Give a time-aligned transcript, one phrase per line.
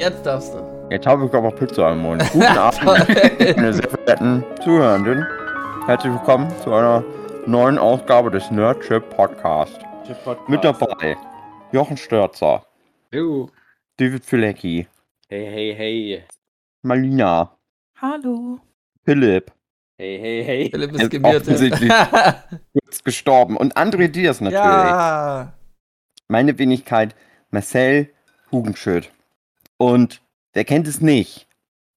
[0.00, 0.88] Jetzt darfst du.
[0.90, 2.24] Jetzt habe ich aber Pizza im Mund.
[2.32, 5.26] Guten Abend, meine sehr verehrten Zuhörenden.
[5.84, 7.04] Herzlich willkommen zu einer
[7.44, 9.78] neuen Ausgabe des Nerdship Podcast.
[10.48, 11.18] Mit dabei
[11.72, 12.64] Jochen Störzer,
[13.12, 13.50] Jo.
[13.98, 14.88] David Filecki,
[15.28, 16.24] Hey, hey, hey.
[16.82, 17.54] Malina,
[18.00, 18.58] Hallo.
[19.04, 19.52] Philipp,
[19.98, 20.70] Hey, hey, hey.
[20.70, 21.42] Philipp ist gemütet.
[21.42, 21.92] offensichtlich.
[22.72, 24.64] kurz gestorben und André Diaz natürlich.
[24.64, 25.52] ja.
[26.28, 27.14] Meine Wenigkeit
[27.50, 28.08] Marcel
[28.50, 29.10] Hugenschütt.
[29.80, 30.20] Und
[30.52, 31.46] wer kennt es nicht?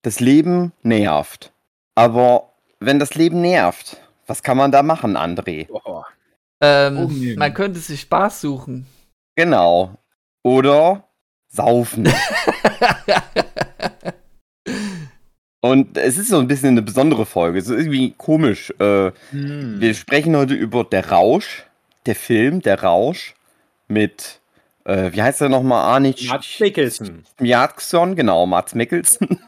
[0.03, 1.51] Das Leben nervt.
[1.95, 5.67] Aber wenn das Leben nervt, was kann man da machen, André?
[6.61, 7.37] Ähm, Umnehmen.
[7.39, 8.87] man könnte sich Spaß suchen.
[9.35, 9.95] Genau.
[10.43, 11.03] Oder
[11.49, 12.07] saufen.
[15.61, 17.59] Und es ist so ein bisschen eine besondere Folge.
[17.59, 18.73] Es ist irgendwie komisch.
[18.79, 19.79] Äh, Hm.
[19.81, 21.65] wir sprechen heute über Der Rausch,
[22.05, 23.33] der Film Der Rausch
[23.87, 24.39] mit,
[24.85, 27.23] äh, wie heißt er nochmal, Arne Mats Mikkelsen.
[27.39, 29.39] Jackson, genau, Mats Mikkelsen.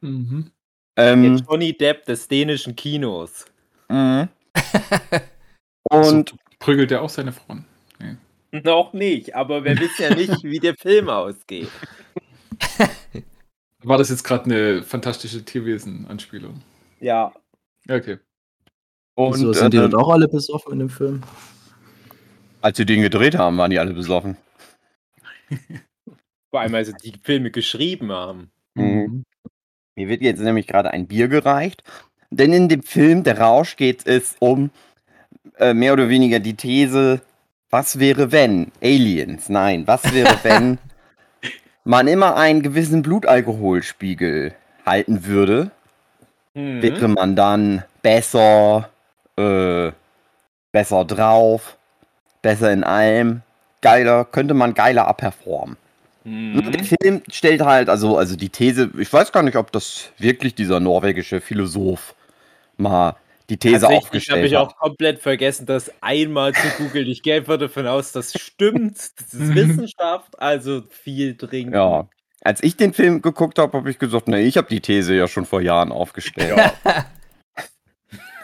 [0.00, 0.50] Mhm.
[0.96, 3.46] Ähm, Der Johnny Depp des dänischen Kinos.
[3.88, 4.28] mhm.
[5.90, 7.64] Und so, prügelt er auch seine Frauen.
[8.52, 11.68] Noch nicht, aber wir wissen ja nicht, wie der Film ausgeht.
[13.82, 16.62] War das jetzt gerade eine fantastische Tierwesen-Anspielung?
[17.00, 17.32] Ja.
[17.88, 18.18] Okay.
[19.14, 21.22] und Wieso sind die äh, dann auch alle besoffen in dem Film?
[22.62, 24.38] als sie den gedreht haben, waren die alle besoffen.
[26.50, 28.50] Vor allem, also die Filme geschrieben haben.
[28.74, 29.24] Mhm.
[29.96, 31.82] Mir wird jetzt nämlich gerade ein Bier gereicht.
[32.30, 34.70] Denn in dem Film Der Rausch geht es um
[35.58, 37.20] äh, mehr oder weniger die These,
[37.70, 38.72] was wäre wenn?
[38.82, 40.78] Aliens, nein, was wäre wenn
[41.84, 45.70] man immer einen gewissen Blutalkoholspiegel halten würde?
[46.54, 46.82] Mhm.
[46.82, 48.90] Wäre man dann besser,
[49.36, 49.92] äh,
[50.72, 51.76] besser drauf,
[52.42, 53.42] besser in allem,
[53.84, 55.76] geiler, könnte man geiler abperformen?
[56.24, 56.72] Mhm.
[56.72, 60.54] Der Film stellt halt, also, also die These, ich weiß gar nicht, ob das wirklich
[60.54, 62.14] dieser norwegische Philosoph
[62.78, 63.14] mal
[63.50, 64.68] die These habe aufgestellt ich hat.
[64.68, 67.06] auch komplett vergessen, das einmal zu googeln.
[67.06, 68.96] Ich gehe einfach davon aus, das stimmt.
[68.96, 69.54] Das ist Mhm.
[69.54, 71.74] Wissenschaft, also viel trinken.
[71.74, 72.08] Ja.
[72.40, 75.28] Als ich den Film geguckt habe, habe ich gesagt, ne, ich habe die These ja
[75.28, 76.58] schon vor Jahren aufgestellt.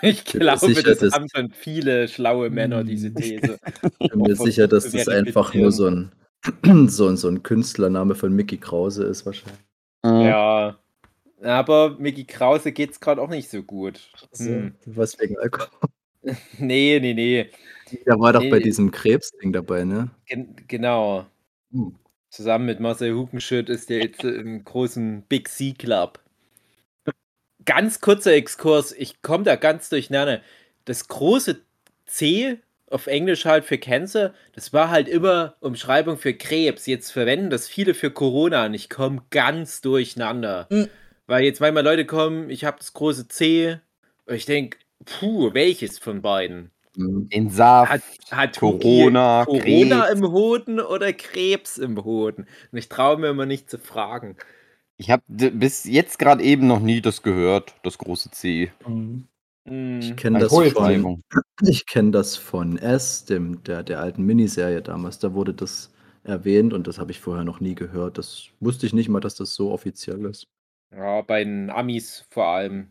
[0.02, 3.58] Ich glaube, sicher, das dass- haben schon viele schlaue Männer, diese These.
[3.98, 6.12] Ich bin mir sicher, dass das einfach nur so ein,
[6.88, 9.60] so, ein, so ein Künstlername von Mickey Krause ist wahrscheinlich.
[10.02, 10.20] Mhm.
[10.22, 10.78] Ja.
[11.42, 14.10] Aber Mickey Krause geht's gerade auch nicht so gut.
[14.36, 14.74] Hm.
[14.86, 15.68] Was wegen Alkohol?
[16.58, 17.48] Nee, nee, nee.
[18.06, 18.64] Der war doch Nee, bei nee.
[18.64, 20.10] diesem Krebsding dabei, ne?
[20.26, 21.24] Gen genau.
[21.72, 21.94] Hm.
[22.28, 26.20] Zusammen mit Marcel Hugenschütt ist der jetzt im großen Big C Club.
[27.70, 30.40] Ganz kurzer Exkurs, ich komme da ganz durcheinander.
[30.86, 31.60] Das große
[32.04, 32.58] C
[32.88, 36.86] auf Englisch halt für Cancer, das war halt immer Umschreibung für Krebs.
[36.86, 40.66] Jetzt verwenden das viele für Corona und ich komme ganz durcheinander.
[40.68, 40.88] Mhm.
[41.28, 43.78] Weil jetzt manchmal Leute kommen, ich habe das große C
[44.26, 46.72] und ich denke, puh, welches von beiden?
[46.96, 47.28] Hm.
[47.28, 48.02] Den Saft, Hat,
[48.32, 50.18] hat Corona, Corona Krebs.
[50.18, 52.48] im Hoden oder Krebs im Hoden?
[52.72, 54.36] Und ich traue mir immer nicht zu fragen.
[55.00, 58.70] Ich habe bis jetzt gerade eben noch nie das gehört, das große C.
[58.84, 59.26] Hm.
[59.64, 61.22] Ich kenne das, von-
[61.62, 65.18] ich kenn das von S, dem, der, der alten Miniserie damals.
[65.18, 65.90] Da wurde das
[66.22, 68.18] erwähnt und das habe ich vorher noch nie gehört.
[68.18, 70.46] Das wusste ich nicht mal, dass das so offiziell ist.
[70.94, 72.90] Ja, bei den Amis vor allem.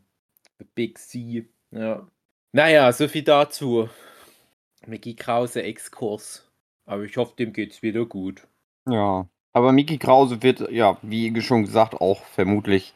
[0.74, 1.48] Big C.
[1.70, 2.08] Ja.
[2.54, 3.88] Naja, so viel dazu.
[4.88, 6.50] Mickey Krause Exkurs.
[6.86, 8.48] Aber ich hoffe, dem geht's wieder gut.
[8.90, 9.30] Ja.
[9.54, 12.94] Aber Miki Krause wird, ja, wie schon gesagt, auch vermutlich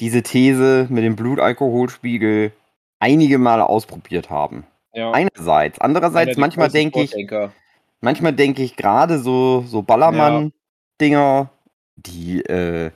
[0.00, 2.52] diese These mit dem Blutalkoholspiegel
[3.00, 4.64] einige Male ausprobiert haben.
[4.92, 5.10] Ja.
[5.12, 5.80] Einerseits.
[5.80, 7.14] Andererseits, Einer manchmal denke ich,
[8.00, 11.50] manchmal denke ich gerade so, so Ballermann-Dinger,
[11.96, 12.90] die, äh,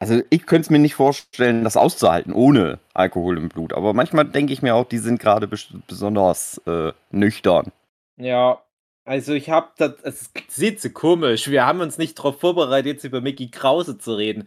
[0.00, 3.72] also ich könnte es mir nicht vorstellen, das auszuhalten ohne Alkohol im Blut.
[3.72, 7.72] Aber manchmal denke ich mir auch, die sind gerade bes besonders äh, nüchtern.
[8.16, 8.60] Ja,
[9.08, 11.48] also ich habe das, es sieht so komisch.
[11.48, 14.46] Wir haben uns nicht darauf vorbereitet, jetzt über Mickey Krause zu reden.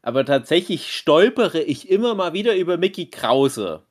[0.00, 3.82] Aber tatsächlich stolpere ich immer mal wieder über Mickey Krause.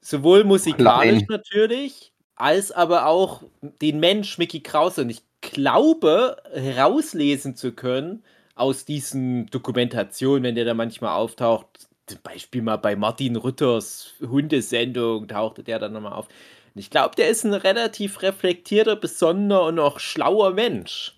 [0.00, 1.26] Sowohl musikalisch Allein.
[1.28, 5.02] natürlich, als aber auch den Mensch Mickey Krause.
[5.02, 8.24] Und ich glaube, herauslesen zu können
[8.56, 11.66] aus diesen Dokumentationen, wenn der da manchmal auftaucht,
[12.06, 16.26] zum Beispiel mal bei Martin Rütters Hundesendung tauchte der dann nochmal auf.
[16.74, 21.16] Und ich glaube, der ist ein relativ reflektierter, besonderer und auch schlauer Mensch.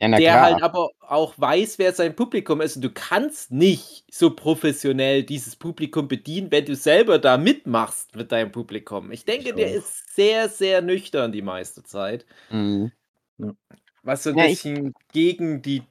[0.00, 0.42] Ja, der klar.
[0.42, 2.76] halt aber auch weiß, wer sein Publikum ist.
[2.76, 8.32] Und du kannst nicht so professionell dieses Publikum bedienen, wenn du selber da mitmachst mit
[8.32, 9.10] deinem Publikum.
[9.12, 12.26] Ich denke, Ich der ist sehr, sehr nüchtern die meiste Zeit.
[12.50, 12.92] Mhm.
[14.02, 15.82] Was so ein Ja, bisschen gegen die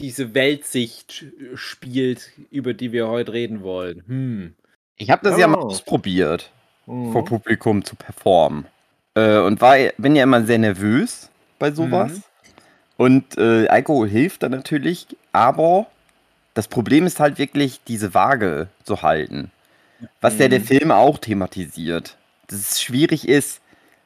[0.00, 4.04] diese Weltsicht spielt, über die wir heute reden wollen.
[4.06, 4.56] Hm.
[4.96, 5.68] Ich habe das ja mal Oh.
[5.68, 6.52] ausprobiert,
[6.86, 7.12] Mhm.
[7.12, 8.66] vor Publikum zu performen.
[9.14, 12.12] Äh, und war, bin ja immer sehr nervös bei sowas.
[12.12, 12.22] Mhm.
[12.96, 15.86] Und äh, Alkohol hilft dann natürlich, aber
[16.54, 19.50] das Problem ist halt wirklich, diese Waage zu halten.
[20.20, 20.64] Was ja der Mhm.
[20.64, 22.16] Film auch thematisiert.
[22.48, 23.60] Dass es schwierig ist,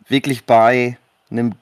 [0.08, 0.96] wirklich bei
[1.30, 1.54] einem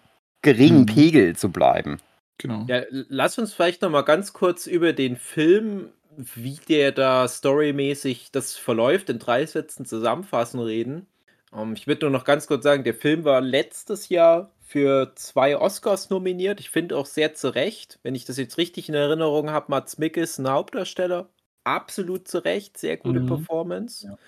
[0.43, 0.87] geringen Mhm.
[0.87, 1.99] Pegel zu bleiben.
[2.39, 2.65] Genau.
[2.69, 5.89] Ja, lass uns vielleicht noch mal ganz kurz über den Film,
[6.35, 11.07] wie der da storymäßig das verläuft, in drei Sätzen zusammenfassen reden.
[11.53, 15.57] Ähm, ich würde nur noch ganz kurz sagen, der Film war letztes Jahr für zwei
[15.59, 16.61] Oscars nominiert.
[16.61, 19.99] Ich finde auch sehr zu Recht, wenn ich das jetzt richtig in Erinnerung habe, Mats
[19.99, 21.29] Mikkelsen Hauptdarsteller.
[21.65, 23.27] Absolut zu Recht, sehr gute Mhm.
[23.27, 24.07] Performance.
[24.07, 24.19] Ja.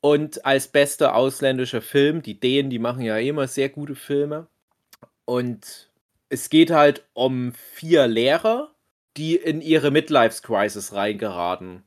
[0.00, 4.48] Und als bester ausländischer Film, die Dänen, die machen ja immer sehr gute Filme.
[5.26, 5.90] Und
[6.30, 8.71] es geht halt um vier Lehrer,
[9.16, 11.82] die in ihre Midlife-Crisis reingeraten.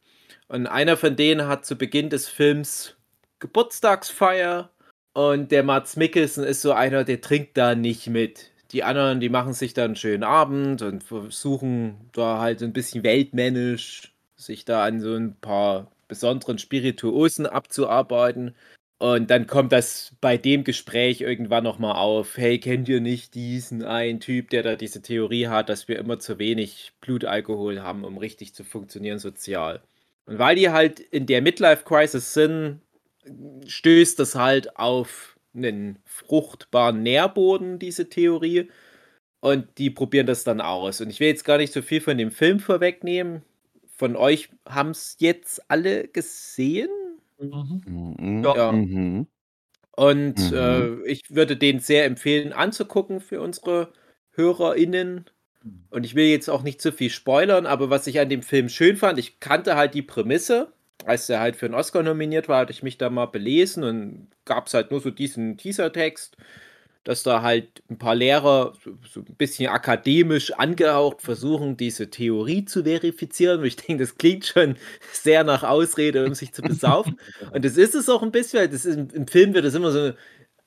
[0.47, 2.95] Und einer von denen hat zu Beginn des Films
[3.39, 4.69] Geburtstagsfeier
[5.13, 8.51] und der Mats Mikkelsen ist so einer, der trinkt da nicht mit.
[8.71, 13.03] Die anderen, die machen sich da einen schönen Abend und versuchen da halt ein bisschen
[13.03, 18.55] weltmännisch sich da an so ein paar besonderen Spirituosen abzuarbeiten.
[18.97, 22.37] Und dann kommt das bei dem Gespräch irgendwann nochmal auf.
[22.37, 26.19] Hey, kennt ihr nicht diesen einen Typ, der da diese Theorie hat, dass wir immer
[26.19, 29.81] zu wenig Blutalkohol haben, um richtig zu funktionieren sozial?
[30.25, 32.81] Und weil die halt in der Midlife-Crisis sind,
[33.67, 38.69] stößt das halt auf einen fruchtbaren Nährboden, diese Theorie.
[39.41, 41.01] Und die probieren das dann aus.
[41.01, 43.43] Und ich will jetzt gar nicht so viel von dem Film vorwegnehmen.
[43.97, 46.89] Von euch haben es jetzt alle gesehen?
[47.39, 47.81] Mhm.
[48.19, 48.43] Mhm.
[48.43, 48.71] Ja.
[48.71, 49.27] Mhm.
[49.91, 50.57] Und Mhm.
[50.57, 53.93] äh, ich würde den sehr empfehlen anzugucken für unsere
[54.31, 55.25] HörerInnen.
[55.91, 58.69] Und ich will jetzt auch nicht zu viel spoilern, aber was ich an dem Film
[58.69, 60.73] schön fand, ich kannte halt die Prämisse.
[61.05, 64.27] Als er halt für einen Oscar nominiert war, hatte ich mich da mal belesen und
[64.45, 66.37] gab es halt nur so diesen Teasertext,
[67.05, 68.73] dass da halt ein paar Lehrer
[69.07, 73.59] so, ein bisschen akademisch angehaucht versuchen, diese Theorie zu verifizieren.
[73.59, 74.75] Und ich denke, das klingt schon
[75.13, 77.19] sehr nach Ausrede, um sich zu besaufen.
[77.53, 79.75] Und das ist es auch ein bisschen, weil das ist, im, im Film wird das
[79.75, 80.13] immer so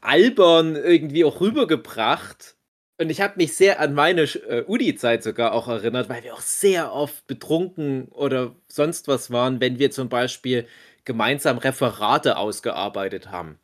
[0.01, 2.57] albern irgendwie auch rübergebracht.
[3.01, 6.41] Und ich habe mich sehr an meine äh, Uni-Zeit sogar auch erinnert, weil wir auch
[6.41, 10.67] sehr oft betrunken oder sonst was waren, wenn wir zum Beispiel
[11.05, 13.59] gemeinsam Referate ausgearbeitet haben.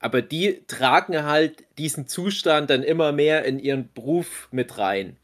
[0.00, 5.16] Aber die tragen halt diesen Zustand dann immer mehr in ihren Beruf mit rein.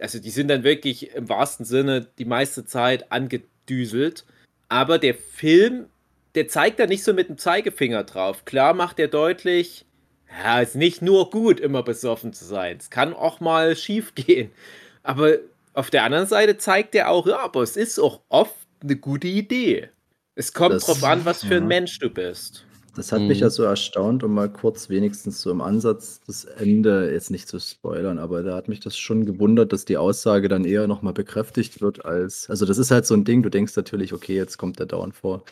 [0.00, 4.24] Also die sind dann wirklich im wahrsten Sinne die meiste Zeit angedüselt.
[4.68, 5.86] Aber der Film,
[6.36, 8.44] der zeigt da nicht so mit dem Zeigefinger drauf.
[8.44, 9.84] Klar macht er deutlich,
[10.44, 12.76] ja, ist nicht nur gut, immer besoffen zu sein.
[12.78, 14.52] Es kann auch mal schief gehen.
[15.02, 15.38] Aber
[15.74, 19.26] auf der anderen Seite zeigt er auch, ja, aber es ist auch oft eine gute
[19.28, 19.88] Idee.
[20.36, 21.66] Es kommt Das- drauf an, was für ein ja.
[21.68, 22.64] Mensch du bist.
[22.94, 23.42] Das hat mich Mhm.
[23.42, 27.58] ja so erstaunt, um mal kurz wenigstens so im Ansatz das Ende jetzt nicht zu
[27.60, 31.80] spoilern, aber da hat mich das schon gewundert, dass die Aussage dann eher nochmal bekräftigt
[31.80, 34.78] wird als, also das ist halt so ein Ding, du denkst natürlich, okay, jetzt kommt
[34.80, 35.44] der Down vor.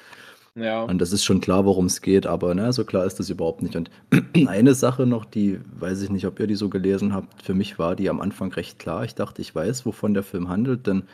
[0.55, 0.82] Ja.
[0.85, 3.62] Und das ist schon klar, worum es geht, aber na, so klar ist das überhaupt
[3.62, 3.76] nicht.
[3.76, 3.91] Und
[4.49, 7.79] eine Sache noch, die weiß ich nicht, ob ihr die so gelesen habt, für mich
[7.79, 9.05] war die am Anfang recht klar.
[9.05, 11.05] Ich dachte, ich weiß, wovon der Film handelt, denn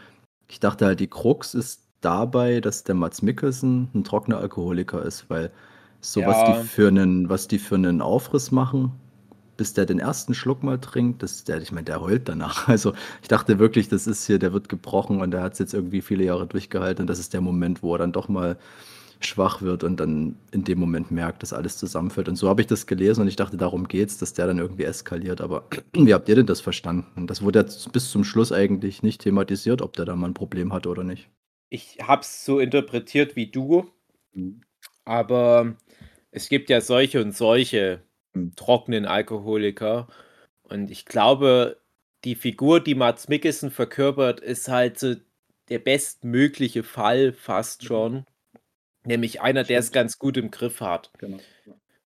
[0.49, 5.28] ich dachte halt, die Krux ist dabei, dass der Mats Mikkelsen ein trockener Alkoholiker ist,
[5.30, 5.50] weil
[6.04, 6.52] so was Ja.
[6.52, 8.92] die für einen, was die für einen Aufriss machen,
[9.56, 12.68] bis der den ersten Schluck mal trinkt, das, der, ich meine, der heult danach.
[12.68, 12.92] Also
[13.23, 16.02] ich dachte wirklich, das ist hier, der wird gebrochen und der hat es jetzt irgendwie
[16.02, 18.56] viele Jahre durchgehalten und das ist der Moment, wo er dann doch mal
[19.20, 22.28] schwach wird und dann in dem Moment merkt, dass alles zusammenfällt.
[22.28, 24.84] Und so habe ich das gelesen und ich dachte, darum geht's, dass der dann irgendwie
[24.84, 25.40] eskaliert.
[25.40, 27.26] Aber wie habt ihr denn das verstanden?
[27.26, 30.73] Das wurde jetzt bis zum Schluss eigentlich nicht thematisiert, ob der da mal ein Problem
[30.75, 31.30] hatte oder nicht.
[31.70, 33.87] Ich habe es so interpretiert wie du,
[35.04, 35.75] aber
[36.34, 38.02] es gibt ja solche und solche
[38.34, 38.52] Hm.
[38.56, 40.08] trockenen Alkoholiker.
[40.64, 41.80] Und ich glaube,
[42.24, 45.14] die Figur, die Mats Mikkelsen verkörpert, ist halt so
[45.68, 48.26] der bestmögliche Fall fast schon.
[49.06, 51.10] Nämlich einer, der es ganz gut im Griff hat.
[51.18, 51.38] Genau.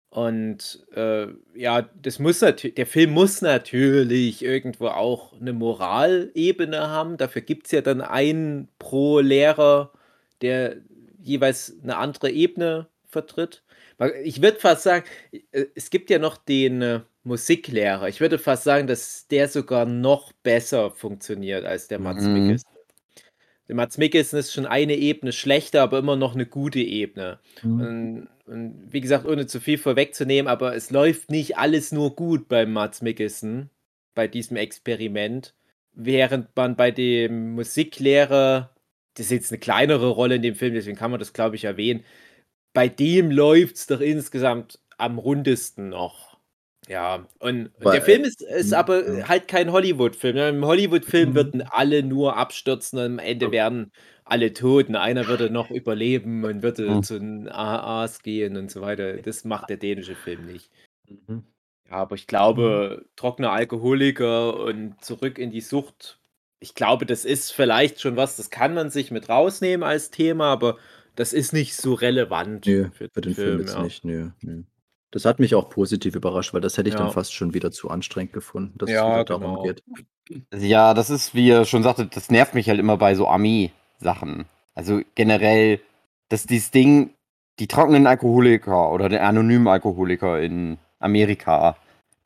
[0.10, 7.18] Und äh, ja, das muss natürlich, der Film muss natürlich irgendwo auch eine Moralebene haben.
[7.18, 9.92] Dafür gibt es ja dann einen pro Lehrer,
[10.40, 10.78] der
[11.20, 13.65] jeweils eine andere Ebene vertritt.
[14.24, 15.06] Ich würde fast sagen,
[15.52, 18.08] äh, es gibt ja noch den äh, Musiklehrer.
[18.10, 22.34] Ich würde fast sagen, dass der sogar noch besser funktioniert als der Mats Mhm.
[22.34, 22.70] Mikkelsen.
[23.68, 27.40] Der Mats Mikkelsen ist schon eine Ebene schlechter, aber immer noch eine gute Ebene.
[27.80, 32.48] Und, und wie gesagt, ohne zu viel vorwegzunehmen, aber es läuft nicht alles nur gut
[32.48, 33.70] beim Mats Mikkelsen,
[34.14, 35.56] bei diesem Experiment.
[35.94, 38.76] während man bei dem Musiklehrer,
[39.16, 41.64] das ist jetzt eine kleinere Rolle in dem Film, deswegen kann man das, glaube ich,
[41.66, 42.04] erwähnen,
[42.76, 46.38] bei dem läuft es doch insgesamt am rundesten noch.
[46.88, 50.38] Ja, und, und der Film ist, ist Mhm, aber halt kein Hollywood-Film.
[50.38, 51.36] Im Hollywood-Film Mhm.
[51.36, 53.92] würden alle nur abstürzen und am Ende werden
[54.24, 57.04] alle tot und einer würde noch überleben und würde Mhm.
[57.04, 59.18] zu den AAs gehen und so weiter.
[59.18, 60.72] Das macht der dänische Film nicht.
[61.08, 61.44] Mhm.
[61.90, 66.20] Ja, aber ich glaube, trockener Alkoholiker und zurück in die Sucht,
[66.60, 70.52] ich glaube, das ist vielleicht schon was, das kann man sich mit rausnehmen als Thema,
[70.52, 70.78] aber
[71.16, 73.82] das ist nicht so relevant Nö, für den Film, jetzt ja.
[73.84, 74.04] nicht.
[74.06, 74.64] Nö, nö.
[75.12, 77.00] Das hat mich auch positiv überrascht, weil das hätte ich Ja.
[77.02, 79.64] dann fast schon wieder zu anstrengend gefunden, dass Ja, es wieder darum genau.
[79.64, 79.84] geht.
[80.54, 84.46] Ja, das ist, wie ihr schon sagtet, das nervt mich halt immer bei so Armee-Sachen.
[84.74, 85.80] Also generell,
[86.30, 87.12] dass dieses Ding,
[87.60, 91.78] die trockenen Alkoholiker oder der anonymen Alkoholiker in Amerika,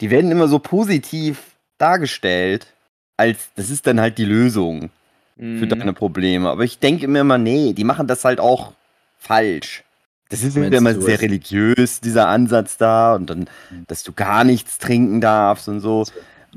[0.02, 2.74] die werden immer so positiv dargestellt,
[3.18, 4.90] als das ist dann halt die Lösung
[5.36, 5.70] für Mhm.
[5.70, 6.50] deine Probleme.
[6.50, 8.74] Aber ich denke mir immer, nee, die machen das halt auch
[9.20, 9.84] falsch.
[10.30, 13.40] Das ist immer du sehr religiös, dieser Ansatz da, und dann,
[13.72, 13.86] Mhm.
[13.88, 16.06] dass du gar nichts trinken darfst und so.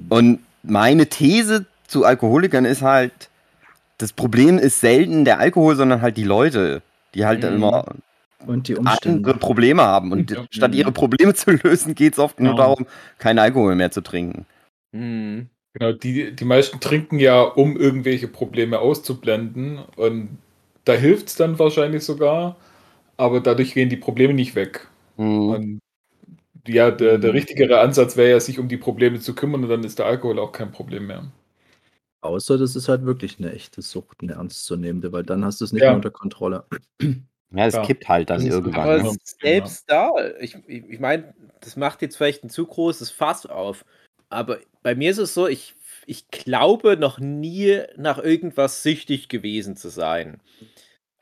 [0.09, 3.12] Und meine These zu Alkoholikern ist halt,
[3.99, 6.83] das Problem ist selten der Alkohol, sondern halt die Leute,
[7.14, 7.62] die halt dann Mhm.
[7.62, 7.85] immer
[8.47, 9.19] Und die Umstände.
[9.28, 10.12] andere Probleme haben.
[10.12, 10.45] Und Ja.
[10.50, 10.76] statt Mhm.
[10.78, 12.62] ihre Probleme zu lösen, geht es oft nur Genau.
[12.62, 12.87] darum,
[13.19, 14.45] keinen Alkohol mehr zu trinken.
[14.92, 15.49] Mhm.
[15.75, 19.78] Genau, die, die meisten trinken ja, um irgendwelche Probleme auszublenden.
[19.97, 20.37] Und
[20.85, 22.57] da hilft es dann wahrscheinlich sogar,
[23.17, 24.89] aber dadurch gehen die Probleme nicht weg.
[25.17, 25.51] Mhm.
[25.51, 25.81] Und
[26.67, 27.37] ja, der, der Mhm.
[27.37, 30.39] richtigere Ansatz wäre ja, sich um die Probleme zu kümmern und dann ist der Alkohol
[30.39, 31.25] auch kein Problem mehr.
[32.23, 35.73] Außer das ist halt wirklich eine echte Sucht, eine ernstzunehmende, weil dann hast du es
[35.73, 35.89] nicht Ja.
[35.89, 36.65] mehr unter Kontrolle.
[37.55, 37.83] Ja, es Ja.
[37.83, 38.85] kippt halt dann irgendwann.
[38.89, 39.17] Aber ne?
[39.25, 40.11] Selbst da,
[40.41, 43.85] ich, ich, ich meine, das macht jetzt vielleicht ein zu großes Fass auf.
[44.31, 45.75] Aber bei mir ist es so, ich,
[46.07, 50.41] ich glaube noch nie nach irgendwas süchtig gewesen zu sein.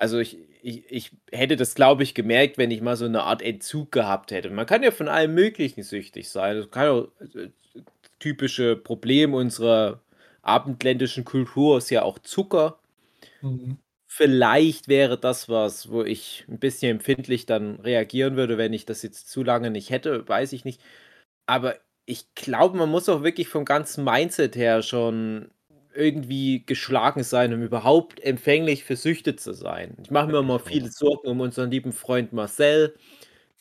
[0.00, 3.42] Also ich, ich, ich hätte das, glaube ich, gemerkt, wenn ich mal so eine Art
[3.42, 4.50] Entzug gehabt hätte.
[4.50, 6.56] Man kann ja von allem Möglichen süchtig sein.
[6.56, 7.50] Das kann ja äh,
[8.18, 10.00] typische Problem unserer
[10.42, 12.78] abendländischen Kultur ist ja auch Zucker
[14.12, 19.02] vielleicht wäre das was, wo ich ein bisschen empfindlich dann reagieren würde, wenn ich das
[19.02, 20.82] jetzt zu lange nicht hätte, weiß ich nicht.
[21.46, 21.76] Aber
[22.06, 25.50] ich glaube, man muss auch wirklich vom ganzen Mindset her schon
[25.94, 29.96] irgendwie geschlagen sein, um überhaupt empfänglich für Süchte zu sein.
[30.02, 32.94] Ich mache mir mal viele Sorgen um unseren lieben Freund Marcel,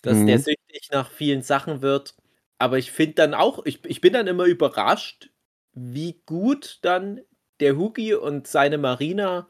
[0.02, 0.26] dass Mhm.
[0.26, 2.16] der süchtig nach vielen Sachen wird.
[2.60, 5.30] Aber ich finde dann auch, ich, ich bin dann immer überrascht,
[5.74, 7.22] wie gut dann
[7.60, 9.48] der Hugi und seine Marina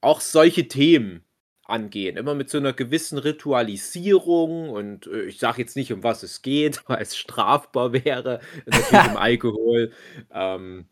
[0.00, 1.24] auch solche Themen
[1.64, 2.16] angehen.
[2.16, 6.42] Immer mit so einer gewissen Ritualisierung und äh, ich sage jetzt nicht, um was es
[6.42, 9.92] geht, weil es strafbar wäre, natürlich im Alkohol.
[10.32, 10.86] Ähm,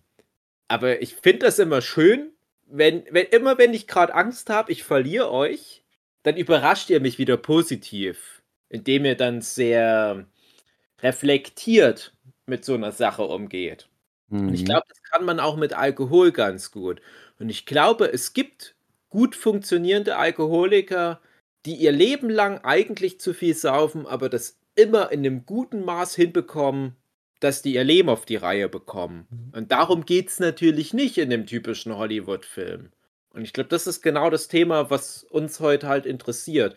[0.73, 2.33] aber ich finde das immer schön,
[2.67, 5.85] wenn, wenn immer wenn ich gerade Angst habe, ich verliere euch,
[6.23, 10.27] dann überrascht ihr mich wieder positiv, indem ihr dann sehr
[11.03, 12.15] reflektiert
[12.47, 13.89] mit so einer Sache umgeht.
[14.47, 14.67] Und ich Mhm.
[14.67, 17.01] glaube, das kann man auch mit Alkohol ganz gut.
[17.39, 18.77] Und ich glaube, es gibt
[19.11, 21.21] gut funktionierende Alkoholiker,
[21.67, 26.15] die ihr Leben lang eigentlich zu viel saufen, aber das immer in einem guten Maß
[26.17, 26.97] hinbekommen,
[27.45, 29.29] dass die ihr Leben auf die Reihe bekommen.
[29.53, 32.91] Und darum geht es natürlich nicht in dem typischen Hollywood-Film.
[33.35, 36.77] Und ich glaube, das ist genau das Thema, was uns heute halt interessiert.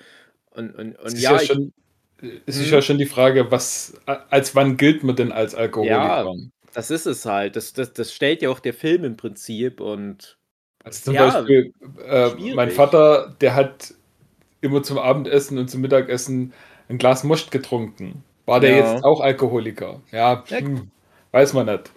[0.52, 1.74] Und, und, Es und ist ja, ja, schon,
[2.46, 2.72] es ist Mhm.
[2.72, 6.34] ja schon die Frage, was, als wann gilt man denn als Alkoholiker?
[6.74, 7.56] das ist es halt.
[7.56, 9.80] Das, das, das stellt ja auch der Film im Prinzip.
[9.82, 10.38] Und
[10.84, 11.74] Also zum Ja, Beispiel,
[12.06, 13.94] äh, mein Vater, der hat
[14.62, 16.54] immer zum Abendessen und zum Mittagessen
[16.90, 18.24] ein Glas Most getrunken.
[18.46, 18.94] War der Ja.
[18.94, 20.02] jetzt auch Alkoholiker?
[20.12, 20.58] Ja, Ja.
[20.60, 20.92] hm,
[21.32, 21.92] weiß man nicht.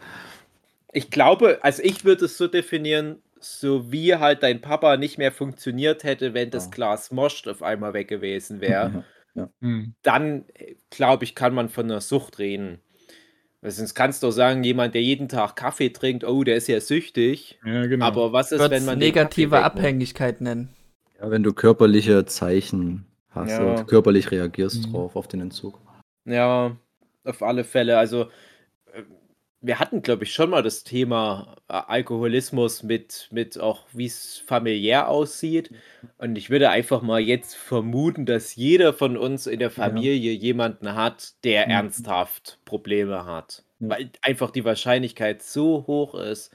[0.92, 5.30] Ich glaube, also ich würde es so definieren, so wie halt dein Papa nicht mehr
[5.32, 6.70] funktioniert hätte, wenn das Ja.
[6.72, 9.04] Glas Most auf einmal weg gewesen wäre.
[9.60, 9.94] Hm.
[10.02, 10.46] Dann,
[10.90, 12.80] glaube ich, kann man von einer Sucht reden.
[13.60, 16.66] Weil sonst kannst du auch sagen, jemand, der jeden Tag Kaffee trinkt, oh, der ist
[16.66, 17.56] ja süchtig.
[17.64, 18.04] Ja, genau.
[18.06, 19.62] Aber was ist, Würde wenn man negative?
[19.62, 20.70] Abhängigkeit nennen.
[21.20, 23.60] Ja, wenn du körperliche Zeichen hast Ja.
[23.76, 24.92] und körperlich reagierst Mhm.
[24.92, 25.78] drauf auf den Entzug.
[26.28, 26.76] Ja,
[27.24, 27.98] auf alle Fälle.
[27.98, 28.24] Also,
[28.92, 29.02] äh,
[29.60, 34.38] wir hatten, glaube ich, schon mal das Thema äh, Alkoholismus mit, mit auch, wie es
[34.46, 35.70] familiär aussieht.
[36.18, 40.94] Und ich würde einfach mal jetzt vermuten, dass jeder von uns in der Familie jemanden
[40.94, 41.72] hat, der Mhm.
[41.72, 43.64] ernsthaft Probleme hat.
[43.80, 43.90] Ja.
[43.90, 46.54] Weil einfach die Wahrscheinlichkeit so hoch ist.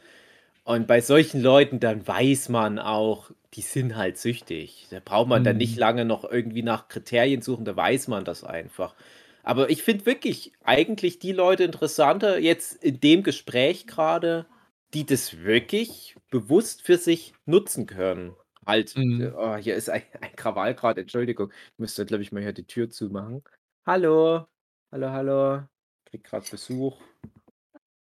[0.63, 4.87] Und bei solchen Leuten, dann weiß man auch, die sind halt süchtig.
[4.91, 5.59] Da braucht man dann Mhm.
[5.59, 8.95] nicht lange noch irgendwie nach Kriterien suchen, da weiß man das einfach.
[9.43, 14.45] Aber ich finde wirklich eigentlich die Leute interessanter, jetzt in dem Gespräch gerade,
[14.93, 18.35] die das wirklich bewusst für sich nutzen können.
[18.65, 19.33] Halt, Mhm.
[19.35, 21.51] oh, hier ist ein, ein Krawall gerade, Entschuldigung.
[21.73, 23.43] Ich müsste, glaube ich, mal hier die Tür zumachen.
[23.85, 24.47] Hallo,
[24.91, 25.63] hallo, hallo.
[26.05, 27.01] Krieg gerade Besuch.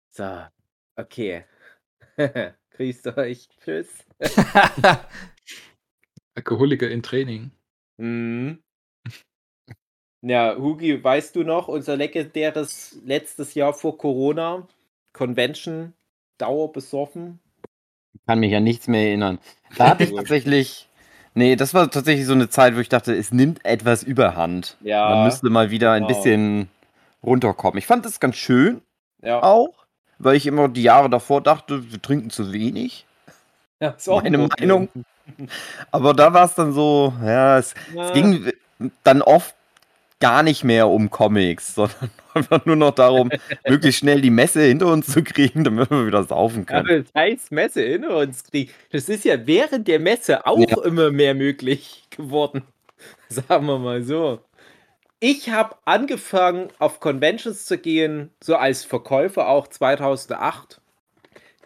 [0.10, 0.46] So,
[0.96, 1.46] okay.
[2.72, 3.48] Grüßt euch.
[3.64, 4.04] Tschüss.
[6.36, 7.52] Alkoholiker in Training.
[7.98, 8.64] Mhm.
[10.28, 14.68] Ja, Hugi, weißt du noch, unser legendäres letztes Jahr vor Corona,
[15.14, 15.94] Convention,
[16.38, 17.40] dauerbesoffen?
[18.26, 19.40] Kann mich an nichts mehr erinnern.
[19.78, 20.90] Da hatte ich tatsächlich.
[21.34, 24.76] Nee, das war tatsächlich so eine Zeit, wo ich dachte, es nimmt etwas überhand.
[24.82, 25.16] Ja.
[25.16, 26.08] Man müsste mal wieder ein Wow.
[26.08, 26.68] bisschen
[27.24, 27.78] runterkommen.
[27.78, 28.82] Ich fand das ganz schön
[29.22, 29.86] Ja, auch,
[30.18, 33.06] weil ich immer die Jahre davor dachte, wir trinken zu wenig.
[33.80, 34.50] ja ist auch ein meine.
[34.60, 34.90] Meinung.
[35.92, 38.08] Aber da war es dann so, ja, es, Ja.
[38.08, 38.52] es ging
[39.04, 39.54] dann oft
[40.20, 43.30] gar nicht mehr um Comics, sondern einfach nur noch darum,
[43.68, 46.88] möglichst schnell die Messe hinter uns zu kriegen, damit wir wieder saufen können.
[46.90, 48.72] Aber scheiß Messe hinter uns kriegen.
[48.92, 50.84] Das ist ja während der Messe auch Ja.
[50.84, 52.64] immer mehr möglich geworden.
[53.30, 54.40] Sagen wir mal so.
[55.20, 60.80] Ich habe angefangen, auf Conventions zu gehen, so als Verkäufer auch 2008.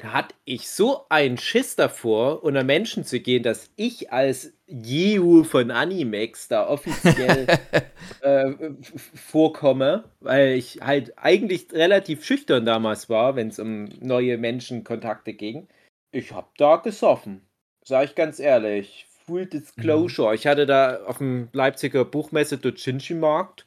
[0.01, 5.44] Da hatte ich so einen Schiss davor, unter Menschen zu gehen, dass ich als Jehu
[5.44, 7.48] von Animex da offiziell
[8.22, 8.51] äh,
[8.92, 15.68] vorkomme, weil ich halt eigentlich relativ schüchtern damals war, wenn es um neue Menschenkontakte ging.
[16.12, 17.42] Ich habe da gesoffen,
[17.84, 19.06] sage ich ganz ehrlich.
[19.25, 20.34] Full Disclosure.
[20.34, 23.66] Ich hatte da auf dem Leipziger Buchmesse Docinci Markt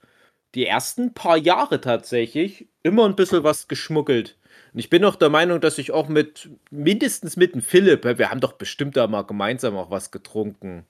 [0.55, 4.37] die ersten paar Jahre tatsächlich immer ein bisschen was geschmuggelt.
[4.73, 8.31] Und ich bin auch der Meinung, dass ich auch mit, mindestens mit dem Philipp, wir
[8.31, 10.87] haben doch bestimmt da mal gemeinsam auch was getrunken.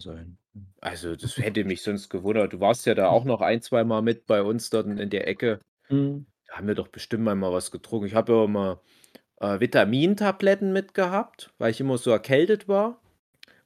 [0.00, 0.38] Sein.
[0.80, 2.52] Also, das hätte mich sonst gewundert.
[2.52, 5.28] Du warst ja da auch noch ein, zwei Mal mit bei uns dort in der
[5.28, 5.60] Ecke.
[5.88, 6.26] Mhm.
[6.46, 8.06] Da haben wir doch bestimmt mal mal was getrunken.
[8.06, 8.80] Ich habe ja immer
[9.40, 13.00] äh, Vitamintabletten mitgehabt, weil ich immer so erkältet war.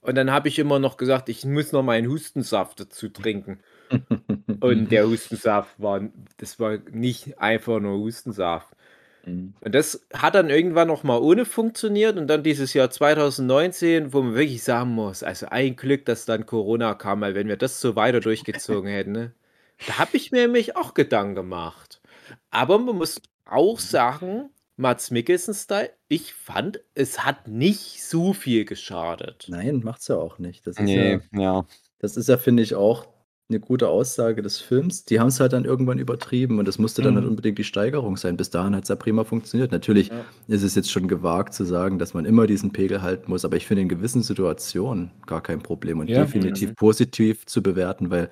[0.01, 3.61] Und dann habe ich immer noch gesagt, ich muss noch meinen Hustensaft dazu trinken.
[4.61, 8.75] Und der Hustensaft war, das war nicht einfach nur Hustensaft.
[9.29, 9.55] Mhm.
[9.61, 14.23] Und das hat dann irgendwann noch mal ohne funktioniert und dann dieses Jahr 2019, wo
[14.23, 17.81] man wirklich sagen muss, also ein Glück, dass dann Corona kam, weil wenn wir das
[17.81, 19.33] so weiter durchgezogen hätten, ne,
[19.87, 22.01] da habe ich mir nämlich auch Gedanken gemacht.
[22.51, 29.47] Aber man muss auch sagen, Mats Mikkelsen-Style, ich fand, es hat nicht so viel geschadet.
[29.49, 30.67] Nein, macht's ja auch nicht.
[30.67, 31.67] Das ist Nee, ja, ja.
[31.99, 33.09] das ist ja, finde ich, auch
[33.51, 35.07] eine gute Aussage des Films.
[35.07, 37.17] Die haben es halt dann irgendwann übertrieben und das musste dann Mhm.
[37.17, 38.37] halt unbedingt die Steigerung sein.
[38.37, 39.73] Bis dahin hat es ja prima funktioniert.
[39.73, 40.29] Natürlich Ja.
[40.49, 43.57] ist es jetzt schon gewagt zu sagen, dass man immer diesen Pegel halten muss, aber
[43.57, 46.15] ich finde in gewissen Situationen gar kein Problem und Ja.
[46.15, 46.75] definitiv Mhm.
[46.77, 48.29] positiv zu bewerten, weil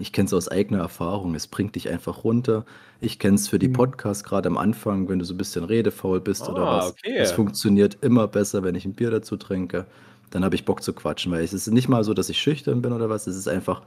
[0.00, 1.34] ich kenne es aus eigener Erfahrung.
[1.34, 2.64] Es bringt dich einfach runter.
[3.00, 3.72] Ich kenne es für die Mhm.
[3.72, 6.94] Podcasts gerade am Anfang, wenn du so ein bisschen redefaul bist oder Ah, was.
[6.94, 7.18] okay.
[7.18, 9.86] Es funktioniert immer besser, wenn ich ein Bier dazu trinke.
[10.30, 12.80] Dann habe ich Bock zu quatschen, weil es ist nicht mal so, dass ich schüchtern
[12.80, 13.26] bin oder was.
[13.26, 13.82] Es ist einfach,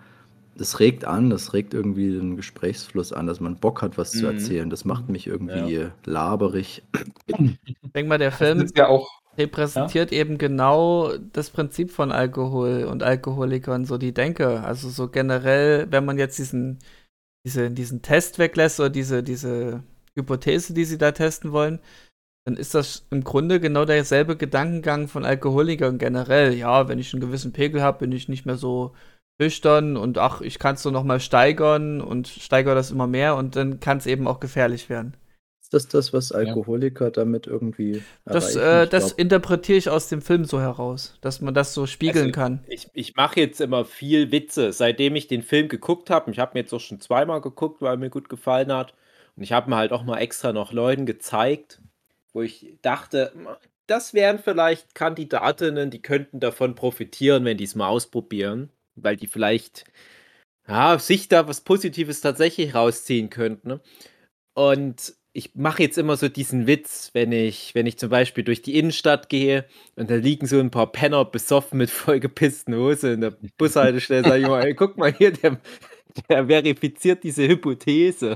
[0.57, 4.25] das regt an, das regt irgendwie den Gesprächsfluss an, dass man Bock hat, was zu
[4.25, 4.27] Mhm.
[4.27, 4.69] erzählen.
[4.69, 6.83] Das macht mich irgendwie äh, laberig.
[7.65, 9.07] Ich denke mal, der Film ja auch.
[9.37, 14.61] repräsentiert eben genau das Prinzip von Alkohol und Alkoholikern, so die Denke.
[14.63, 16.79] Also so generell, wenn man jetzt diesen,
[17.45, 19.83] diese, diesen Test weglässt oder diese, diese
[20.15, 21.79] Hypothese, die sie da testen wollen,
[22.45, 26.53] dann ist das im Grunde genau derselbe Gedankengang von Alkoholikern generell.
[26.55, 28.93] Ja, wenn ich einen gewissen Pegel habe, bin ich nicht mehr so
[29.39, 33.35] nüchtern und ach, ich kann es so noch mal steigern und steigere das immer mehr
[33.35, 35.15] und dann kann es eben auch gefährlich werden.
[35.61, 40.45] Ist das das, was Alkoholiker damit irgendwie Das, äh, das interpretiere ich aus dem Film
[40.45, 42.63] so heraus, dass man das so spiegeln Also, kann.
[42.67, 46.31] Ich, ich mache jetzt immer viel Witze, seitdem ich den Film geguckt habe.
[46.31, 48.93] Ich habe mir jetzt auch schon zweimal geguckt, weil er mir gut gefallen hat.
[49.35, 51.81] Und ich habe mir halt auch mal extra noch Leuten gezeigt,
[52.33, 53.33] wo ich dachte,
[53.87, 58.69] das wären vielleicht Kandidatinnen, die könnten davon profitieren, wenn die es mal ausprobieren,
[59.01, 59.85] weil die vielleicht
[60.67, 63.67] ja, sich da was Positives tatsächlich rausziehen könnten.
[63.67, 63.81] Ne?
[64.53, 68.63] Und ich mache jetzt immer so diesen Witz, wenn ich, wenn ich zum Beispiel durch
[68.63, 73.21] die Innenstadt gehe und da liegen so ein paar Penner besoffen mit vollgepissten Hose in
[73.21, 75.57] der Bushaltestelle, sage ich mal, ey, guck mal hier, der,
[76.27, 78.35] der verifiziert diese Hypothese.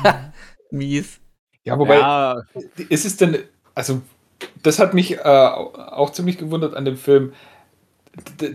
[0.70, 1.20] Mies.
[1.64, 2.42] Ja, wobei, ja,
[2.90, 3.38] ist es denn,
[3.74, 4.02] also,
[4.62, 7.32] das hat mich äh, auch ziemlich gewundert an dem Film.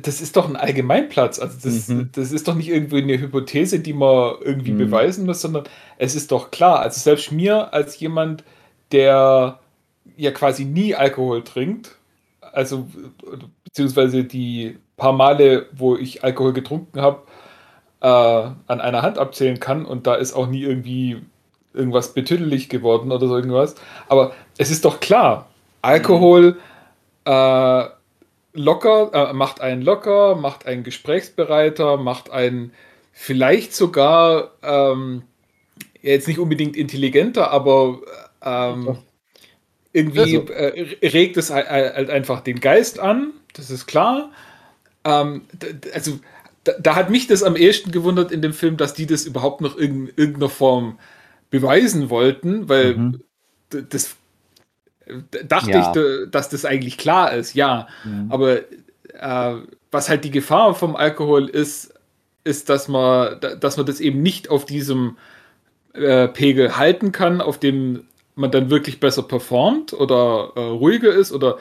[0.03, 1.39] Das ist doch ein Allgemeinplatz.
[1.39, 2.09] Also, das, Mhm.
[2.13, 4.77] das ist doch nicht irgendwie eine Hypothese, die man irgendwie Mhm.
[4.77, 5.65] beweisen muss, sondern
[5.97, 6.79] es ist doch klar.
[6.79, 8.43] Also, selbst mir als jemand,
[8.91, 9.59] der
[10.17, 11.95] ja quasi nie Alkohol trinkt,
[12.53, 12.87] also,
[13.63, 17.21] beziehungsweise die paar Male, wo ich Alkohol getrunken habe,
[18.01, 21.21] äh, an einer Hand abzählen kann und da ist auch nie irgendwie
[21.73, 23.75] irgendwas betüdelig geworden oder so irgendwas.
[24.09, 25.47] Aber es ist doch klar,
[25.81, 26.57] Alkohol
[27.25, 27.83] äh,
[28.53, 32.73] locker, äh, macht einen locker, macht einen gesprächsbereiter, macht einen
[33.13, 35.23] vielleicht sogar ähm,
[36.01, 38.01] jetzt nicht unbedingt intelligenter, aber
[38.43, 38.99] ähm,
[39.93, 40.49] irgendwie Also.
[40.49, 41.67] äh, regt es halt,
[42.09, 44.31] einfach den Geist an, das ist klar.
[45.05, 45.43] Ähm,
[45.93, 46.19] also
[46.63, 49.61] da, da hat mich das am ehesten gewundert in dem Film, dass die das überhaupt
[49.61, 50.99] noch in irgendeiner Form
[51.51, 53.21] beweisen wollten, weil Mhm.
[53.69, 54.17] das
[55.47, 55.93] dachte Ja.
[55.95, 57.87] ich, dass das eigentlich klar ist, ja.
[58.29, 59.55] Aber äh,
[59.91, 61.93] was halt die Gefahr vom Alkohol ist,
[62.43, 65.17] ist, dass man, da- dass man das eben nicht auf diesem
[65.93, 71.31] äh, Pegel halten kann, auf dem man dann wirklich besser performt oder äh, ruhiger ist
[71.33, 71.57] oder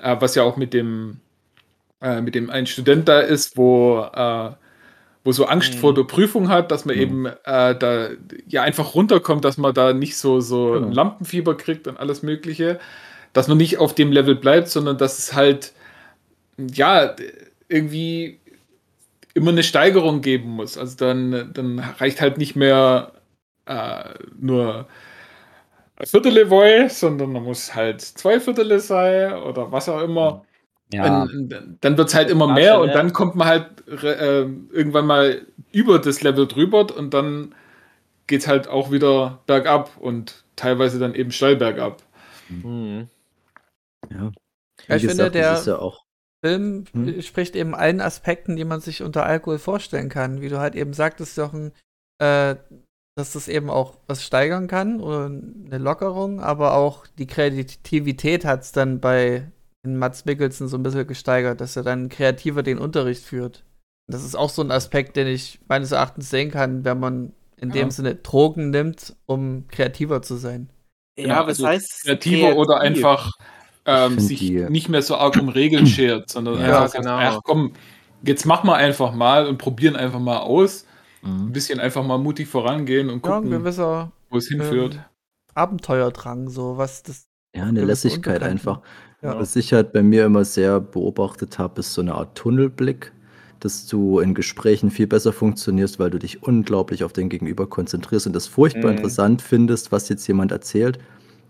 [0.00, 1.18] äh, was ja auch mit dem
[2.00, 4.50] äh, mit dem ein Student da ist, wo äh,
[5.26, 5.78] wo so Angst Mhm.
[5.78, 7.02] vor der Prüfung hat, dass man Mhm.
[7.02, 8.10] eben äh, da
[8.46, 10.86] ja einfach runterkommt, dass man da nicht so so Genau.
[10.86, 12.78] ein Lampenfieber kriegt und alles Mögliche,
[13.32, 15.72] dass man nicht auf dem Level bleibt, sondern dass es halt
[16.58, 17.14] ja
[17.68, 18.38] irgendwie
[19.34, 20.78] immer eine Steigerung geben muss.
[20.78, 23.12] Also dann, dann reicht halt nicht mehr
[23.66, 24.86] äh, nur
[25.96, 30.44] ein Viertel sondern man muss halt zwei Viertel sein oder was auch immer.
[30.92, 31.22] Ja.
[31.22, 35.44] Und dann wird es halt immer mehr und dann kommt man halt äh, irgendwann mal
[35.72, 37.54] über das Level drüber und dann
[38.28, 42.02] geht es halt auch wieder bergab und teilweise dann eben steil bergab.
[42.48, 43.08] Mhm.
[44.10, 44.30] Ja.
[44.88, 46.04] Ja, ich Wie finde, gesagt, der- ja auch.
[46.44, 47.22] Film Hm.
[47.22, 50.40] spricht eben allen Aspekten, die man sich unter Alkohol vorstellen kann.
[50.42, 51.72] Wie du halt eben sagtest, Jochen,
[52.22, 52.54] äh,
[53.16, 58.62] dass das eben auch was steigern kann oder eine Lockerung, aber auch die Kreativität hat
[58.62, 59.50] es dann bei
[59.86, 63.64] in Mats Mikkelsen so ein bisschen gesteigert, dass er dann kreativer den Unterricht führt.
[64.08, 67.70] Das ist auch so ein Aspekt, den ich meines Erachtens sehen kann, wenn man in
[67.70, 67.74] Ja.
[67.76, 70.68] dem Sinne Drogen nimmt, um kreativer zu sein.
[71.16, 73.04] Genau, Ja, was also heißt kreativer oder kreativ?
[73.06, 73.32] einfach
[73.86, 77.18] ähm, sich die- nicht mehr so arg um Regeln schert, sondern Ja, einfach sagt, genau.
[77.18, 77.72] ach komm,
[78.22, 80.86] jetzt machen wir einfach mal und probieren einfach mal aus.
[81.22, 81.52] Ein Mhm.
[81.52, 84.94] bisschen einfach mal mutig vorangehen und Ja, ein gucken, gewisser wo es hinführt.
[84.96, 85.00] ähm,
[85.54, 87.26] Abenteuerdrang, so was das.
[87.54, 88.82] Ja, eine Lässigkeit einfach.
[89.22, 89.34] Ja.
[89.38, 93.12] Was ich halt bei mir immer sehr beobachtet habe, ist so eine Art Tunnelblick,
[93.60, 98.26] dass du in Gesprächen viel besser funktionierst, weil du dich unglaublich auf den Gegenüber konzentrierst
[98.26, 98.92] und das furchtbar Mhm.
[98.92, 100.98] interessant findest, was jetzt jemand erzählt,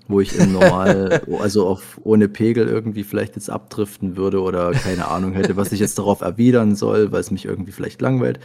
[0.08, 5.08] wo ich im Normal, also auf ohne Pegel irgendwie vielleicht jetzt abdriften würde oder keine
[5.08, 8.40] Ahnung hätte, was ich jetzt darauf erwidern soll, weil es mich irgendwie vielleicht langweilt,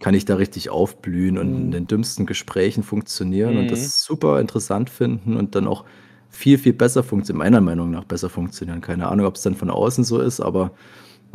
[0.00, 1.72] kann ich da richtig aufblühen und in Mhm.
[1.72, 3.70] den dümmsten Gesprächen funktionieren und Mhm.
[3.70, 5.84] das super interessant finden und dann auch
[6.32, 8.80] viel, viel besser funktionieren, meiner Meinung nach besser funktionieren.
[8.80, 10.72] Keine Ahnung, ob es dann von außen so ist, aber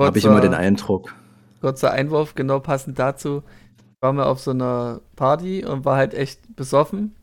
[0.07, 1.15] habe ich immer den Eindruck.
[1.61, 3.43] Kurzer Einwurf, genau passend dazu.
[3.79, 7.15] Ich war mal auf so einer Party und war halt echt besoffen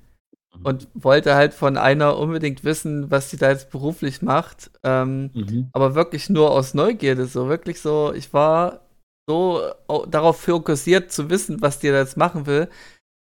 [0.62, 4.70] und wollte halt von einer unbedingt wissen, was sie da jetzt beruflich macht.
[4.84, 5.30] Ähm,
[5.72, 8.80] aber wirklich nur aus Neugierde, so wirklich so, ich war
[9.28, 12.68] so au- darauf fokussiert zu wissen, was die da jetzt machen will,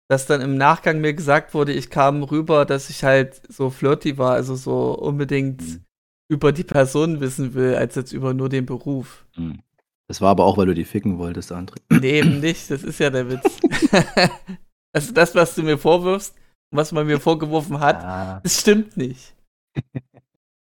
[0.07, 4.17] dass dann im Nachgang mir gesagt wurde, ich kam rüber, dass ich halt so flirty
[4.17, 5.85] war, also so unbedingt Mhm.
[6.29, 9.25] über die Person wissen will, als jetzt über nur den Beruf.
[9.35, 9.59] Mhm.
[10.07, 11.77] Das war aber auch, weil du die ficken wolltest, André.
[11.89, 13.57] Nee, eben nicht, das ist ja der Witz.
[14.93, 16.35] also das, was du mir vorwirfst,
[16.71, 19.33] was man mir vorgeworfen hat, Ah, das stimmt nicht.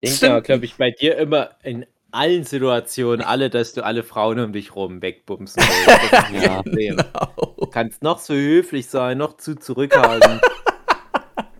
[0.02, 3.84] Ich Stimmt denke aber, glaube ich, bei dir immer in allen Situationen alle, dass du
[3.84, 6.42] alle Frauen um dich rum wegbumsen willst.
[6.42, 6.62] Ja.
[6.62, 7.54] Genau.
[7.58, 10.40] Du kannst noch so höflich sein, noch zu zurückhaltend.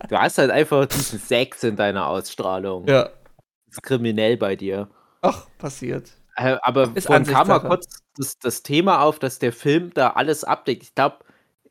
[0.09, 2.85] Du hast halt einfach diesen Sex in deiner Ausstrahlung.
[2.85, 3.03] Ja.
[3.03, 4.89] Das ist kriminell bei dir.
[5.21, 6.11] Ach, passiert.
[6.35, 10.09] Äh, aber Ist vorhin kam mal kurz das, das Thema auf, dass der Film da
[10.09, 10.83] alles abdeckt.
[10.83, 11.19] Ich glaube,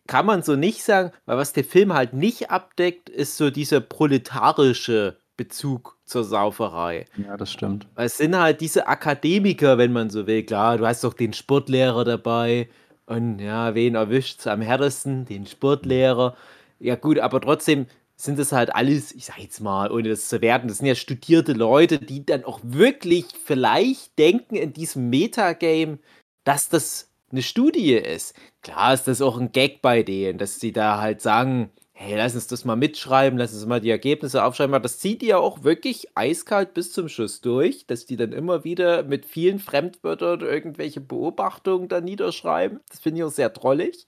[0.07, 3.81] kann man so nicht sagen, weil was der Film halt nicht abdeckt, ist so dieser
[3.81, 7.07] proletarische Bezug zur Sauferei.
[7.17, 7.87] ja, das stimmt.
[7.97, 10.43] Es sind halt diese Akademiker, wenn man so will.
[10.43, 12.69] Klar, du hast doch den Sportlehrer dabei.
[13.07, 15.25] Und ja, wen erwischt am härtesten?
[15.25, 16.37] Den Sportlehrer.
[16.79, 20.43] Ja, gut, aber trotzdem sind das halt alles, ich sag jetzt mal, ohne das zu
[20.43, 25.99] werten, das sind ja studierte Leute, die dann auch wirklich vielleicht denken in diesem Metagame,
[26.45, 28.35] dass das eine Studie ist.
[28.63, 31.71] Klar ist das auch ein Gag bei denen, dass sie da halt sagen,
[32.03, 34.75] hey, lass uns das mal mitschreiben, lass uns mal die Ergebnisse aufschreiben.
[34.75, 38.33] Aber das zieht die ja auch wirklich eiskalt bis zum Schluss durch, dass die dann
[38.33, 42.81] immer wieder mit vielen Fremdwörtern irgendwelche Beobachtungen da niederschreiben.
[42.89, 44.07] Das finde ich auch sehr drollig.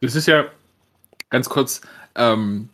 [0.00, 0.44] Das ist ja
[1.30, 1.80] ganz kurz
[2.14, 2.68] ähm,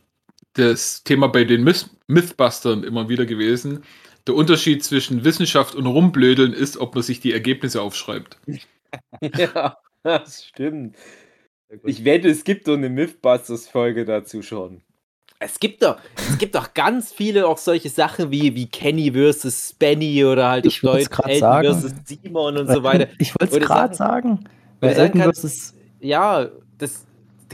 [0.52, 3.84] das Thema bei den Myth Mythbustern immer wieder gewesen.
[4.26, 8.36] Der Unterschied zwischen Wissenschaft und Rumblödeln ist, ob man sich die Ergebnisse aufschreibt.
[9.22, 10.94] ja, das stimmt.
[11.84, 14.82] Ich wette, es gibt so eine Mythbusters-Folge dazu schon.
[15.38, 19.70] Es gibt doch, es gibt doch ganz viele auch solche Sachen wie, wie Kenny versus
[19.70, 21.66] Spenny oder halt Ich Deutsch Elton sagen.
[21.68, 23.08] versus Simon und so weiter.
[23.18, 24.44] Ich wollte Wo es gerade sagen-
[24.80, 25.74] Bei sagen vs.
[26.00, 26.48] Ja,
[26.78, 27.04] das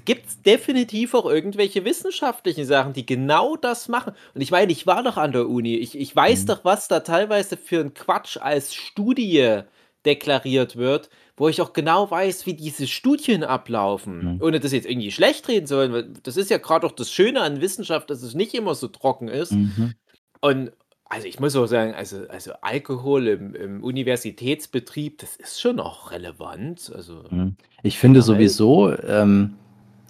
[0.04, 4.12] gibt es definitiv auch irgendwelche wissenschaftlichen Sachen, die genau das machen.
[4.34, 5.76] Und ich meine, ich war doch an der Uni.
[5.76, 6.46] Ich, ich weiß Mhm.
[6.46, 9.60] doch, was da teilweise für ein Quatsch als Studie
[10.06, 14.34] deklariert wird, wo ich auch genau weiß, wie diese Studien ablaufen.
[14.34, 14.42] Mhm.
[14.42, 15.92] Ohne das jetzt irgendwie schlecht reden zu wollen.
[15.92, 18.88] weil Das ist ja gerade auch das Schöne an Wissenschaft, dass es nicht immer so
[18.88, 19.52] trocken ist.
[19.52, 19.94] Mhm.
[20.40, 20.72] Und
[21.04, 26.10] also ich muss auch sagen, also, also Alkohol im, im Universitätsbetrieb, das ist schon auch
[26.10, 26.90] relevant.
[26.94, 27.56] Also Mhm.
[27.82, 28.48] Ich finde Generell.
[28.48, 29.54] sowieso, ähm,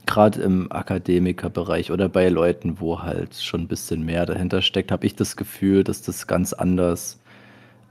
[0.07, 5.07] gerade im Akademikerbereich oder bei Leuten, wo halt schon ein bisschen mehr dahinter steckt, habe
[5.07, 7.22] ich das Gefühl, dass das ganz anders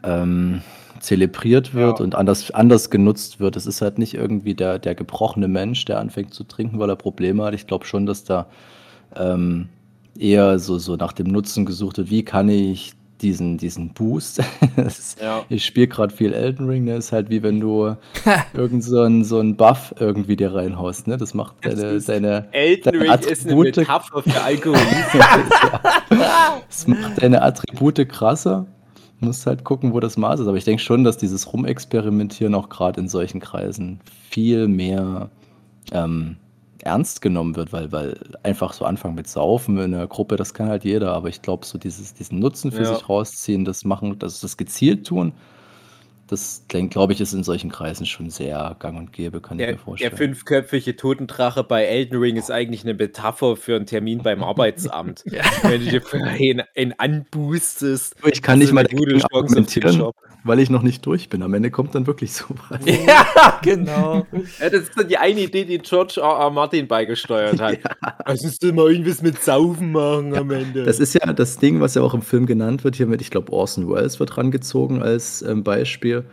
[0.04, 0.62] ähm,
[1.00, 2.04] zelebriert wird Ja.
[2.06, 3.56] und anders, anders genutzt wird.
[3.56, 6.96] Es ist halt nicht irgendwie der, der gebrochene Mensch, der anfängt zu trinken, weil er
[6.96, 7.54] Probleme hat.
[7.56, 8.48] Ich glaube schon, dass da
[9.16, 9.70] ähm,
[10.18, 14.42] eher so, so nach dem Nutzen gesucht wird, wie kann ich diesen, diesen Boost.
[14.76, 15.44] Das ist, Ja.
[15.50, 16.96] ich spiele gerade viel Elden Ring, ne?
[16.96, 17.96] Ist halt wie wenn du
[18.54, 21.18] irgend so einen so einen Buff irgendwie dir reinhaust, ne?
[21.18, 25.26] Das macht Das deine, ist- deine, Elden deine Ring ist eine Attribute- Metapher für Alkoholismus.
[26.68, 28.66] das macht deine Attribute krasser.
[29.22, 30.48] Musst halt gucken, wo das Maß ist.
[30.48, 35.30] Aber ich denke schon, dass dieses Rumexperimentieren auch gerade in solchen Kreisen viel mehr
[35.92, 36.38] ähm,
[36.84, 40.68] ernst genommen wird, weil, weil einfach so anfangen mit Saufen in einer Gruppe, das kann
[40.70, 41.14] halt jeder.
[41.14, 42.86] Aber ich glaube, so dieses, diesen Nutzen für Ja.
[42.96, 45.34] sich rausziehen, das machen, das, das gezielt tun,
[46.32, 49.68] das glaube ich, ist in solchen Kreisen schon sehr gang und gäbe, kann ich Der,
[49.68, 50.16] mir der vorstellen.
[50.16, 55.24] fünfköpfige Totendrache bei Elden Ring ist eigentlich eine Metapher für einen Termin beim Arbeitsamt.
[55.32, 55.44] Ja.
[55.64, 58.16] Wenn du dir vorhin einen anboostest.
[58.26, 60.16] ich kann nicht mal gute Chance auf den argumentieren, Job.
[60.44, 61.44] Weil ich noch nicht durch bin.
[61.44, 62.80] Am Ende kommt dann wirklich so was.
[62.86, 64.26] Ja, genau.
[64.60, 66.24] Ja, das ist dann die eine Idee, die George R.
[66.24, 66.50] R.
[66.50, 67.80] Martin beigesteuert hat.
[68.26, 70.84] Lass uns doch mal irgendwas mit Saufen machen am Ende.
[70.84, 73.30] Das ist ja das Ding, was ja auch im Film genannt wird, hier mit, ich
[73.30, 76.26] glaube, Orson Welles wird rangezogen als ähm, Beispiel,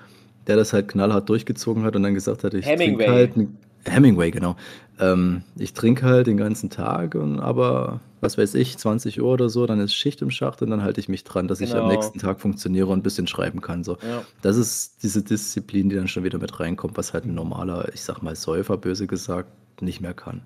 [0.46, 3.04] der das halt knallhart durchgezogen hat und dann gesagt hat, ich Hemingway.
[3.04, 3.48] trinke halt.
[3.84, 4.56] Hemingway, genau.
[5.00, 9.48] Ähm, ich trinke halt den ganzen Tag und aber, was weiß ich, 20 Uhr oder
[9.48, 11.82] so, dann ist Schicht im Schacht und dann halte ich mich dran, dass ich am
[11.82, 11.92] Genau.
[11.92, 13.84] nächsten Tag funktioniere und ein bisschen schreiben kann.
[13.84, 13.98] So.
[14.02, 14.22] ja.
[14.42, 18.02] Das ist diese Disziplin, die dann schon wieder mit reinkommt, was halt ein normaler, ich
[18.02, 19.50] sag mal, Säufer, böse gesagt,
[19.82, 20.42] nicht mehr kann.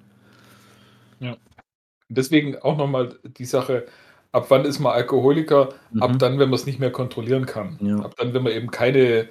[1.20, 1.38] Und
[2.08, 3.86] deswegen auch nochmal die Sache,
[4.32, 5.70] ab wann ist man Alkoholiker?
[5.92, 6.02] Mhm.
[6.02, 7.78] Ab dann, wenn man es nicht mehr kontrollieren kann.
[7.80, 7.98] Ja.
[8.00, 9.28] Ab dann, wenn man eben keine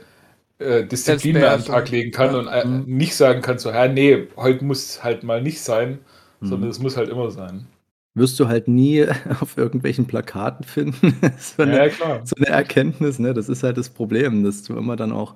[0.59, 1.65] äh, Disziplin mehr an den.
[1.67, 2.39] Tag legen kann Ja.
[2.39, 2.83] und äh, Mhm.
[2.97, 5.99] nicht sagen kann, so, ja, nee, heute muss es halt mal nicht sein,
[6.39, 6.47] Mhm.
[6.47, 7.67] sondern es muss halt immer sein.
[8.13, 9.05] Wirst du halt nie
[9.41, 11.15] auf irgendwelchen Plakaten finden.
[11.39, 11.89] so, eine, Ja,
[12.23, 13.33] so eine Erkenntnis, ne?
[13.33, 15.35] Das ist halt das Problem, dass du immer dann auch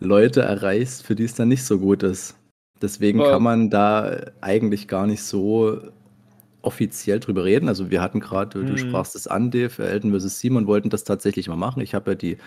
[0.00, 2.36] Leute erreichst, für die es dann nicht so gut ist.
[2.82, 5.80] Deswegen kann man da eigentlich gar nicht so
[6.62, 7.68] offiziell drüber reden.
[7.68, 8.78] Also wir hatten gerade, du Mhm.
[8.78, 10.40] sprachst es an, Dave, Elton vs.
[10.40, 11.82] Simon wollten das tatsächlich mal machen.
[11.82, 12.38] Ich habe ja die,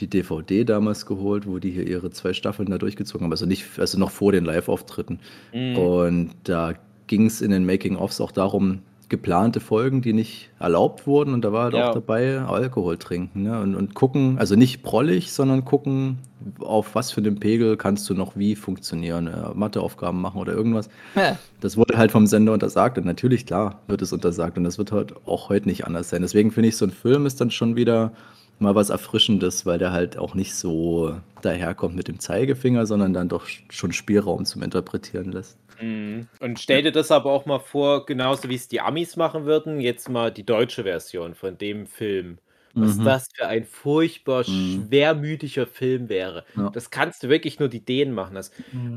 [0.00, 3.32] die DVD damals geholt, wo die hier ihre zwei Staffeln da durchgezogen haben.
[3.32, 5.20] Also nicht, also noch vor den Live-Auftritten.
[5.52, 5.76] Mhm.
[5.76, 6.74] Und da
[7.12, 8.78] ging es in den Making-ofs auch darum,
[9.10, 11.34] geplante Folgen, die nicht erlaubt wurden.
[11.34, 11.90] Und da war halt Ja.
[11.90, 13.42] auch dabei Alkohol trinken.
[13.42, 13.60] Ne?
[13.60, 16.16] Und, und gucken, also nicht prollig, sondern gucken,
[16.60, 19.26] auf was für einem Pegel kannst du noch wie funktionieren.
[19.26, 20.88] Äh, Matheaufgaben machen oder irgendwas.
[21.14, 21.36] Ja.
[21.60, 22.96] Das wurde halt vom Sender untersagt.
[22.96, 24.56] Und natürlich, klar, wird es untersagt.
[24.56, 26.22] Und das wird halt auch heute nicht anders sein.
[26.22, 28.12] Deswegen finde ich, so ein Film ist dann schon wieder
[28.62, 33.28] mal was Erfrischendes, weil der halt auch nicht so daherkommt mit dem Zeigefinger, sondern dann
[33.28, 35.58] doch schon Spielraum zum Interpretieren lässt.
[35.80, 36.28] Mhm.
[36.40, 39.80] Und stell dir das aber auch mal vor, genauso wie es die Amis machen würden,
[39.80, 42.38] jetzt mal die deutsche Version von dem Film.
[42.74, 43.04] Was Mhm.
[43.04, 44.86] das für ein furchtbar Mhm.
[44.88, 46.44] schwermütiger Film wäre.
[46.56, 46.70] Ja.
[46.70, 48.34] Das kannst du wirklich nur die Dänen machen.
[48.34, 48.50] Das.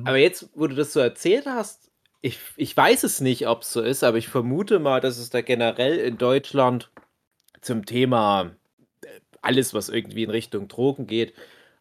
[0.05, 1.89] Aber jetzt, wo du das so erzählt hast,
[2.21, 5.29] ich, ich weiß es nicht, ob es so ist, aber ich vermute mal, dass es
[5.29, 6.89] da generell in Deutschland
[7.61, 8.51] zum Thema
[9.45, 11.33] alles, was irgendwie in Richtung Drogen geht,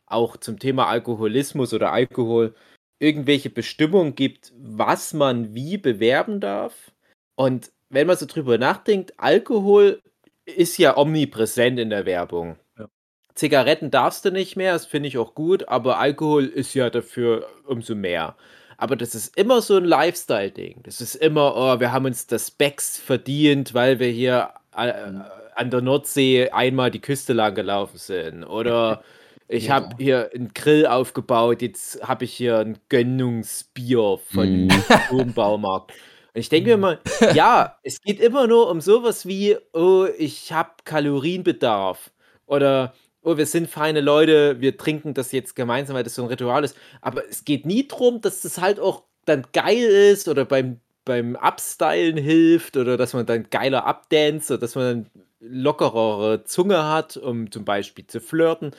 [0.06, 2.54] auch zum Thema Alkoholismus oder Alkohol,
[2.98, 6.92] irgendwelche Bestimmungen gibt, was man wie bewerben darf.
[7.34, 10.00] Und wenn man so drüber nachdenkt, Alkohol
[10.44, 12.56] ist ja omnipräsent in der Werbung.
[12.78, 12.88] Ja.
[13.34, 17.48] Zigaretten darfst du nicht mehr, das finde ich auch gut, aber Alkohol ist ja dafür
[17.66, 18.36] umso mehr.
[18.76, 20.82] Aber das ist immer so ein Lifestyle-Ding.
[20.82, 25.12] Das ist immer, oh, wir haben uns das Becks verdient, weil wir hier äh,
[25.56, 28.44] an der Nordsee einmal die Küste lang gelaufen sind.
[28.44, 29.02] Oder
[29.48, 29.74] ich Ja.
[29.74, 34.68] habe hier einen Grill aufgebaut, jetzt habe ich hier ein Gönnungsbier von Mhm.
[35.10, 35.92] dem Baumarkt.
[36.34, 37.00] Und ich denke mir mal,
[37.34, 42.10] ja, es geht immer nur um sowas wie, oh, ich habe Kalorienbedarf.
[42.46, 46.28] Oder, oh, wir sind feine Leute, wir trinken das jetzt gemeinsam, weil das so ein
[46.28, 46.76] Ritual ist.
[47.00, 49.78] Aber es geht nie darum, dass das halt auch dann geil
[50.12, 54.84] ist oder beim beim Upstylen hilft oder dass man dann geiler abdanzt oder dass man
[55.12, 58.72] dann lockerere Zunge hat, um zum Beispiel zu flirten.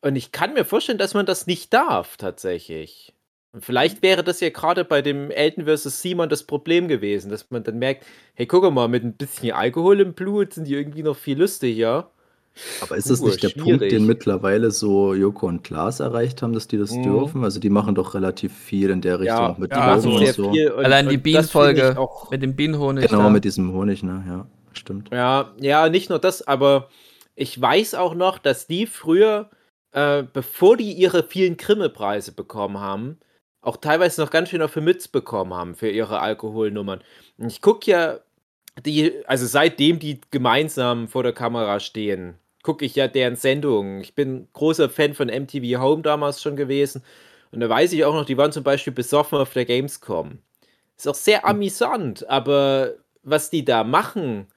[0.00, 3.12] Und ich kann mir vorstellen, dass man das nicht darf, tatsächlich.
[3.52, 6.02] Und vielleicht wäre das ja gerade bei dem Elton vs.
[6.02, 10.00] Simon das Problem gewesen, dass man dann merkt, hey, guck mal, mit ein bisschen Alkohol
[10.00, 12.10] im Blut sind die irgendwie noch viel lustiger.
[12.80, 13.90] Aber ist das Uh, nicht der Punkt, schwierig.
[13.90, 17.04] den mittlerweile so Joko und Klaas erreicht haben, dass die das Mhm.
[17.04, 17.44] dürfen?
[17.44, 20.32] Also die machen doch relativ viel in der Richtung, Ja, auch mit ja, Drogen also
[20.32, 20.52] so.
[20.52, 20.70] viel.
[20.72, 23.08] Und, Allein die Bienenfolge auch mit dem Bienenhonig.
[23.08, 23.30] Genau, da.
[23.30, 24.24] mit diesem Honig, ne?
[24.26, 24.46] Ja,
[24.78, 25.10] stimmt.
[25.12, 26.88] Ja, ja, nicht nur das, aber
[27.34, 29.50] ich weiß auch noch, dass die früher,
[29.92, 33.18] äh, bevor die ihre vielen Grimme-Preise bekommen haben,
[33.60, 37.02] auch teilweise noch ganz schön auf die Mütze bekommen haben für ihre Alkoholnummern.
[37.38, 38.20] Und ich gucke ja,
[38.84, 44.00] die, also seitdem die gemeinsam vor der Kamera stehen, gucke ich ja deren Sendungen.
[44.00, 47.02] Ich bin großer Fan von MTV Home damals schon gewesen.
[47.50, 50.38] Und da weiß ich auch noch, die waren zum Beispiel besoffen auf der Gamescom.
[50.96, 54.48] Ist auch sehr amüsant, aber was die da machen,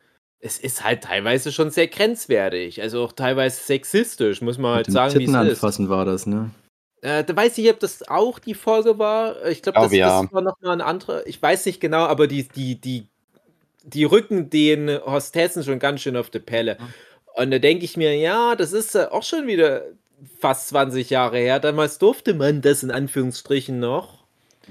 [0.42, 2.82] es ist halt teilweise schon sehr grenzwertig.
[2.82, 5.64] Also auch teilweise sexistisch, muss man Mit halt dem sagen, wie Titten es ist.
[5.64, 6.50] anfassen war das, ne?
[7.02, 9.46] Äh, da weiß ich, ob das auch die Folge war.
[9.48, 10.22] Ich glaube, Glaub, das, ja.
[10.24, 11.26] das war nochmal ein anderer.
[11.28, 13.08] Ich weiß nicht genau, aber die, die, die,
[13.84, 16.78] die rücken den Hostessen schon ganz schön auf die Pelle.
[17.36, 19.84] Und da denke ich mir, ja, das ist äh, auch schon wieder
[20.40, 21.60] fast 20 Jahre her.
[21.60, 24.26] Damals durfte man das in Anführungsstrichen noch.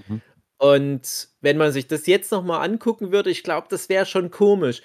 [0.08, 0.20] Mhm.
[0.58, 4.82] Und wenn man sich das jetzt nochmal angucken würde, ich glaube, das wäre schon komisch.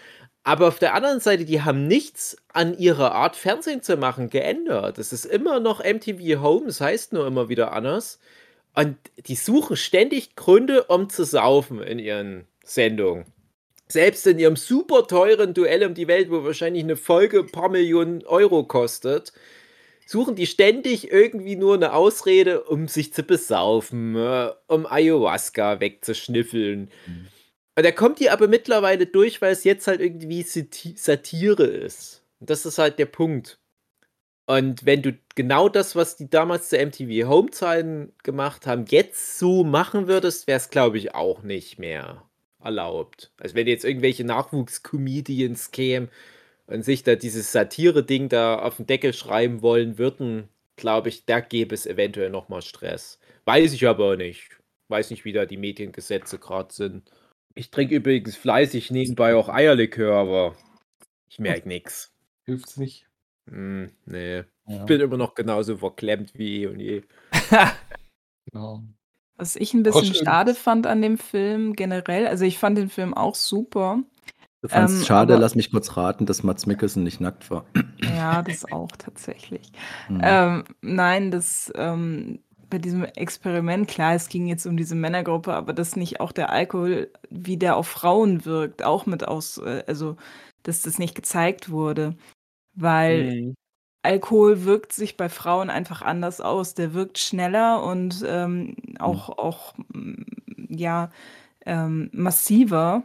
[0.47, 4.99] Aber auf der anderen Seite, die haben nichts an ihrer Art, Fernsehen zu machen, geändert.
[4.99, 8.19] Es ist immer noch MTV Home, es heißt nur immer wieder anders.
[8.75, 13.25] Und die suchen ständig Gründe, um zu saufen in ihren Sendungen.
[13.87, 17.69] Selbst in ihrem super teuren Duell um die Welt, wo wahrscheinlich eine Folge ein paar
[17.69, 19.33] Millionen Euro kostet,
[20.05, 26.91] suchen die ständig irgendwie nur eine Ausrede, um sich zu besaufen, äh, um Ayahuasca wegzuschnüffeln.
[27.75, 32.23] Und da kommt die aber mittlerweile durch, weil es jetzt halt irgendwie Sati- Satire ist.
[32.39, 33.59] Und das ist halt der Punkt.
[34.47, 39.63] Und wenn du genau das, was die damals zu MTV Home-Zeiten gemacht haben, jetzt so
[39.63, 42.23] machen würdest, wäre es, glaube ich, auch nicht mehr
[42.63, 43.31] erlaubt.
[43.39, 46.09] Also wenn jetzt irgendwelche Nachwuchs-Comedians kämen
[46.67, 51.39] und sich da dieses Satire-Ding da auf den Deckel schreiben wollen würden, glaube ich, da
[51.39, 53.19] gäbe es eventuell nochmal Stress.
[53.45, 54.49] Weiß ich aber nicht.
[54.89, 57.09] Weiß nicht, wie da die Mediengesetze gerade sind.
[57.55, 60.55] Ich trinke übrigens fleißig nebenbei auch Eierlikör, aber
[61.29, 62.13] ich merke nichts.
[62.43, 63.07] Hilft's nicht.
[63.49, 64.37] Hm, nee.
[64.67, 67.03] Ja, Ich bin immer noch genauso verklemmt wie eh und je.
[68.51, 68.83] genau.
[69.37, 72.89] Was ich ein bisschen Kostet- schade fand an dem Film generell, also ich fand den
[72.89, 73.99] Film auch super.
[74.61, 77.65] Du fandst Ähm, schade, aber- lass mich kurz raten, dass Mats Mikkelsen nicht nackt war.
[78.01, 79.71] Ja, das auch tatsächlich.
[80.07, 80.21] Hm.
[80.23, 82.39] Ähm, nein, das ähm,
[82.75, 86.49] bei diesem Experiment, klar, es ging jetzt um diese Männergruppe, aber dass nicht auch der
[86.49, 90.17] Alkohol, wie der auf Frauen wirkt, auch mit aus, äh, also
[90.63, 92.17] dass das nicht gezeigt wurde.
[92.75, 93.55] Weil Hm.
[94.03, 96.75] Alkohol wirkt sich bei Frauen einfach anders aus.
[96.75, 100.23] Der wirkt schneller und ähm, auch, auch mm,
[100.69, 101.09] ja,
[101.65, 103.03] ähm, massiver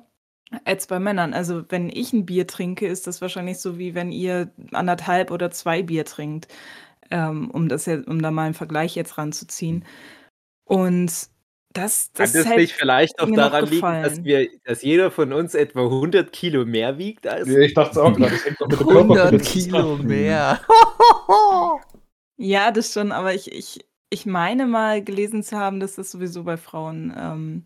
[0.65, 1.35] als bei Männern.
[1.35, 5.51] Also wenn ich ein Bier trinke, ist das wahrscheinlich so, wie wenn ihr anderthalb oder
[5.51, 6.49] zwei Bier trinkt,
[7.11, 9.85] ähm, um das jetzt, um da mal einen Vergleich jetzt ranzuziehen.
[10.65, 11.31] Und
[11.73, 15.33] das, das Kann das hätte nicht vielleicht auch daran liegen, dass, wir, dass jeder von
[15.33, 18.33] uns etwa 100 Kilo mehr wiegt als Ja, ich dachte es auch gerade.
[18.33, 20.07] Das hängt doch mit der 100 Körpergröße Kilo zusammen.
[20.07, 20.61] mehr.
[22.43, 26.43] Ja, das schon, aber ich, ich, ich meine mal gelesen zu haben, dass das sowieso
[26.45, 27.65] bei Frauen ähm,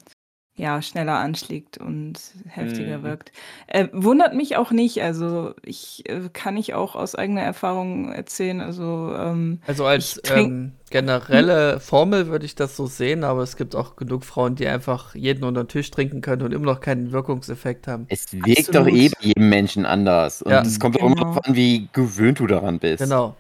[0.57, 3.03] ja schneller anschlägt und heftiger Mhm.
[3.03, 3.33] wirkt.
[3.67, 8.61] Äh, wundert mich auch nicht, also ich äh, kann ich auch aus eigener Erfahrung erzählen,
[8.61, 13.75] also ähm, Also als ähm, generelle Formel würde ich das so sehen, aber es gibt
[13.75, 17.13] auch genug Frauen, die einfach jeden unter den Tisch trinken können und immer noch keinen
[17.13, 18.07] Wirkungseffekt haben.
[18.09, 18.95] Es wirkt doch Absolut.
[18.95, 20.43] eh bei jedem Menschen anders.
[20.43, 20.63] Und Ja.
[20.67, 21.25] es kommt auch immer Genau.
[21.33, 23.01] darauf an, wie gewöhnt du daran bist.
[23.01, 23.37] Genau.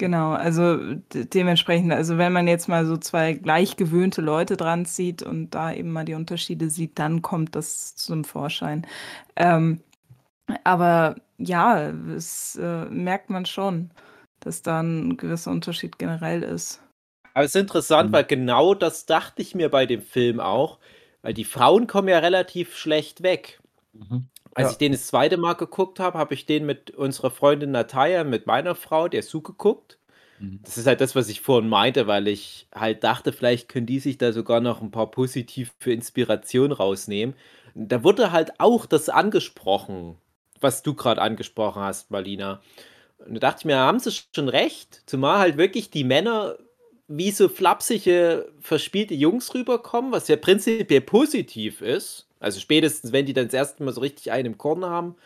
[0.00, 4.86] Genau, also de dementsprechend, also wenn man jetzt mal so zwei gleich gewöhnte Leute dran
[4.86, 8.86] zieht und da eben mal die Unterschiede sieht, dann kommt das zum Vorschein.
[9.36, 9.82] Ähm,
[10.64, 13.90] aber ja, es äh, merkt man schon,
[14.40, 16.82] dass da ein gewisser Unterschied generell ist.
[17.34, 18.12] Aber es ist interessant, Mhm.
[18.12, 20.78] weil genau das dachte ich mir bei dem Film auch,
[21.22, 23.60] weil die Frauen kommen ja relativ schlecht weg.
[23.92, 24.28] Mhm.
[24.54, 24.70] Als Ja.
[24.72, 28.46] ich den das zweite Mal geguckt habe, habe ich den mit unserer Freundin Natalia, mit
[28.46, 29.98] meiner Frau, der Su geguckt.
[30.40, 30.60] Mhm.
[30.64, 34.00] Das ist halt das, was ich vorhin meinte, weil ich halt dachte, vielleicht können die
[34.00, 37.34] sich da sogar noch ein paar positiv für Inspiration rausnehmen.
[37.74, 40.16] Da wurde halt auch das angesprochen,
[40.60, 42.60] was du gerade angesprochen hast, Marlina.
[43.18, 46.56] Und da dachte ich mir, haben sie schon recht, zumal halt wirklich die Männer
[47.06, 52.26] wie so flapsige, verspielte Jungs rüberkommen, was ja prinzipiell positiv ist.
[52.40, 55.16] Also spätestens, wenn die dann das erste Mal so richtig einen im Korn haben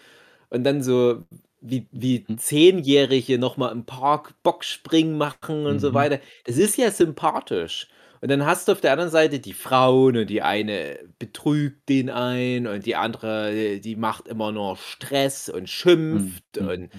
[0.50, 1.22] und dann so
[1.60, 2.36] wie, wie Mhm.
[2.36, 5.94] Zehnjährige nochmal im Park Bockspringen machen und so Mhm.
[5.94, 6.20] weiter.
[6.44, 7.88] Das ist ja sympathisch.
[8.20, 12.10] Und dann hast du auf der anderen Seite die Frauen und die eine betrügt den
[12.10, 16.68] ein und die andere, die macht immer nur Stress und schimpft Mhm.
[16.68, 16.90] und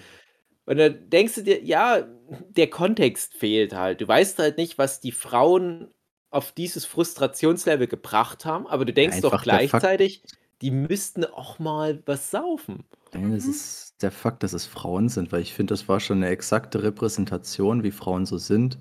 [0.66, 2.08] und dann denkst du dir, ja,
[2.50, 4.02] der Kontext fehlt halt.
[4.02, 5.94] Du weißt halt nicht, was die Frauen
[6.32, 10.24] auf dieses Frustrationslevel gebracht haben, aber du denkst doch der Fakt gleichzeitig,
[10.62, 12.84] die müssten auch mal was saufen.
[13.14, 16.18] Nein, das ist der Fakt, dass es Frauen sind, weil ich finde, das war schon
[16.18, 18.78] eine exakte Repräsentation, wie Frauen so sind.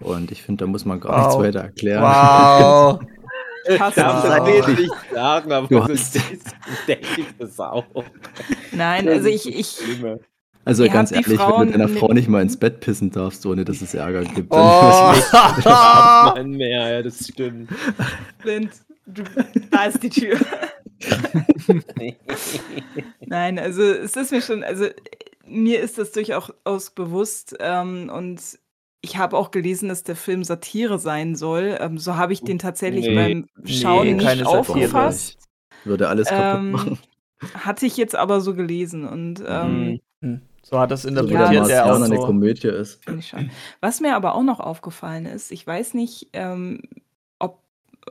[0.00, 1.42] Und ich finde, da muss man gar nichts Wow.
[1.42, 2.02] weiter erklären.
[2.02, 3.00] Wow.
[3.66, 6.16] Ich hasse diese das nicht sagen, aber Du hast-
[6.86, 7.84] denke ich das auch.
[8.72, 10.20] Nein, Das also ist ich, ich, Schlimme.
[10.64, 13.44] Also Ihr ganz ehrlich, wenn Frauen du deiner Frau nicht mal ins Bett pissen darfst,
[13.46, 15.64] ohne dass es Ärger gibt, dann Oh.
[16.34, 17.70] Mann mehr, ja, das stimmt.
[18.42, 18.70] Blind,
[19.06, 19.22] du,
[19.70, 20.38] da ist die Tür.
[23.26, 24.86] Nein, also es ist mir schon, also
[25.46, 28.40] mir ist das durchaus bewusst ähm, und
[29.02, 31.76] ich habe auch gelesen, dass der Film Satire sein soll.
[31.78, 34.58] Ähm, so habe ich den tatsächlich Nee, beim Schauen nee, nicht keine Satire.
[34.60, 35.38] aufgefasst.
[35.84, 36.98] würde alles kaputt Ähm, machen.
[37.52, 40.40] Hatte ich jetzt aber so gelesen und ähm, Hm.
[40.64, 42.26] So hat das So der interpretiert der Marcianer eine Autor.
[42.26, 43.04] Komödie ist.
[43.04, 43.50] Finde ich schon.
[43.80, 46.80] Was mir aber auch noch aufgefallen ist, ich weiß nicht, ähm,
[47.38, 47.60] ob,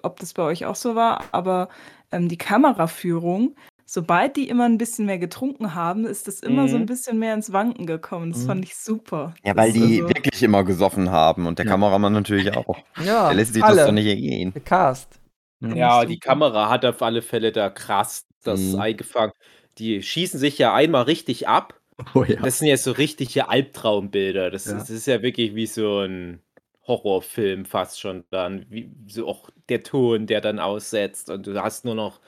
[0.04, 1.70] ob das bei euch auch so war, aber
[2.12, 6.76] ähm, die Kameraführung, sobald die immer ein bisschen mehr getrunken haben, ist das immer so
[6.76, 6.86] ein Mhm.
[6.88, 8.32] bisschen mehr ins Wanken gekommen.
[8.32, 8.48] Das Mhm.
[8.48, 9.34] fand ich super.
[9.44, 11.72] Ja, weil Das, die also, wirklich immer gesoffen haben und der Ja.
[11.72, 12.78] Kameramann natürlich auch.
[12.98, 13.78] Ja, Der lässt sich alle.
[13.78, 14.54] das doch nicht ergehen.
[14.54, 15.20] Gecast.
[15.62, 16.20] Ja, ich die.
[16.20, 18.80] Kamera hat auf alle Fälle da krass das Mhm.
[18.80, 19.32] eingefangen.
[19.80, 21.80] Die schießen sich ja einmal richtig ab.
[22.16, 22.42] Oh ja.
[22.42, 24.50] Das sind ja so richtige Albtraumbilder.
[24.52, 24.74] Das, Ja.
[24.74, 26.42] das ist ja wirklich wie so ein
[26.88, 28.66] Horrorfilm fast schon dann.
[28.70, 32.20] Wie so auch der Ton, der dann aussetzt und du hast nur noch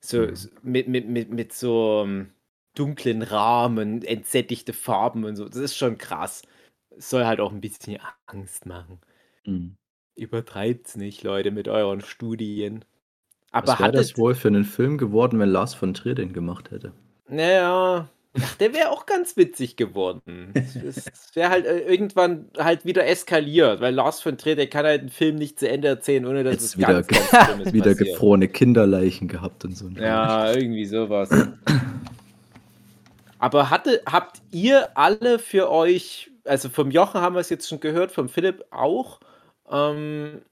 [0.00, 0.36] so, Mhm.
[0.36, 2.30] so mit, mit, mit, mit so ähm,
[2.74, 5.46] dunklen Rahmen, entsättigte Farben und so.
[5.46, 6.42] Das ist schon krass.
[6.98, 9.00] Soll halt auch ein bisschen Angst machen.
[9.44, 9.76] Mhm.
[10.14, 12.84] Übertreibt's nicht, Leute, mit euren Studien.
[13.50, 16.32] Aber Was wäre hat das wohl für einen Film geworden, wenn Lars von Trier den
[16.32, 16.92] gemacht hätte?
[17.28, 18.08] naja,
[18.60, 20.52] der wäre auch ganz witzig geworden.
[20.54, 25.00] Es wäre halt äh, irgendwann halt wieder eskaliert, weil Lars von Trier, der kann halt
[25.00, 28.10] einen Film nicht zu Ende erzählen, ohne dass Jetzt es wieder ganz, ganz Wieder passiert.
[28.10, 29.88] gefrorene Kinderleichen gehabt und so.
[29.88, 31.30] Ja, irgendwie sowas.
[33.38, 37.80] Aber hatte, habt ihr alle für euch, also vom Jochen haben wir es jetzt schon
[37.80, 39.20] gehört, vom Philipp auch,
[39.70, 40.42] ähm,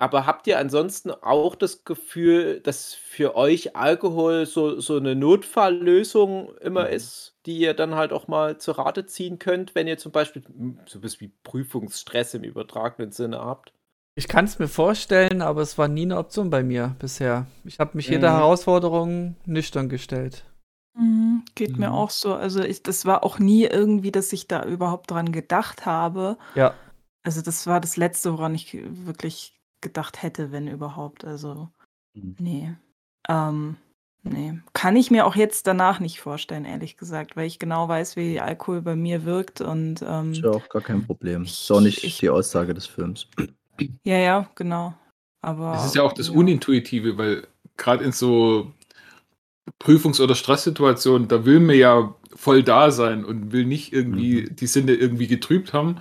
[0.00, 6.56] aber habt ihr ansonsten auch das Gefühl, dass für euch Alkohol so, so eine Notfalllösung
[6.58, 6.94] immer Mhm.
[6.94, 10.42] ist, die ihr dann halt auch mal zu Rate ziehen könnt, wenn ihr zum Beispiel
[10.46, 13.72] hm, so was wie Prüfungsstress im übertragenen Sinne habt?
[14.14, 17.48] Ich kann es mir vorstellen, aber es war nie eine Option bei mir bisher.
[17.64, 18.34] Ich habe mich jeder Mhm.
[18.34, 20.44] Herausforderung nüchtern gestellt.
[20.94, 21.94] Mhm, geht mir Mhm.
[21.94, 22.34] auch so.
[22.34, 26.36] Also ich, das war auch nie irgendwie, dass ich da überhaupt dran gedacht habe.
[26.54, 26.80] Ja.
[27.22, 28.76] Also das war das Letzte, woran ich
[29.06, 31.24] wirklich gedacht hätte, wenn überhaupt.
[31.24, 31.68] Also
[32.14, 32.36] Mhm.
[32.38, 32.72] nee.
[33.28, 33.76] Ähm,
[34.22, 34.58] nee.
[34.72, 38.40] Kann ich mir auch jetzt danach nicht vorstellen, ehrlich gesagt, weil ich genau weiß, wie
[38.40, 41.42] Alkohol bei mir wirkt und ähm, Ist ja auch gar kein Problem.
[41.42, 43.28] Ich- Ist auch nicht ich- die Aussage des Films.
[44.04, 44.94] ja, ja, genau.
[45.42, 48.72] Aber Das ist ja auch das Unintuitive, weil gerade in so
[49.78, 54.66] Prüfungs- oder Stresssituationen, da will man ja voll da sein und will nicht irgendwie die
[54.66, 55.96] Sinne irgendwie getrübt haben.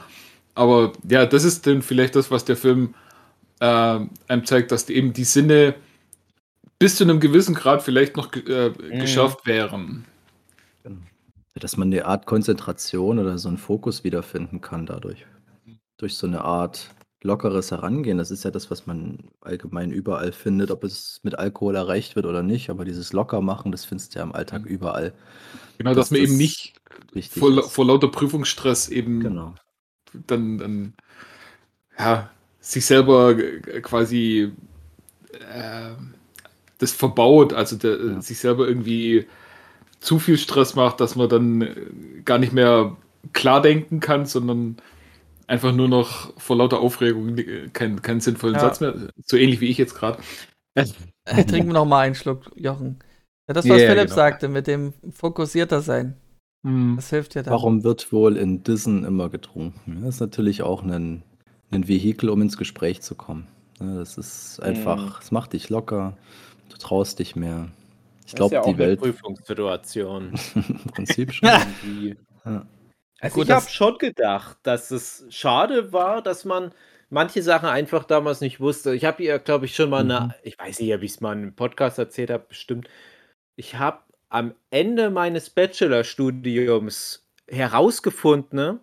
[0.56, 2.96] Aber ja, das ist dann vielleicht das, was der Film
[3.60, 5.76] äh, einem zeigt, dass die eben die Sinne
[6.80, 9.00] bis zu einem gewissen Grad vielleicht noch äh, Mhm.
[9.00, 10.06] geschärft wären.
[11.56, 15.26] Dass man eine Art Konzentration oder so einen Fokus wiederfinden kann dadurch.
[15.98, 16.90] Durch so eine Art
[17.22, 18.18] lockeres Herangehen.
[18.18, 22.26] Das ist ja das, was man allgemein überall findet, ob es mit Alkohol erreicht wird
[22.26, 22.70] oder nicht.
[22.70, 25.12] Aber dieses Lockermachen, das findest du ja im Alltag überall.
[25.78, 26.74] Genau, dass Das- man eben das nicht
[27.12, 29.56] Wichtig vor, vor lauter Prüfungsstress eben Genau.
[30.28, 30.94] dann, dann
[31.98, 32.30] ja,
[32.70, 34.52] sich selber äh, quasi
[35.34, 35.92] äh,
[36.80, 38.22] das verbaut, also der, Ja.
[38.22, 39.28] sich selber irgendwie
[40.00, 41.76] zu viel Stress macht, dass man dann äh,
[42.26, 42.98] gar nicht mehr
[43.34, 44.78] klar denken kann, sondern
[45.48, 48.62] einfach nur noch vor lauter Aufregung äh, keinen, keinen sinnvollen Ja.
[48.62, 48.96] Satz mehr,
[49.26, 50.20] so ähnlich wie ich jetzt gerade.
[51.26, 53.00] Trinken wir noch mal einen Schluck, Jochen.
[53.48, 54.16] Ja, das, was Ja, Philipp genau.
[54.16, 56.16] sagte, mit dem fokussierter sein.
[56.66, 56.96] Hm.
[56.98, 57.54] Das hilft ja dann.
[57.54, 60.02] Warum wird wohl in Dissen immer getrunken?
[60.04, 61.24] Das ist natürlich auch ein,
[61.72, 63.48] ein Vehikel, um ins Gespräch zu kommen.
[63.80, 66.18] Ja, Das ist einfach, es macht dich locker,
[66.70, 67.70] du traust dich mehr.
[68.26, 70.34] Ich glaube, das ist ja die Welt eine Prüfungssituation.
[70.56, 71.50] im Prinzip schon.
[71.50, 72.16] irgendwie.
[72.46, 72.66] Ja.
[73.22, 76.72] Also Gut, ich habe schon gedacht, dass es schade war, dass man
[77.10, 78.94] manche Sachen einfach damals nicht wusste.
[78.96, 80.12] Ich habe ihr, glaube ich, schon mal Mhm.
[80.12, 82.88] eine, ich weiß nicht, ob ich es mal im Podcast erzählt habe, bestimmt.
[83.56, 84.00] Ich habe
[84.30, 88.80] am Ende meines Bachelorstudiums herausgefunden, ne,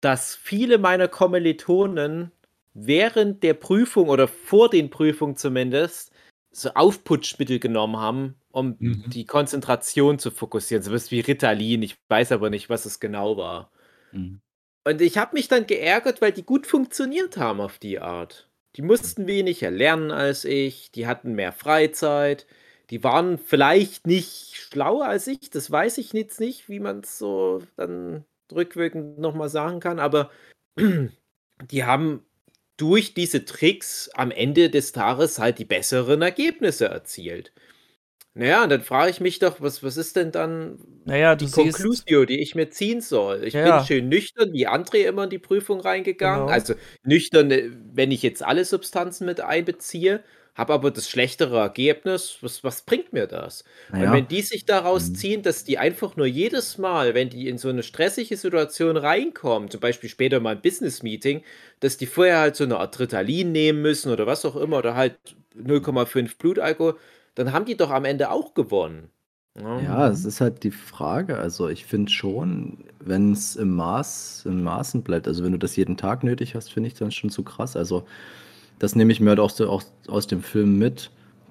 [0.00, 2.32] dass viele meiner Kommilitonen
[2.74, 6.12] während der Prüfung oder vor den Prüfungen zumindest
[6.52, 9.04] so Aufputschmittel genommen haben, um Mhm.
[9.10, 10.82] die Konzentration zu fokussieren.
[10.82, 11.82] So was wie Ritalin.
[11.82, 13.70] Ich weiß aber nicht, was es genau war.
[14.12, 14.40] Mhm.
[14.84, 18.48] Und ich habe mich dann geärgert, weil die gut funktioniert haben auf die Art.
[18.76, 22.46] Die mussten weniger lernen als ich, die hatten mehr Freizeit,
[22.90, 27.18] die waren vielleicht nicht schlauer als ich, das weiß ich jetzt nicht, wie man es
[27.18, 30.30] so dann rückwirkend nochmal sagen kann, aber
[31.70, 32.24] die haben
[32.76, 37.52] durch diese Tricks am Ende des Tages halt die besseren Ergebnisse erzielt.
[38.34, 42.24] Naja, und dann frage ich mich doch, was, was ist denn dann Naja, die Conclusio,
[42.24, 43.42] die ich mir ziehen soll.
[43.44, 43.78] Ich Ja.
[43.78, 46.42] bin schön nüchtern, wie André immer in die Prüfung reingegangen.
[46.42, 46.52] Genau.
[46.52, 46.74] Also
[47.04, 50.22] nüchtern, äh, wenn ich jetzt alle Substanzen mit einbeziehe,
[50.58, 52.38] habe aber das schlechtere Ergebnis.
[52.42, 53.64] Was, was bringt mir das?
[53.96, 55.14] Und Naja, wenn die sich daraus Mhm.
[55.14, 59.70] ziehen, dass die einfach nur jedes Mal, wenn die in so eine stressige Situation reinkommen,
[59.70, 61.42] zum Beispiel später mal ein Business-Meeting,
[61.80, 64.94] dass die vorher halt so eine Art Ritalin nehmen müssen oder was auch immer oder
[64.94, 65.18] halt
[65.54, 66.98] 0,5 Blutalkohol,
[67.34, 69.10] dann haben die doch am Ende auch gewonnen.
[69.56, 69.80] Ja.
[69.80, 71.38] Ja, es ist halt die Frage.
[71.38, 75.76] Also ich finde schon, wenn es im Maß, im Maßen bleibt, also wenn du das
[75.76, 77.76] jeden Tag nötig hast, finde ich dann schon zu krass.
[77.76, 78.04] Also
[78.78, 81.10] das nehme ich mir halt auch so auch aus dem Film mit,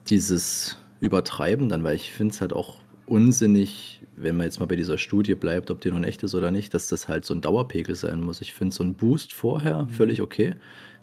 [0.10, 4.76] dieses Übertreiben dann, weil ich finde es halt auch unsinnig, wenn man jetzt mal bei
[4.76, 7.42] dieser Studie bleibt, ob die nun echt ist oder nicht, dass das halt so ein
[7.42, 8.42] Dauerpegel sein muss.
[8.42, 10.56] Ich finde so ein Boost vorher völlig okay.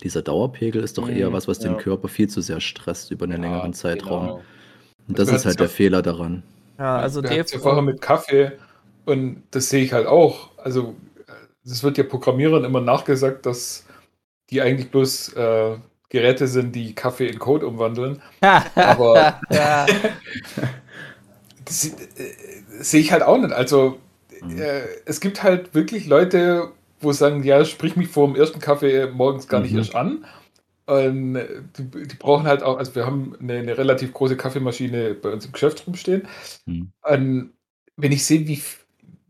[0.02, 1.76] Dieser Dauerpegel ist doch eher Mhm, was, was den ja.
[1.76, 4.32] Körper viel zu sehr stresst über einen Ja, längeren Zeitraum.
[4.32, 4.44] Genau.
[5.08, 6.44] Und das Wir ist halt der Fehler daran.
[6.78, 8.52] ja, also hatten's ja vorher mit Kaffee
[9.04, 10.56] und das sehe ich halt auch.
[10.58, 10.96] Also
[11.64, 13.86] es wird ja Programmierern immer nachgesagt, dass
[14.50, 15.78] die eigentlich bloß äh,
[16.14, 18.22] Geräte sind, die Kaffee in Code umwandeln.
[18.80, 19.34] Aber
[21.64, 21.92] das äh,
[22.80, 23.52] sehe ich halt auch nicht.
[23.52, 23.98] Also
[24.40, 24.58] Mhm.
[24.58, 29.06] äh, es gibt halt wirklich Leute, wo sagen, ja, sprich mich vor dem ersten Kaffee
[29.06, 29.78] morgens gar nicht Mhm.
[29.78, 30.26] erst an.
[30.86, 35.14] Und äh, die, die brauchen halt auch, also wir haben eine, eine relativ große Kaffeemaschine
[35.14, 36.28] bei uns im Geschäft rumstehen.
[36.66, 36.92] Mhm.
[37.02, 37.52] Und
[37.96, 38.62] wenn ich sehe, wie,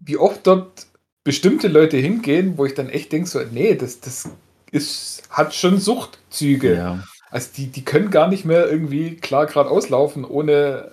[0.00, 0.86] wie oft dort
[1.24, 4.28] bestimmte Leute hingehen, wo ich dann echt denke, so, nee, das, das
[4.74, 6.74] ist, hat schon Suchtzüge.
[6.76, 6.98] Ja.
[7.30, 10.92] Also die, die können gar nicht mehr irgendwie klar gerade auslaufen, ohne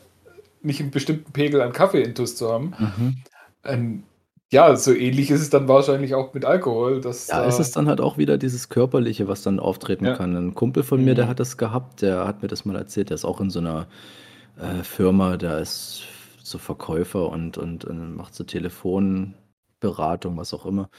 [0.61, 2.73] nicht einen bestimmten Pegel an Kaffee-Intus zu haben.
[2.77, 3.17] Mhm.
[3.63, 4.03] Ähm,
[4.51, 7.01] ja, so ähnlich ist es dann wahrscheinlich auch mit Alkohol.
[7.01, 10.15] Dass Ja, ist es dann halt auch wieder dieses Körperliche, was dann auftreten Ja.
[10.15, 10.36] kann.
[10.36, 11.29] Ein Kumpel von mir, der Mhm.
[11.29, 13.88] hat das gehabt, der hat mir das mal erzählt, der ist auch in so einer
[14.59, 16.03] äh, Firma, der ist
[16.43, 20.89] so Verkäufer und, und, und macht so Telefonberatung, was auch immer.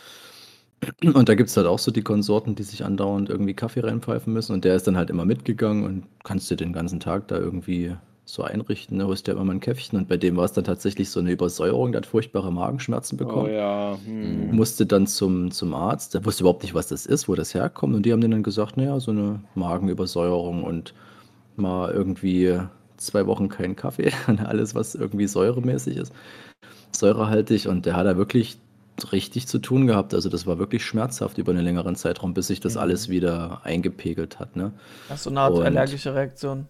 [1.03, 4.33] Und da gibt es halt auch so die Konsorten, die sich andauernd irgendwie Kaffee reinpfeifen
[4.33, 4.53] müssen.
[4.53, 7.95] Und der ist dann halt immer mitgegangen und kannst dir den ganzen Tag da irgendwie
[8.25, 8.97] so einrichten.
[8.97, 9.07] Ne?
[9.07, 9.99] Holst dir immer mal ein Käffchen.
[9.99, 13.25] Und bei dem war es dann tatsächlich so eine Übersäuerung, der hat furchtbare Magenschmerzen Oh
[13.25, 13.99] bekommen ja.
[14.05, 14.55] Hm.
[14.55, 17.95] musste dann zum, zum Arzt, der wusste überhaupt nicht, was das ist, wo das herkommt.
[17.95, 20.95] Und die haben denen dann gesagt, naja, so eine Magenübersäuerung und
[21.57, 22.59] mal irgendwie
[22.97, 24.13] zwei Wochen keinen Kaffee,
[24.45, 26.13] alles, was irgendwie säuremäßig ist,
[26.93, 27.69] säurehaltig.
[27.69, 28.59] Und der hat da wirklich
[29.13, 30.15] richtig zu tun gehabt.
[30.15, 32.81] Also das war wirklich schmerzhaft über einen längeren Zeitraum, bis sich das Mhm.
[32.81, 34.57] alles wieder eingepegelt hat.
[34.57, 34.73] Ne?
[35.09, 36.67] hast du eine Art Und- allergische Reaktion?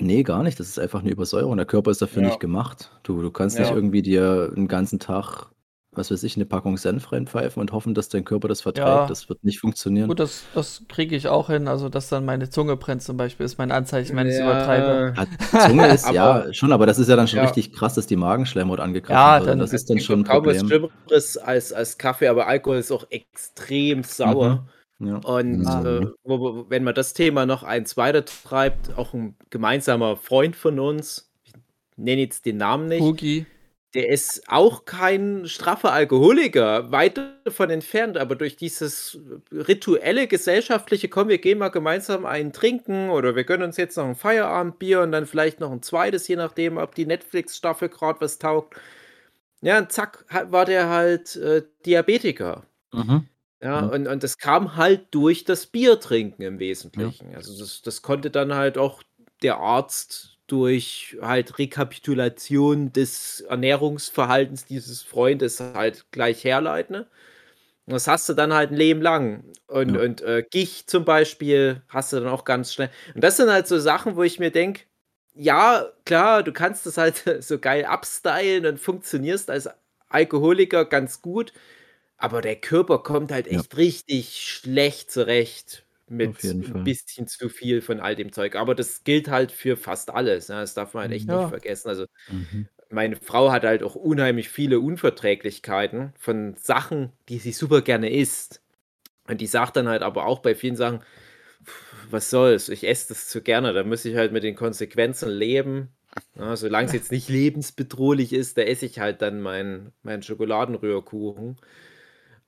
[0.00, 0.58] Nee, gar nicht.
[0.60, 1.56] Das ist einfach eine Übersäuerung.
[1.56, 2.28] Der Körper ist dafür Ja.
[2.28, 2.90] nicht gemacht.
[3.02, 3.64] Du, du kannst Ja.
[3.64, 5.46] nicht irgendwie dir einen ganzen Tag,
[5.98, 8.86] was weiß ich, eine Packung Senf reinpfeifen und hoffen, dass dein Körper das verträgt.
[8.86, 9.06] Ja.
[9.06, 10.08] Das wird nicht funktionieren.
[10.08, 11.68] Gut, das, das kriege ich auch hin.
[11.68, 14.46] Also, dass dann meine Zunge brennt zum Beispiel, ist mein Anzeichen, wenn ich es Ja.
[14.50, 15.14] übertreibe.
[15.52, 16.14] Ja, Zunge ist Aber-
[16.46, 17.44] ja schon, aber das ist ja dann schon Ja.
[17.44, 19.48] richtig krass, dass die Magenschleimhaut angegriffen Ja, wird.
[19.50, 20.66] dann- das ist dann schon ein Problem.
[20.66, 24.66] Schlimmeres als, als Kaffee, aber Alkohol ist auch extrem sauer.
[25.00, 25.16] Ja.
[25.18, 25.82] Und Ah.
[26.00, 30.56] äh, wo, wo, wenn man das Thema noch eins weiter treibt, auch ein gemeinsamer Freund
[30.56, 31.52] von uns, ich
[31.96, 33.46] nenne jetzt den Namen nicht, Hugi.
[33.94, 39.18] Der ist auch kein straffer Alkoholiker, weit davon entfernt, aber durch dieses
[39.50, 44.04] rituelle gesellschaftliche, komm, wir gehen mal gemeinsam einen trinken oder wir gönnen uns jetzt noch
[44.06, 48.38] ein Feierabendbier und dann vielleicht noch ein zweites, je nachdem, ob die Netflix-Staffel gerade was
[48.38, 48.74] taugt.
[49.60, 52.64] Ja, und zack, war der halt äh, Diabetiker.
[52.92, 53.28] Mhm.
[53.62, 53.90] Ja, Mhm.
[53.90, 57.34] und, und das kam halt durch das Biertrinken im Wesentlichen.
[57.34, 59.02] Also das, das konnte dann halt auch
[59.42, 66.94] der Arzt durch halt Rekapitulation des Ernährungsverhaltens dieses Freundes halt gleich herleiten.
[66.96, 67.06] ne?
[67.86, 69.44] Und das hast du dann halt ein Leben lang.
[69.66, 69.98] Und, Ja.
[69.98, 72.90] und äh, Gicht zum Beispiel hast du dann auch ganz schnell.
[73.14, 74.82] Und das sind halt so Sachen, wo ich mir denke,
[75.34, 79.68] ja, klar, du kannst das halt so geil abstylen und funktionierst als
[80.10, 81.52] Alkoholiker ganz gut,
[82.18, 83.62] aber der Körper kommt halt Ja.
[83.62, 88.56] echt richtig schlecht zurecht mit ein bisschen zu viel von all dem Zeug.
[88.56, 90.48] Aber das gilt halt für fast alles.
[90.48, 90.56] Ne?
[90.56, 91.30] Das darf man halt echt Ja.
[91.30, 91.88] nicht vergessen.
[91.88, 92.68] Also Mhm.
[92.90, 98.62] meine Frau hat halt auch unheimlich viele Unverträglichkeiten von Sachen, die sie super gerne isst.
[99.28, 101.02] Und die sagt dann halt aber auch bei vielen Sachen,
[102.10, 105.88] was soll's, ich esse das zu gerne, da muss ich halt mit den Konsequenzen leben.
[106.36, 111.56] Ja, solange es jetzt nicht lebensbedrohlich ist, da esse ich halt dann meinen meinen Schokoladenrührkuchen.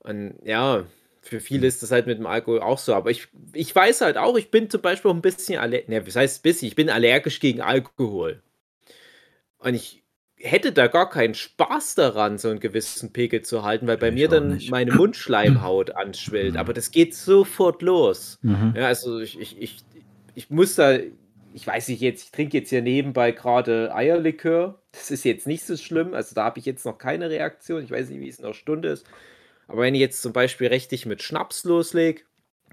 [0.01, 0.87] Und ja,
[1.23, 2.95] für viele ist das halt mit dem Alkohol auch so.
[2.95, 5.89] Aber ich, ich weiß halt auch, ich bin zum Beispiel auch ein bisschen allergisch.
[5.89, 6.69] Ne, was heißt bisschen?
[6.69, 8.43] Ich bin allergisch gegen Alkohol.
[9.59, 10.03] Und ich
[10.37, 14.15] hätte da gar keinen Spaß daran, so einen gewissen Pegel zu halten, weil bei Ich
[14.15, 14.71] mir dann nicht.
[14.71, 16.53] meine Mundschleimhaut anschwillt.
[16.55, 16.59] Mhm.
[16.59, 18.39] Aber das geht sofort los.
[18.43, 18.73] Mhm.
[18.77, 19.79] Ja, also ich, ich, ich,
[20.35, 20.99] ich muss da,
[21.53, 24.81] ich weiß nicht jetzt, ich trinke jetzt hier nebenbei gerade Eierlikör.
[24.93, 26.15] Das ist jetzt nicht so schlimm.
[26.15, 27.85] Also da habe ich jetzt noch keine Reaktion.
[27.85, 29.05] Ich weiß nicht, wie es in der Stunde ist.
[29.71, 32.23] Aber wenn ich jetzt zum Beispiel richtig mit Schnaps loslege,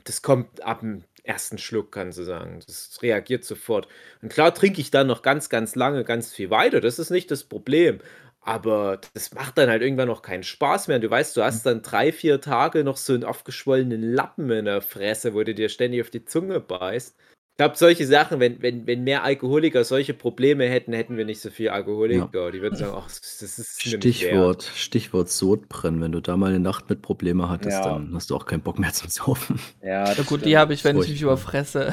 [0.03, 2.59] das kommt ab dem ersten Schluck, kannst du sagen.
[2.65, 3.87] Das reagiert sofort.
[4.21, 6.81] Und klar trinke ich dann noch ganz, ganz lange, ganz viel weiter.
[6.81, 7.99] Das ist nicht das Problem.
[8.41, 10.95] Aber das macht dann halt irgendwann noch keinen Spaß mehr.
[10.95, 14.65] Und du weißt, du hast dann drei, vier Tage noch so einen aufgeschwollenen Lappen in
[14.65, 17.15] der Fresse, wo du dir ständig auf die Zunge beißt.
[17.57, 21.41] Ich glaube, solche Sachen, wenn, wenn, wenn mehr Alkoholiker solche Probleme hätten, hätten wir nicht
[21.41, 22.51] so viel Alkoholiker.
[22.51, 23.81] Die würden sagen, ach, das das ist.
[23.81, 25.99] Stichwort, Stichwort Sodbrennen.
[25.99, 27.93] Wenn du da mal eine Nacht mit Probleme hattest, Ja.
[27.95, 29.59] dann hast du auch keinen Bock mehr zum Saufen.
[29.81, 31.91] Ja, Ja, das gut, die habe ich, wenn ich mich überfresse.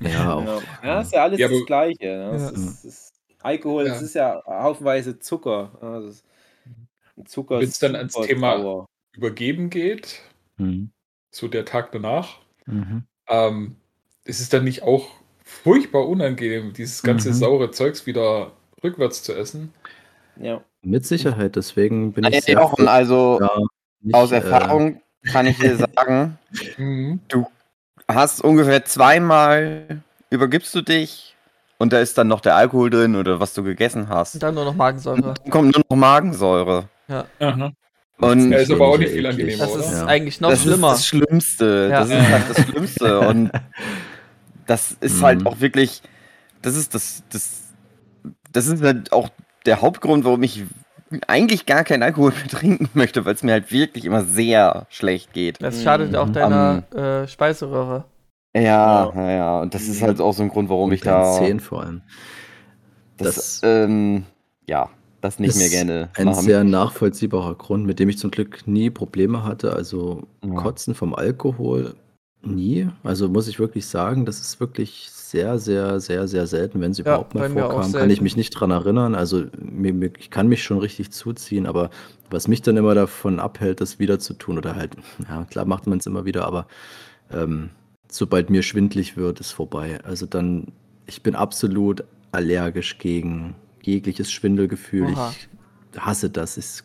[0.00, 0.44] Ja, auch.
[0.44, 2.04] Ja, ja ist ja alles Ja, das Gleiche.
[2.04, 2.30] Ne?
[2.34, 2.48] Es Ja.
[2.50, 3.12] ist, es ist,
[3.42, 4.04] Alkohol, es Ja.
[4.04, 5.70] ist ja haufenweise Zucker.
[5.80, 6.24] Ja, das ist,
[7.24, 8.86] Zucker Wenn's ist dann ans Thema- sauer.
[9.16, 10.20] Übergeben geht,
[10.58, 10.90] Mhm.
[11.30, 13.04] so der Tag danach, Mhm.
[13.28, 13.76] ähm,
[14.26, 15.08] ist es dann nicht auch
[15.44, 17.34] furchtbar unangenehm, dieses ganze Mhm.
[17.34, 18.52] saure Zeugs wieder
[18.82, 19.72] rückwärts zu essen?
[20.40, 20.60] Ja.
[20.82, 23.50] Mit Sicherheit, deswegen bin ich sehr Jochen, froh, also ja,
[24.02, 25.00] nicht, aus äh, Erfahrung
[25.32, 26.38] kann ich dir sagen,
[26.76, 27.20] Mhm.
[28.08, 31.34] hast ungefähr zweimal übergibst du dich
[31.78, 34.34] und da ist dann noch der Alkohol drin oder was du gegessen hast.
[34.34, 35.34] Und dann nur noch Magensäure.
[35.42, 36.88] Dann kommt nur noch Magensäure.
[37.08, 37.72] Aha.
[38.18, 39.96] Und Ja, ist aber auch nicht viel angenehmer, Das ist oder?
[39.98, 40.06] Ja.
[40.06, 40.88] eigentlich noch das schlimmer.
[40.92, 41.88] ist das Schlimmste.
[41.90, 42.00] Ja.
[42.00, 43.20] Das ist halt das Schlimmste.
[43.20, 43.50] Und
[44.66, 45.22] das ist Mhm.
[45.24, 46.02] halt auch wirklich,
[46.62, 47.62] das ist das, das,
[48.52, 49.28] das ist halt auch
[49.64, 50.64] der Hauptgrund, warum ich
[51.28, 55.32] eigentlich gar keinen Alkohol mehr trinken möchte, weil es mir halt wirklich immer sehr schlecht
[55.32, 55.62] geht.
[55.62, 56.32] Das schadet auch Mhm.
[56.32, 58.04] deiner äh, Speiseröhre.
[58.56, 59.30] Ja, Ja.
[59.30, 59.60] ja.
[59.60, 62.02] Und das ist halt auch so ein Grund, warum ich deinen da Zehen vor allem.
[63.18, 64.24] das, das- ähm,
[64.68, 64.88] ja,
[65.20, 66.42] das nicht ist mehr gerne Ein machen.
[66.44, 69.72] sehr nachvollziehbarer Grund, mit dem ich zum Glück nie Probleme hatte.
[69.74, 70.54] Also Ja.
[70.54, 71.94] Kotzen vom Alkohol
[72.46, 72.88] nie.
[73.02, 76.98] Also muss ich wirklich sagen, das ist wirklich sehr, sehr, sehr, sehr selten, wenn es
[76.98, 77.82] Ja, überhaupt mal bei mir auch vorkam.
[77.82, 78.10] Kann selten.
[78.10, 79.14] ich mich nicht dran erinnern.
[79.14, 81.90] Also mir, mir, ich kann mich schon richtig zuziehen, aber
[82.30, 84.96] was mich dann immer davon abhält, das wieder zu tun oder halt,
[85.28, 86.66] ja klar macht man es immer wieder, aber
[87.30, 87.70] ähm,
[88.08, 89.98] sobald mir schwindlig wird, ist vorbei.
[90.04, 90.68] Also dann,
[91.06, 95.12] ich bin absolut allergisch gegen jegliches Schwindelgefühl.
[95.12, 95.34] Oha.
[95.92, 96.58] Ich hasse das.
[96.58, 96.84] Ist,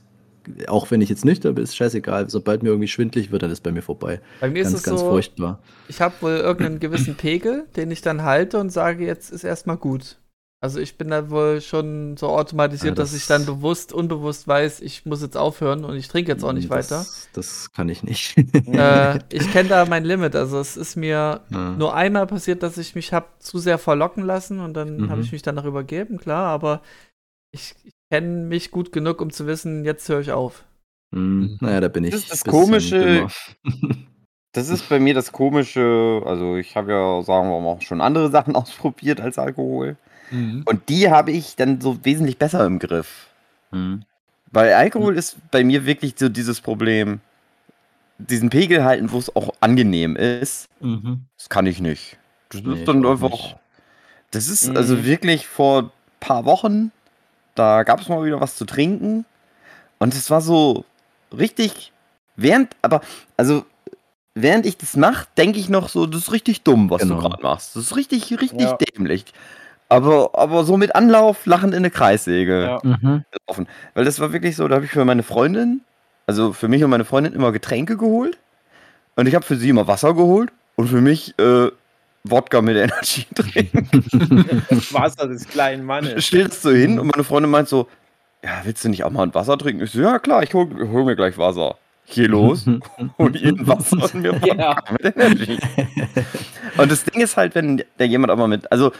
[0.67, 2.29] auch wenn ich jetzt nüchtern bin, ist scheißegal.
[2.29, 4.21] Sobald mir irgendwie schwindlig wird, dann ist bei mir vorbei.
[4.39, 5.59] Bei mir Ganz, ist es ganz so, furchtbar.
[5.87, 9.77] ich habe wohl irgendeinen gewissen Pegel, den ich dann halte und sage, jetzt ist erstmal
[9.77, 10.17] gut.
[10.63, 14.47] Also ich bin da wohl schon so automatisiert, Ja, dass ich das- dann bewusst, unbewusst
[14.47, 17.05] weiß, ich muss jetzt aufhören und ich trinke jetzt auch nicht das, weiter.
[17.33, 18.37] Das kann ich nicht.
[18.67, 20.35] äh, ich kenne da mein Limit.
[20.35, 21.71] Also es ist mir Ja.
[21.71, 25.09] nur einmal passiert, dass ich mich habe zu sehr verlocken lassen und dann Mhm.
[25.09, 26.81] habe ich mich danach übergeben, klar, aber
[27.51, 30.65] ich, ich kenne mich gut genug, um zu wissen, jetzt höre ich auf.
[31.13, 32.11] Hm, naja, da bin ich.
[32.11, 33.27] Das ist das Komische-.
[34.53, 36.21] Das ist bei mir das Komische.
[36.25, 39.95] Also, ich habe ja, sagen wir mal, auch schon andere Sachen ausprobiert als Alkohol.
[40.29, 40.63] Mhm.
[40.65, 43.27] Und die habe ich dann so wesentlich besser im Griff.
[43.71, 44.03] Hm.
[44.51, 47.21] Weil Alkohol ist bei mir wirklich so dieses Problem,
[48.17, 50.67] diesen Pegel halten, wo es auch angenehm ist.
[50.81, 51.21] Mhm.
[51.37, 52.17] Das kann ich nicht.
[52.49, 53.31] Das Nee, ist dann einfach.
[53.31, 53.55] nicht.
[54.31, 54.75] Das ist Mhm.
[54.75, 55.89] also wirklich vor ein
[56.19, 56.91] paar Wochen,
[57.55, 59.25] da gab es mal wieder was zu trinken.
[59.99, 60.85] Und es war so
[61.37, 61.91] richtig,
[62.35, 63.01] während, aber,
[63.37, 63.65] also,
[64.35, 67.15] während ich das mache, denke ich noch so, das ist richtig dumm, was Genau.
[67.15, 67.75] du gerade machst.
[67.75, 68.77] Das ist richtig, richtig Ja.
[68.77, 69.25] dämlich.
[69.89, 72.79] Aber, aber so mit Anlauf, lachend in eine Kreissäge Ja.
[72.83, 73.25] Mhm.
[73.47, 73.67] laufen.
[73.93, 75.81] Weil das war wirklich so, da habe ich für meine Freundin,
[76.27, 78.37] also für mich und meine Freundin immer Getränke geholt.
[79.17, 81.69] Und ich habe für sie immer Wasser geholt und für mich äh,
[82.23, 83.25] Wodka mit Energy.
[83.35, 83.45] Das
[84.93, 86.25] Wasser des kleinen Mannes.
[86.25, 87.87] Stellst du hin und meine Freundin meint so,
[88.43, 89.83] ja, willst du nicht auch mal ein Wasser trinken?
[89.83, 91.75] Ich so, ja klar, ich hol, ich hol mir gleich Wasser.
[92.05, 92.65] Ich geh los,
[93.17, 94.75] hol ihr ein Wasser und mir Ja.
[94.91, 95.57] mit Energy.
[96.77, 98.91] Und das Ding ist halt, wenn der jemand aber mit, also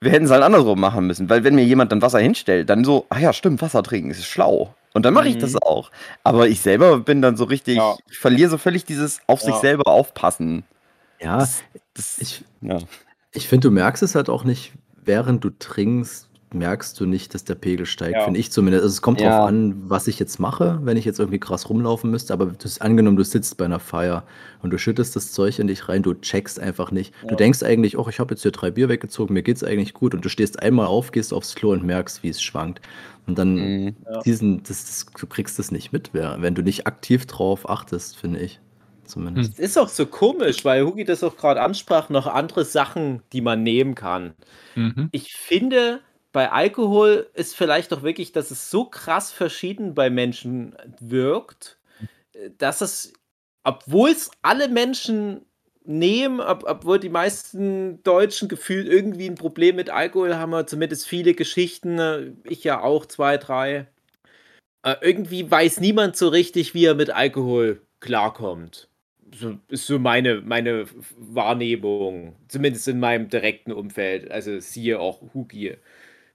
[0.00, 2.84] wir hätten es halt andersrum machen müssen, weil wenn mir jemand dann Wasser hinstellt, dann
[2.84, 4.74] so, ah ja, stimmt, Wasser trinken ist schlau.
[4.92, 5.40] Und dann mache ich Mhm.
[5.40, 5.90] das auch.
[6.24, 7.96] Aber ich selber bin dann so richtig, Ja.
[8.10, 9.60] ich verliere so völlig dieses auf sich Ja.
[9.60, 10.64] selber aufpassen.
[11.20, 11.62] Ja, Das,
[11.96, 12.78] das, ich, ja.
[13.32, 14.72] ich finde, du merkst es halt auch nicht,
[15.04, 18.24] während du trinkst, merkst du nicht, dass der Pegel steigt, Ja.
[18.24, 18.84] finde ich zumindest.
[18.84, 19.30] Also es kommt Ja.
[19.40, 22.32] drauf an, was ich jetzt mache, wenn ich jetzt irgendwie krass rumlaufen müsste.
[22.32, 24.24] Aber du angenommen, du sitzt bei einer Feier
[24.62, 27.12] und du schüttest das Zeug in dich rein, du checkst einfach nicht.
[27.22, 27.34] Du Ja.
[27.36, 30.14] denkst eigentlich, oh, ich habe jetzt hier drei Bier weggezogen, mir geht's eigentlich gut.
[30.14, 32.80] Und du stehst einmal auf, gehst aufs Klo und merkst, wie es schwankt.
[33.26, 33.96] Und dann Mhm.
[34.24, 38.38] Diesen, das, das, du kriegst das nicht mit, wenn du nicht aktiv drauf achtest, finde
[38.38, 38.60] ich.
[39.06, 39.54] Zumindest.
[39.54, 43.40] Es ist auch so komisch, weil Hugi das auch gerade ansprach, noch andere Sachen, die
[43.40, 44.34] man nehmen kann.
[44.74, 45.08] Mhm.
[45.12, 46.00] Ich finde,
[46.32, 51.78] bei Alkohol ist vielleicht auch wirklich, dass es so krass verschieden bei Menschen wirkt,
[52.58, 53.12] dass es,
[53.64, 55.46] obwohl es alle Menschen
[55.84, 61.06] nehmen, ob, obwohl die meisten Deutschen gefühlt irgendwie ein Problem mit Alkohol haben, oder zumindest
[61.06, 63.86] viele Geschichten, äh, ich ja auch zwei, drei,
[64.82, 68.88] äh, irgendwie weiß niemand so richtig, wie er mit Alkohol klarkommt.
[69.34, 70.86] So, ist so meine, meine
[71.18, 74.30] Wahrnehmung, zumindest in meinem direkten Umfeld.
[74.30, 75.76] Also siehe auch Hugi.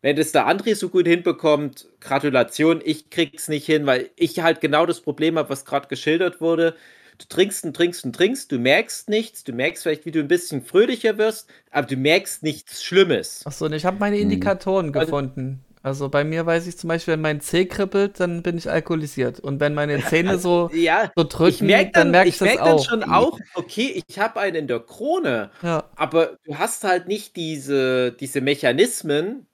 [0.01, 4.59] Wenn das der André so gut hinbekommt, Gratulation, ich krieg's nicht hin, weil ich halt
[4.61, 6.75] genau das Problem habe, was gerade geschildert wurde.
[7.19, 10.27] Du trinkst und trinkst und trinkst, du merkst nichts, du merkst vielleicht, wie du ein
[10.27, 13.45] bisschen fröhlicher wirst, aber du merkst nichts Schlimmes.
[13.45, 14.23] Achso, und ich habe meine Mhm.
[14.23, 15.59] Indikatoren Also- gefunden.
[15.63, 15.70] Also
[16.09, 19.39] bei mir weiß ich zum Beispiel, wenn mein Zeh kribbelt, dann bin ich alkoholisiert.
[19.39, 22.39] Und wenn meine Zähne so, Ja, so drücken, ich merke dann dann, merke ich, ich
[22.39, 22.86] das merk dann auch.
[22.86, 25.89] schon auch, okay, ich habe einen in der Krone, Ja.
[25.95, 29.47] aber du hast halt nicht diese, diese Mechanismen,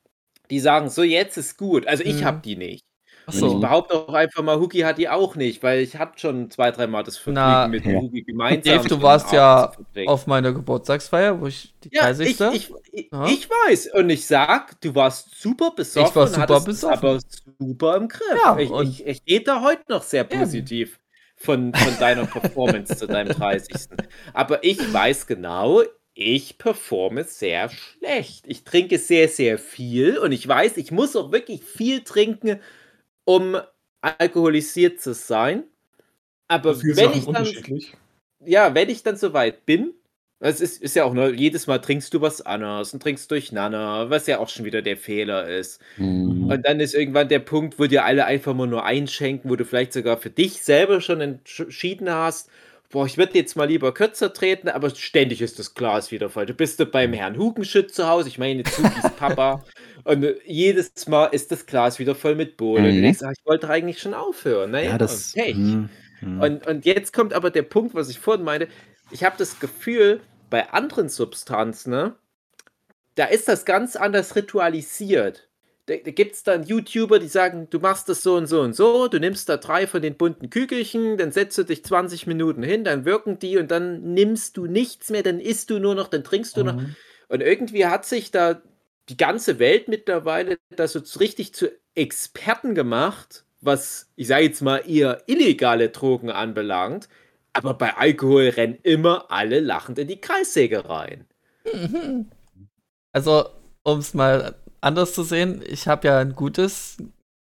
[0.50, 1.88] die sagen, so jetzt ist gut.
[1.88, 2.26] Also ich Mhm.
[2.26, 2.84] habe die nicht.
[3.28, 3.60] Und ich Achso.
[3.60, 7.04] behaupte auch einfach mal, Hugi hat die auch nicht, weil ich hatte schon zwei, dreimal
[7.04, 8.00] das Vergnügen mit ja.
[8.00, 8.78] Hugi gemeinsam.
[8.78, 9.72] Dave, du warst ja
[10.06, 12.54] auf meiner Geburtstagsfeier, wo ich die Ja, ich, 30.
[12.54, 13.26] ich, ich, Ja.
[13.28, 13.90] ich weiß.
[13.96, 16.10] Und ich sag, du warst super besoffen.
[16.10, 16.98] Ich war super besoffen.
[16.98, 17.20] aber
[17.60, 18.40] super im Griff.
[18.46, 20.40] Ja, ich, und- ich, ich da heute noch sehr Eben.
[20.40, 20.98] positiv
[21.36, 23.76] von, von deiner Performance zu deinem 30.
[24.34, 25.82] Aber ich weiß genau,
[26.14, 28.46] ich performe sehr schlecht.
[28.48, 32.60] Ich trinke sehr, sehr viel und ich weiß, ich muss auch wirklich viel trinken,
[33.28, 33.58] um
[34.00, 35.64] alkoholisiert zu sein.
[36.48, 37.46] Aber wenn Sachen ich dann
[38.46, 39.94] ja, wenn ich dann soweit bin,
[40.40, 44.10] es ist, ist ja auch nur, jedes Mal trinkst du was anderes und trinkst durcheinander,
[44.10, 45.82] was ja auch schon wieder der Fehler ist.
[45.98, 46.48] Mhm.
[46.50, 49.66] Und dann ist irgendwann der Punkt, wo dir alle einfach mal nur einschenken, wo du
[49.66, 52.50] vielleicht sogar für dich selber schon entschieden hast,
[52.90, 56.46] boah, ich würde jetzt mal lieber kürzer treten, aber ständig ist das Glas wieder voll.
[56.46, 59.64] Du bist beim Herrn Hugenschütz zu Hause, ich meine Zugis Papa,
[60.06, 62.90] und äh, jedes Mal ist das Glas wieder voll mit Bohle.
[62.90, 63.04] Und du Mhm.
[63.04, 64.72] denkst, ach, ich wollte eigentlich schon aufhören.
[64.72, 65.34] Naja, Ja, das.
[65.34, 65.56] Pech.
[65.56, 66.40] hm, hm.
[66.42, 68.68] Und, und jetzt kommt aber der Punkt, was ich vorhin meinte.
[69.12, 72.16] Ich habe das Gefühl, bei anderen Substanzen, ne,
[73.16, 75.47] da ist das ganz anders ritualisiert.
[75.88, 78.74] Da, da gibt es dann YouTuber, die sagen, du machst das so und so und
[78.74, 82.62] so, du nimmst da drei von den bunten Kügelchen, dann setzt du dich 20 Minuten
[82.62, 86.10] hin, dann wirken die und dann nimmst du nichts mehr, dann isst du nur noch,
[86.10, 86.76] dann trinkst du noch.
[86.76, 86.96] Mhm.
[87.30, 88.62] Und irgendwie hat sich da
[89.08, 94.84] die ganze Welt mittlerweile da so richtig zu Experten gemacht, was, ich sage jetzt mal,
[94.86, 97.08] eher illegale Drogen anbelangt.
[97.54, 101.26] Aber bei Alkohol rennen immer alle lachend in die Kreissäge rein.
[103.14, 103.50] Also,
[103.84, 106.98] um es mal anders zu sehen, ich habe ja ein gutes,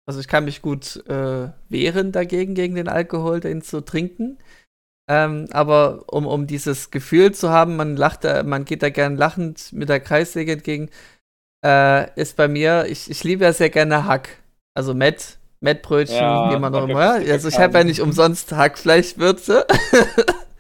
[0.05, 4.37] also ich kann mich gut äh, wehren dagegen, gegen den Alkohol, den zu trinken.
[5.07, 9.15] Ähm, aber um, um dieses Gefühl zu haben, man lacht, da, man geht da gern
[9.15, 10.89] lachend mit der Kreissäge entgegen,
[11.63, 14.29] äh, ist bei mir, ich, ich liebe ja sehr gerne Hack.
[14.73, 17.11] Also Met, Mettbrötchen, Ja, wie man Hack immer.
[17.31, 19.65] Also ich habe ja nicht umsonst Hackfleischwürze.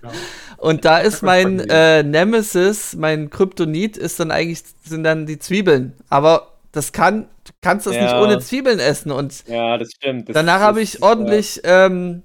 [0.03, 0.11] Ja.
[0.57, 5.93] Und da ist mein äh, Nemesis, mein Kryptonit, ist dann eigentlich, sind dann die Zwiebeln.
[6.09, 8.21] Aber das kann, du kannst das nicht Ja.
[8.21, 9.11] ohne Zwiebeln essen.
[9.11, 10.29] Und Ja, das stimmt.
[10.29, 12.23] Das, danach habe ich ordentlich ähm,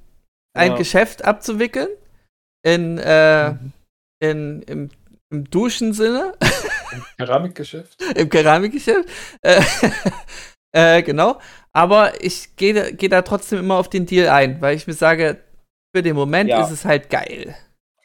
[0.54, 0.76] ein Ja.
[0.76, 1.88] Geschäft abzuwickeln.
[2.62, 3.72] In, äh, Mhm.
[4.22, 4.90] in, im,
[5.32, 6.34] im Duschensinne,
[7.18, 8.02] Keramikgeschäft.
[8.16, 9.08] im Keramikgeschäft.
[9.42, 9.62] Äh,
[10.98, 11.40] äh, genau.
[11.72, 15.38] Aber ich gehe geh da trotzdem immer auf den Deal ein, weil ich mir sage,
[15.94, 16.62] für den Moment Ja.
[16.62, 17.54] ist es halt geil.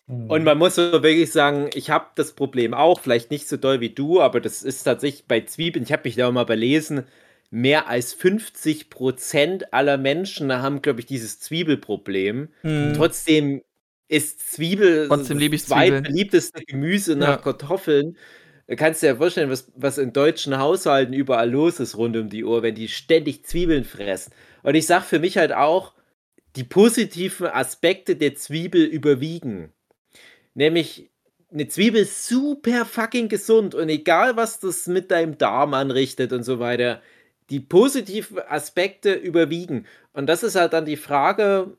[0.08, 3.80] Und man muss so wirklich sagen, ich habe das Problem auch, vielleicht nicht so doll
[3.80, 7.06] wie du, aber das ist tatsächlich bei Zwiebeln, ich habe mich da auch mal belesen,
[7.50, 12.50] mehr als 50 Prozent aller Menschen haben, glaube ich, dieses Zwiebelproblem.
[12.62, 12.94] Hm.
[12.96, 13.64] Trotzdem
[14.08, 17.38] ist Zwiebel Trotzdem das zweitbeliebteste Gemüse nach Ja.
[17.38, 18.18] Kartoffeln.
[18.68, 22.16] Da kannst du dir ja vorstellen, was, was in deutschen Haushalten überall los ist rund
[22.18, 24.34] um die Uhr, wenn die ständig Zwiebeln fressen.
[24.64, 25.94] Und ich sage für mich halt auch,
[26.56, 29.74] die positiven Aspekte der Zwiebel überwiegen.
[30.56, 31.10] Nämlich,
[31.54, 36.44] eine Zwiebel ist super fucking gesund und egal, was das mit deinem Darm anrichtet und
[36.44, 37.02] so weiter,
[37.50, 39.86] die positiven Aspekte überwiegen.
[40.14, 41.78] Und das ist halt dann die Frage,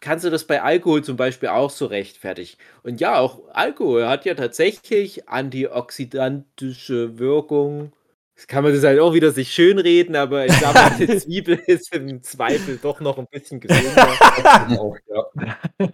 [0.00, 2.58] kannst du das bei Alkohol zum Beispiel auch so rechtfertigen.
[2.82, 7.92] Und ja, auch Alkohol hat ja tatsächlich antioxidantische Wirkung.
[8.34, 11.94] Das kann man das halt auch wieder sich schönreden, aber ich mal, die Zwiebel ist
[11.94, 14.08] im Zweifel doch noch ein bisschen gesünder.
[14.78, 15.56] Auch, ja.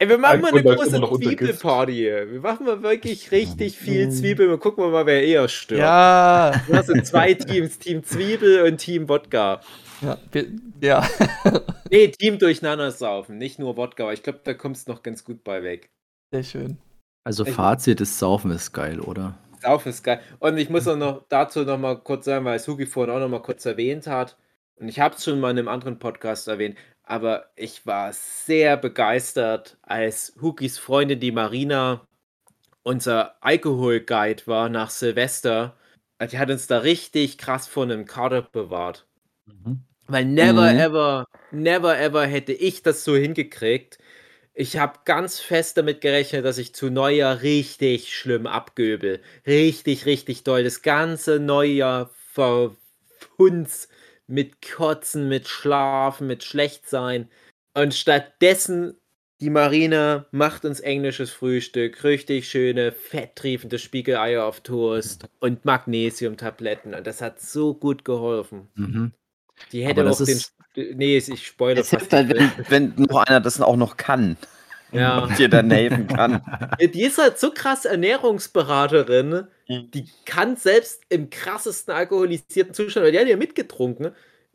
[0.00, 0.98] Ey, wir machen mal eine große.
[1.18, 1.92] Zwiebelparty.
[1.92, 2.32] hier.
[2.32, 5.82] Wir machen mal wirklich richtig viel Zwiebel und gucken wir mal, wer eher stirbt.
[5.82, 6.52] Ja.
[6.66, 9.60] Du hast so zwei Teams, Team Zwiebel und Team Wodka.
[10.00, 10.16] Ja.
[10.32, 10.46] wir-
[10.80, 11.06] ja.
[11.92, 15.24] Nee, Team durcheinander saufen, nicht nur Wodka, aber ich glaube, da kommst du noch ganz
[15.24, 15.90] gut bei weg.
[16.32, 16.78] Sehr schön.
[17.24, 19.36] Also Ich- Fazit ist Saufen ist geil, oder?
[19.60, 20.20] Saufen ist geil.
[20.38, 23.28] Und ich muss auch noch dazu noch mal kurz sagen, weil Sugi vorhin auch noch
[23.28, 24.38] mal kurz erwähnt hat.
[24.76, 26.78] Und ich habe es schon mal in einem anderen Podcast erwähnt.
[27.10, 32.06] Aber ich war sehr begeistert, als Hugis Freundin, die Marina,
[32.84, 35.76] unser Alkoholguide war nach Silvester.
[36.22, 39.08] Die hat uns da richtig krass vor einem Kader bewahrt.
[39.46, 39.80] Mhm.
[40.06, 40.78] Weil never Mhm.
[40.78, 43.98] ever, never ever hätte ich das so hingekriegt.
[44.54, 49.20] Ich habe ganz fest damit gerechnet, dass ich zu Neujahr richtig schlimm abgöbel.
[49.48, 50.62] Richtig, richtig doll.
[50.62, 53.88] Das ganze Neujahr verhunz
[54.30, 57.28] mit Kotzen, mit Schlafen, mit Schlechtsein.
[57.74, 58.94] Und stattdessen,
[59.40, 62.04] die Marina macht uns englisches Frühstück.
[62.04, 66.94] Richtig schöne, fetttriefende Spiegeleier auf Toast und Magnesiumtabletten.
[66.94, 68.68] Und das hat so gut geholfen.
[68.74, 69.12] Mhm.
[69.72, 70.40] Die hätte auch den.
[70.74, 74.36] Nee, ich spoilere Es hilft halt, wenn, wenn noch einer das auch noch kann
[74.92, 75.18] Ja.
[75.24, 76.42] und dir dann helfen kann.
[76.80, 79.46] Die ist halt so krass Ernährungsberaterin.
[79.68, 84.12] Die kann selbst im krassesten alkoholisierten Zustand, weil die hat ja mitgetrunken,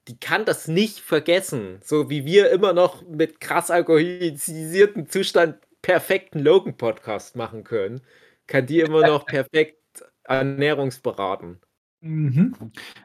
[0.08, 1.80] die kann das nicht vergessen.
[1.84, 8.02] So wie wir immer noch mit krass alkoholisierten Zustand perfekten Logan-Podcast machen können,
[8.48, 9.78] kann die immer noch perfekt
[10.24, 11.60] Ernährungsberaten.
[12.02, 12.54] Mhm.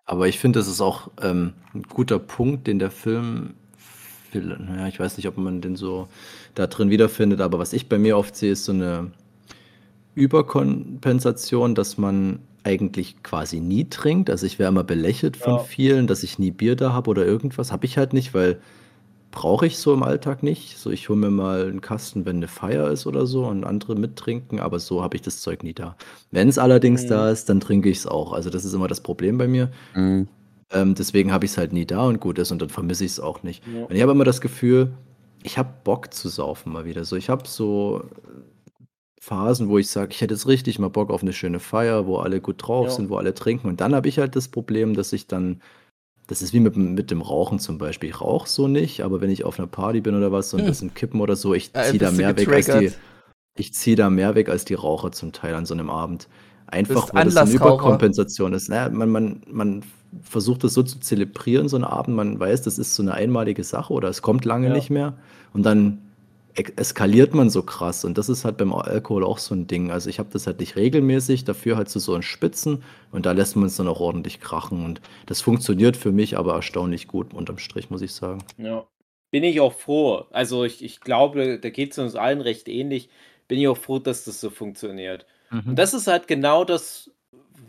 [0.05, 3.55] Aber ich finde, das ist auch ähm, ein guter Punkt, den der Film,
[4.33, 6.09] will- naja, ich weiß nicht, ob man den so
[6.55, 9.11] da drin wiederfindet, aber was ich bei mir oft sehe, ist so eine
[10.14, 14.28] Überkompensation, dass man eigentlich quasi nie trinkt.
[14.30, 15.59] Also ich wäre immer belächelt von Ja.
[15.61, 17.72] vielen, dass ich nie Bier da habe oder irgendwas.
[17.72, 18.61] Habe ich halt nicht, weil
[19.30, 20.76] brauche ich so im Alltag nicht.
[20.76, 23.94] So, ich hole mir mal einen Kasten, wenn eine Feier ist oder so und andere
[23.94, 25.96] mittrinken, aber so habe ich das Zeug nie da.
[26.32, 27.09] Wenn es allerdings Mhm.
[27.09, 28.32] da ist, dann trinke ich es auch.
[28.32, 29.70] Also das ist immer das Problem bei mir.
[29.94, 30.26] Mhm.
[30.72, 33.12] Ähm, deswegen habe ich es halt nie da und gut ist und dann vermisse ich
[33.12, 33.62] es auch nicht.
[33.74, 33.84] Ja.
[33.84, 34.90] Und ich habe immer das Gefühl,
[35.43, 37.05] ich habe Bock zu saufen mal wieder.
[37.05, 38.41] So, ich habe so äh,
[39.20, 42.18] Phasen, wo ich sage, ich hätte jetzt richtig mal Bock auf eine schöne Feier, wo
[42.18, 42.93] alle gut drauf Ja.
[42.93, 43.68] sind, wo alle trinken.
[43.68, 45.61] Und dann habe ich halt das Problem, dass ich dann,
[46.26, 48.11] das ist wie mit, dem- mit dem Rauchen zum Beispiel.
[48.11, 50.66] Ich rauche so nicht, aber wenn ich auf einer Party bin oder was und Hm.
[50.68, 52.93] das sind Kippen oder so, ich ziehe da mehr weg als die,
[53.59, 56.28] ich ziehe da mehr weg als die Raucher zum Teil an so einem Abend.
[56.66, 57.51] Einfach, weil das eine.
[57.51, 58.68] Überkompensation ist.
[58.68, 59.82] Naja, man, man, man
[60.23, 62.17] versucht das so zu zelebrieren, so einen Abend.
[62.17, 64.73] Man weiß, das ist so eine einmalige Sache oder es kommt lange Ja.
[64.73, 65.17] nicht mehr.
[65.53, 65.99] Und dann
[66.57, 68.05] e- eskaliert man so krass.
[68.05, 69.91] Und das ist halt beim Alkohol auch so ein Ding.
[69.91, 72.83] Also ich habe das halt nicht regelmäßig, dafür halt zu so einen Spitzen.
[73.13, 74.85] Und da lässt man es dann auch ordentlich krachen.
[74.85, 78.43] Und das funktioniert für mich aber erstaunlich gut, unterm Strich, muss ich sagen.
[78.59, 78.85] Ja.
[79.31, 80.25] Bin ich auch froh.
[80.33, 83.09] Also ich, ich glaube, da geht es uns allen recht ähnlich.
[83.47, 85.25] Bin ich auch froh, dass das so funktioniert.
[85.53, 87.11] Und das ist halt genau das,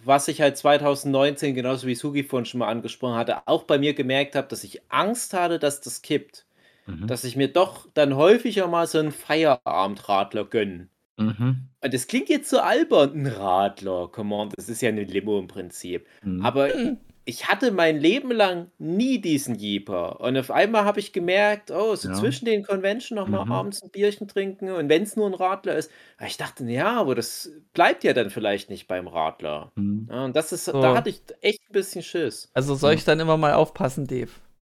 [0.04, 3.93] was ich halt 2019, genauso wie Sugi vorhin schon mal angesprochen hatte, auch bei mir
[3.93, 6.45] gemerkt habe, dass ich Angst hatte, dass das kippt.
[6.88, 7.08] Mhm.
[7.08, 10.88] Dass ich mir doch dann häufiger mal so einen Feierabendradler gönne.
[11.18, 11.68] Mhm.
[11.84, 15.39] Und das klingt jetzt so albern, ein Radler, come on, das ist ja eine Limo
[15.39, 16.08] im Prinzip.
[16.24, 16.43] Mhm.
[16.43, 16.70] Aber
[17.26, 20.19] ich hatte mein Leben lang nie diesen Jeeper.
[20.22, 22.15] Und auf einmal habe ich gemerkt, oh, so Ja.
[22.15, 23.51] zwischen den Convention nochmal Mhm.
[23.51, 25.91] abends ein Bierchen trinken und wenn es nur ein Radler ist.
[26.17, 29.72] Aber Ich dachte, ja, aber das bleibt ja dann vielleicht nicht beim Radler.
[29.76, 30.07] Mhm.
[30.09, 30.82] Ja, und das ist, So.
[30.82, 32.49] da hatte ich echt ein bisschen Schiss.
[32.53, 34.32] Also soll ich dann immer mal aufpassen, Dave?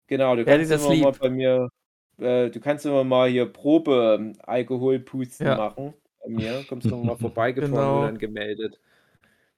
[0.07, 1.19] Genau, du kannst das immer mal lieb.
[1.21, 1.69] bei mir,
[2.19, 5.55] äh, du kannst immer mal hier Probe ähm, Alkoholpusten Ja.
[5.55, 5.93] machen.
[6.21, 7.95] Bei mir kommst du mal vorbeigefahren Genau.
[7.99, 8.79] und dann gemeldet.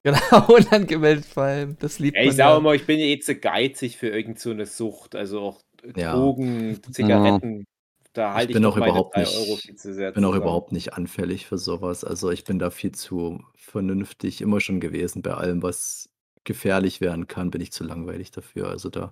[0.06, 1.78] Genau, unangemeldet vor allem.
[1.80, 2.60] Das liebt Ja, ich sage ja.
[2.60, 5.16] mal, ich bin jetzt so geizig für irgend so eine Sucht.
[5.16, 5.62] Also auch
[5.95, 6.14] Ja.
[6.16, 7.66] Drogen, Zigaretten.
[8.14, 10.93] Da halte ich, bin auch überhaupt nicht- Euro viel zu sehr bin auch überhaupt nicht
[10.93, 12.03] anfällig für sowas.
[12.06, 15.22] Also ich bin da viel zu vernünftig immer schon gewesen.
[15.22, 16.08] Bei allem, was
[16.45, 18.70] gefährlich werden kann, bin ich zu langweilig dafür.
[18.70, 19.12] Also da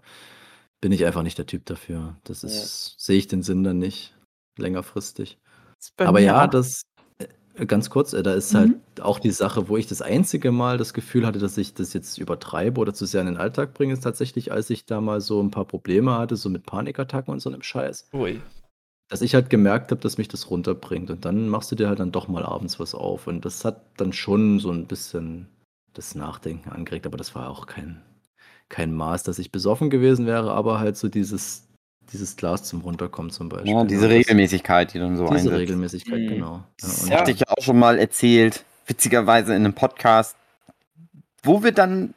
[0.80, 2.18] bin ich einfach nicht der Typ dafür.
[2.24, 2.50] Das Ja.
[2.50, 4.16] ist, sehe ich den Sinn dann nicht
[4.58, 5.38] längerfristig.
[5.98, 6.84] Aber ja, auch- das
[7.68, 8.58] ganz kurz, äh, da ist Mhm.
[8.58, 11.94] halt auch die Sache, wo ich das einzige Mal das Gefühl hatte, dass ich das
[11.94, 15.22] jetzt übertreibe oder zu sehr in den Alltag bringe, ist tatsächlich, als ich da mal
[15.22, 18.42] so ein paar Probleme hatte, so mit Panikattacken und so einem Scheiß Ui.
[19.10, 21.12] dass ich halt gemerkt habe, dass mich das runterbringt.
[21.12, 23.28] Und dann machst du dir halt dann doch mal abends was auf.
[23.28, 25.48] Und das hat dann schon so ein bisschen
[25.94, 27.06] das Nachdenken angeregt.
[27.06, 28.02] Aber das war auch kein,
[28.70, 31.68] kein Maß, dass ich besoffen gewesen wäre, aber halt so dieses
[32.12, 33.72] dieses Glas zum Runterkommen zum Beispiel.
[33.72, 35.56] Ja, diese das- Regelmäßigkeit, die dann so Diese einsetzt.
[35.58, 36.28] Regelmäßigkeit, Mhm.
[36.28, 36.64] genau.
[36.80, 37.20] Das Ja.
[37.20, 40.36] hatte ich ja auch schon mal erzählt, witzigerweise in einem Podcast,
[41.44, 42.14] wo wir dann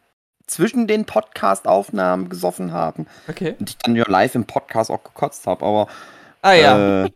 [0.47, 3.55] zwischen den Podcast-Aufnahmen gesoffen haben Okay.
[3.59, 5.89] und ich dann ja live im Podcast auch gekotzt habe, aber
[6.43, 7.05] Ah ja.
[7.05, 7.11] äh,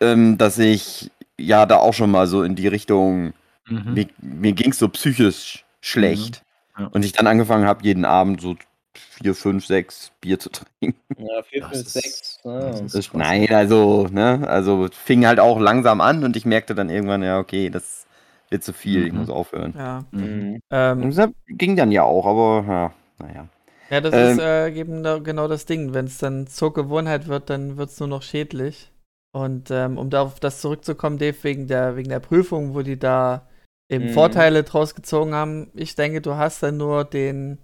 [0.00, 3.34] ähm, dass ich ja da auch schon mal so in die Richtung,
[3.68, 3.94] Mhm.
[3.94, 6.42] mir, mir ging es so psychisch schlecht
[6.78, 6.86] Ja.
[6.86, 8.56] und ich dann angefangen habe, jeden Abend so
[8.94, 10.98] vier, fünf, sechs Bier zu trinken.
[11.18, 12.38] Ja, 4, Das 5, ist- 6.
[12.42, 13.18] das ist- Das, krass.
[13.18, 17.22] nein, also, ne, also es fing halt auch langsam an und ich merkte dann irgendwann,
[17.22, 18.06] ja, okay, das
[18.50, 19.18] wird zu viel, ich Mhm.
[19.20, 19.74] muss aufhören.
[19.76, 20.04] Ja.
[20.10, 20.60] Mhm.
[20.70, 22.92] Ähm, das ging dann ja auch, aber ja,
[23.26, 23.48] naja.
[23.90, 25.94] ja, das Ähm, ist äh, eben genau das Ding.
[25.94, 28.90] Wenn es dann zur Gewohnheit wird, dann wird es nur noch schädlich.
[29.34, 32.98] Und ähm, um da auf das zurückzukommen, Dave, wegen der, wegen der Prüfung, wo die
[32.98, 33.48] da
[33.90, 34.10] eben Mhm.
[34.10, 37.58] Vorteile draus gezogen haben, ich denke, du hast dann nur den,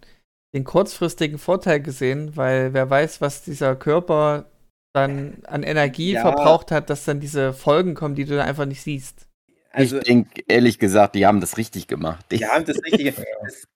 [0.55, 4.47] den kurzfristigen Vorteil gesehen, weil wer weiß, was dieser Körper
[4.95, 6.23] dann an Energie Ja.
[6.23, 9.27] verbraucht hat, dass dann diese Folgen kommen, die du dann einfach nicht siehst.
[9.71, 12.25] Also, ich denke, ehrlich gesagt, die haben das richtig gemacht.
[12.31, 13.13] Die haben das Richtige.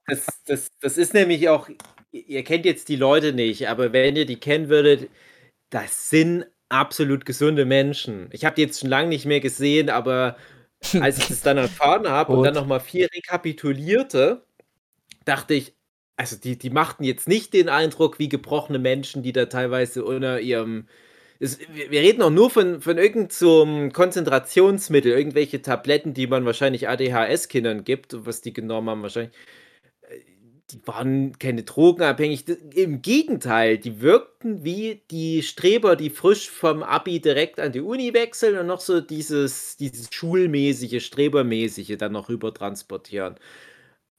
[0.06, 1.68] Das, das, das, das ist nämlich auch,
[2.10, 5.08] ihr kennt jetzt die Leute nicht, aber wenn ihr die kennen würdet,
[5.70, 8.28] das sind absolut gesunde Menschen.
[8.32, 10.36] Ich habe die jetzt schon lange nicht mehr gesehen, aber
[11.00, 14.44] als ich das dann erfahren habe und dann nochmal viel rekapitulierte,
[15.24, 15.74] dachte ich,
[16.22, 20.40] also die, die machten jetzt nicht den Eindruck wie gebrochene Menschen, die da teilweise unter
[20.40, 20.86] ihrem.
[21.40, 26.88] Es, wir reden auch nur von, von irgendeinem so Konzentrationsmittel, irgendwelche Tabletten, die man wahrscheinlich
[26.88, 29.34] ADHS-Kindern gibt, was die genommen haben, wahrscheinlich.
[30.02, 30.20] Äh,
[30.72, 32.44] Die waren keine drogenabhängig.
[32.74, 38.14] Im Gegenteil, die wirkten wie die Streber, die frisch vom Abi direkt an die Uni
[38.14, 43.36] wechseln und noch so dieses, dieses schulmäßige, strebermäßige dann noch rüber transportieren.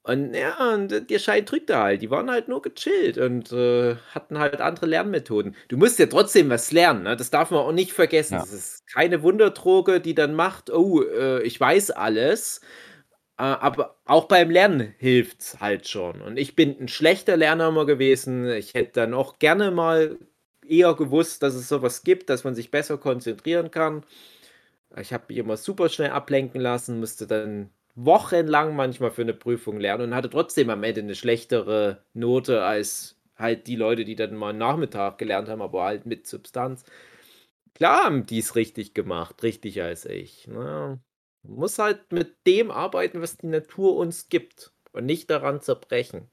[0.06, 2.02] Und ja, und der Schein drückte halt.
[2.02, 5.56] Die waren halt nur gechillt und äh, hatten halt andere Lernmethoden.
[5.70, 7.16] Du musst ja trotzdem was lernen, ne?
[7.16, 8.34] das darf man auch nicht vergessen.
[8.34, 8.40] Ja.
[8.42, 12.60] Das ist keine Wunderdroge, die dann macht, oh, äh, ich weiß alles.
[13.38, 16.22] Äh, aber auch beim Lernen hilft es halt schon.
[16.22, 18.50] Und ich bin ein schlechter Lerner immer gewesen.
[18.50, 20.18] Ich hätte dann auch gerne mal
[20.68, 24.04] eher gewusst, dass es sowas gibt, dass man sich besser konzentrieren kann.
[25.00, 29.80] Ich habe mich immer super schnell ablenken lassen, musste dann wochenlang manchmal für eine Prüfung
[29.80, 34.36] lernen und hatte trotzdem am Ende eine schlechtere Note als halt die Leute, die dann
[34.36, 36.84] mal einen Nachmittag gelernt haben, aber halt mit Substanz.
[37.76, 40.48] Klar haben die es richtig gemacht, richtiger als ich.
[40.48, 41.00] Ne?
[41.44, 46.30] Man muss halt mit dem arbeiten, was die Natur uns gibt und nicht daran zerbrechen.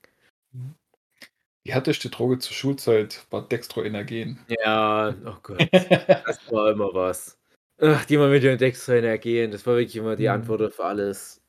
[1.66, 4.44] Die härteste Droge zur Schulzeit war Dextroenergen.
[4.48, 5.68] Ja, oh Gott,
[6.26, 7.38] das war immer was.
[7.78, 10.34] Ach, die mal mit den Dextroenergien, das war wirklich immer die Mhm.
[10.34, 11.39] Antwort auf alles.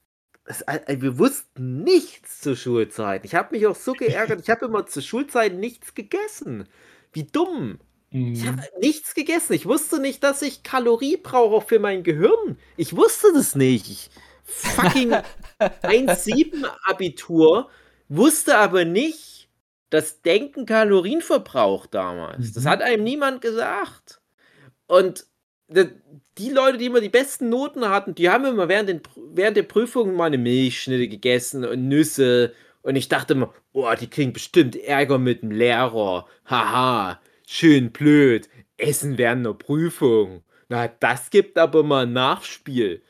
[0.45, 3.25] Es, äh, wir wussten nichts zur Schulzeit.
[3.25, 4.41] Ich habe mich auch so geärgert.
[4.41, 6.67] Ich habe immer zur Schulzeit nichts gegessen.
[7.13, 7.79] Wie dumm.
[8.09, 8.47] Ich Mhm.
[8.47, 9.53] habe nichts gegessen.
[9.53, 12.57] Ich wusste nicht, dass ich Kalorie brauche auch für mein Gehirn.
[12.75, 13.89] Ich wusste das nicht.
[13.89, 14.09] Ich
[14.43, 15.13] fucking
[15.83, 17.69] 1,7 Abitur,
[18.09, 19.47] wusste aber nicht,
[19.91, 22.51] dass Denken Kalorien verbraucht damals.
[22.53, 22.69] Das Mhm.
[22.69, 24.19] hat einem niemand gesagt.
[24.87, 25.25] Und
[26.37, 29.63] die Leute, die immer die besten Noten hatten, die haben immer während, den, während der
[29.63, 32.53] Prüfung mal eine Milchschnitte gegessen und Nüsse.
[32.81, 36.25] Und ich dachte immer, boah, die kriegen bestimmt Ärger mit dem Lehrer.
[36.45, 38.49] Haha, schön blöd.
[38.77, 40.43] Essen während einer Prüfung.
[40.69, 43.03] Na, das gibt aber mal ein Nachspiel.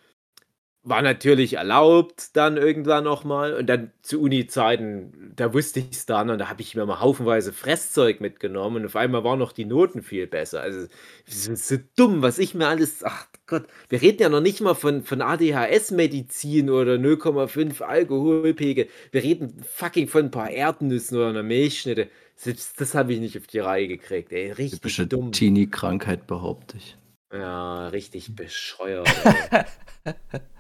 [0.84, 3.54] War natürlich erlaubt dann irgendwann nochmal.
[3.54, 7.00] Und dann zu Uni-Zeiten, da wusste ich es dann und da habe ich mir mal
[7.00, 10.62] haufenweise Fresszeug mitgenommen und auf einmal waren noch die Noten viel besser.
[10.62, 10.88] Also,
[11.28, 13.04] so dumm, was ich mir alles.
[13.04, 18.88] Ach Gott, wir reden ja noch nicht mal von, von ADHS-Medizin oder 0,5 Alkoholpegel.
[19.12, 22.10] Wir reden fucking von ein paar Erdnüssen oder einer Milchschnitte.
[22.36, 24.52] Selbst das habe ich nicht auf die Reihe gekriegt, ey.
[24.52, 25.32] Richtig Typische dumm.
[25.32, 26.98] Teenie-Krankheit, behaupte ich.
[27.32, 29.08] Ja, richtig bescheuert.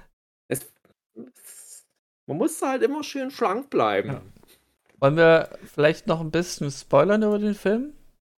[2.31, 4.09] man muss halt immer schön schlank bleiben.
[4.09, 4.21] Ja.
[4.99, 7.93] Wollen wir vielleicht noch ein bisschen spoilern über den Film?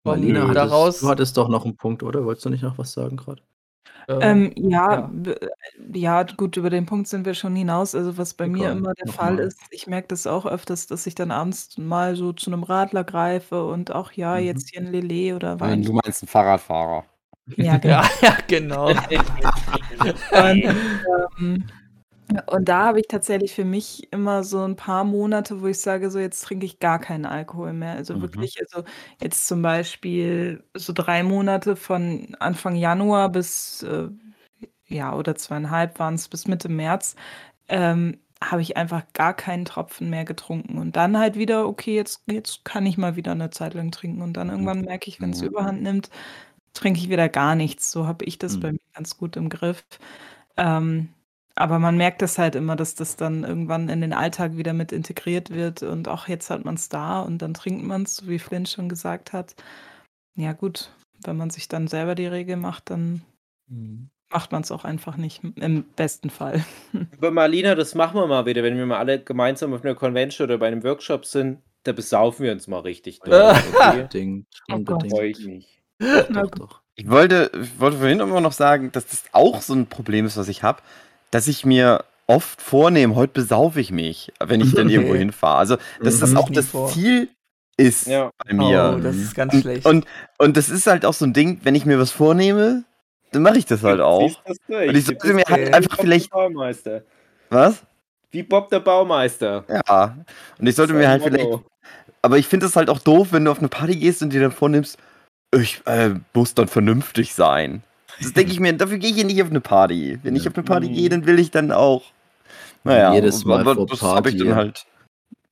[0.04, 2.24] Marlene, hattest, daraus, du hattest doch noch einen Punkt, oder?
[2.24, 3.42] Wolltest du nicht noch was sagen gerade?
[4.08, 5.34] ähm, Ähm, ja, ja.
[5.94, 7.94] ja, gut, über den Punkt sind wir schon hinaus.
[7.94, 9.42] Also was bei mir immer der Fall mal.
[9.44, 13.04] ist, ich merke das auch öfters, dass ich dann abends mal so zu einem Radler
[13.04, 14.44] greife und auch ja, Mhm.
[14.46, 15.82] jetzt hier ein Lillet oder Wein.
[15.82, 17.04] du meinst einen Fahrradfahrer.
[17.56, 18.00] Ja, genau.
[18.02, 18.86] ja, ja, genau.
[20.32, 20.76] Und,
[21.40, 21.64] ähm,
[22.46, 26.10] und da habe ich tatsächlich für mich immer so ein paar Monate, wo ich sage,
[26.10, 27.92] so jetzt trinke ich gar keinen Alkohol mehr.
[27.94, 28.22] Also Mhm.
[28.22, 28.84] wirklich, also
[29.20, 34.08] jetzt zum Beispiel so drei Monate von Anfang Januar bis, äh,
[34.88, 37.16] ja, oder zweieinhalb waren es bis Mitte März,
[37.68, 40.78] ähm, habe ich einfach gar keinen Tropfen mehr getrunken.
[40.78, 44.22] Und dann halt wieder, okay, jetzt, jetzt kann ich mal wieder eine Zeit lang trinken.
[44.22, 45.42] Und dann irgendwann merke ich, wenn es Mhm.
[45.42, 46.10] überhand nimmt,
[46.74, 47.92] trinke ich wieder gar nichts.
[47.92, 48.74] So habe ich das bei Mhm.
[48.74, 49.84] mir ganz gut im Griff.
[50.56, 51.10] Ähm,
[51.54, 54.92] aber man merkt es halt immer, dass das dann irgendwann in den Alltag wieder mit
[54.92, 58.66] integriert wird und auch jetzt hat man's da und dann trinkt man's, so wie Flynn
[58.66, 59.54] schon gesagt hat.
[60.36, 60.90] Ja gut,
[61.24, 63.22] wenn man sich dann selber die Regel macht, dann
[63.68, 64.10] Mhm.
[64.32, 66.64] macht man's auch einfach nicht, im besten Fall.
[67.16, 70.46] Aber Marlina, das machen wir mal wieder, wenn wir mal alle gemeinsam auf einer Convention
[70.46, 74.08] oder bei einem Workshop sind, da besaufen wir uns mal richtig durch, okay?
[74.10, 75.38] Unbedingt, Oh ich unbedingt.
[75.38, 75.82] mich.
[76.10, 76.82] Doch, doch, doch.
[76.94, 80.36] Ich wollte, ich wollte vorhin immer noch sagen, dass das auch so ein Problem ist,
[80.36, 80.82] was ich habe,
[81.32, 85.58] dass ich mir oft vornehme, heute besaufe ich mich, wenn ich dann irgendwo hinfahre.
[85.58, 86.20] Also, dass Mhm.
[86.20, 86.66] das auch das.
[86.92, 87.28] Ziel
[87.76, 88.30] ist Ja.
[88.46, 88.94] bei mir.
[88.96, 89.86] Oh, das ist ganz und, schlecht.
[89.86, 90.04] und,
[90.38, 92.84] und das ist halt auch so ein Ding, wenn ich mir was vornehme,
[93.32, 94.30] dann mache ich das halt auch.
[94.68, 94.88] Durch?
[94.88, 97.02] Und ich sollte mir halt wie einfach Bob vielleicht- Der Baumeister.
[97.50, 97.82] Was?
[98.30, 99.64] Wie Bob der Baumeister.
[99.68, 100.16] Ja.
[100.58, 101.34] Und ich sollte mir halt Motto.
[101.36, 101.58] vielleicht.
[102.22, 104.40] Aber ich finde es halt auch doof, wenn du auf eine Party gehst und dir
[104.40, 104.96] dann vornimmst,
[105.54, 107.82] ich äh, muss dann vernünftig sein.
[108.22, 110.18] Das denke ich mir, dafür gehe ich ja nicht auf eine Party.
[110.22, 110.50] Wenn ich Ja.
[110.50, 110.92] auf eine Party Mhm.
[110.94, 112.02] gehe, dann will ich dann auch.
[112.84, 114.48] Naja, Jedes Mal aber vor das habe ich Party.
[114.48, 114.86] dann halt.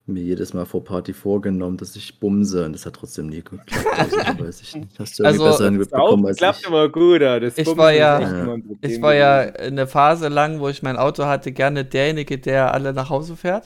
[0.06, 3.70] Mir jedes Mal vor Party vorgenommen, dass ich bumse und das hat trotzdem nie geklappt.
[3.96, 4.98] Also, weiß ich nicht.
[4.98, 6.66] Hast du irgendwie Also, besser hinbekommen als klappt ich?
[6.66, 10.26] immer gut, das Ich war ja- echt immer ein Problem Ich war ja eine Phase
[10.26, 13.64] lang, wo ich mein Auto hatte, gerne derjenige, der alle nach Hause fährt.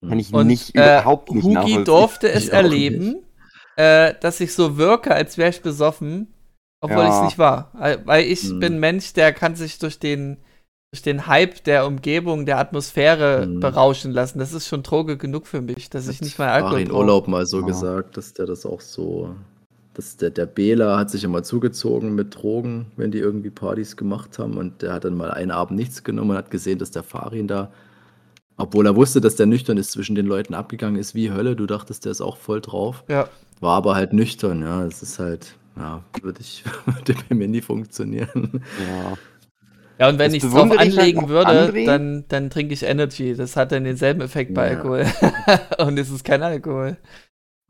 [0.00, 3.18] Kann ich Und nicht, äh, überhaupt nicht Hugi durfte es erleben,
[3.76, 6.26] äh, dass ich so wirke, als wäre ich besoffen,
[6.80, 7.08] obwohl Ja.
[7.08, 7.70] ich es nicht war.
[8.04, 8.60] Weil ich Hm.
[8.60, 10.36] bin ein Mensch, der kann sich durch den,
[10.92, 13.60] durch den Hype der Umgebung, der Atmosphäre Hm.
[13.60, 14.38] berauschen lassen.
[14.38, 16.96] Das ist schon Droge genug für mich, dass ich nicht mal Alkohol brauche.
[16.98, 17.66] Urlaub mal so Ja.
[17.66, 19.34] gesagt, dass der das auch so.
[19.94, 24.38] Dass der, der Bela hat sich immer zugezogen mit Drogen, wenn die irgendwie Partys gemacht
[24.38, 24.58] haben.
[24.58, 27.48] Und der hat dann mal einen Abend nichts genommen und hat gesehen, dass der Farin
[27.48, 27.70] da,
[28.58, 31.56] obwohl er wusste, dass der nüchtern ist, zwischen den Leuten abgegangen ist wie Hölle.
[31.56, 33.04] Du dachtest, der ist auch voll drauf.
[33.08, 33.28] Ja.
[33.60, 34.84] War aber halt nüchtern, ja.
[34.84, 38.62] Es ist halt, ja, würde ich würde bei mir nie funktionieren.
[38.80, 39.14] Ja.
[39.98, 41.86] Ja, und wenn ich es drauf halt anlegen würde, André.
[41.86, 43.34] dann, dann trinke ich Energy.
[43.34, 44.76] Das hat dann denselben Effekt bei Ja.
[44.76, 45.06] Alkohol.
[45.78, 46.98] und es ist kein Alkohol.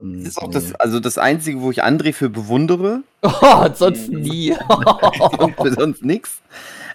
[0.00, 3.02] Hm, Das ist auch das, also das Einzige, wo ich André für bewundere.
[3.22, 4.52] Oh, sonst nie.
[5.62, 6.40] für sonst nichts.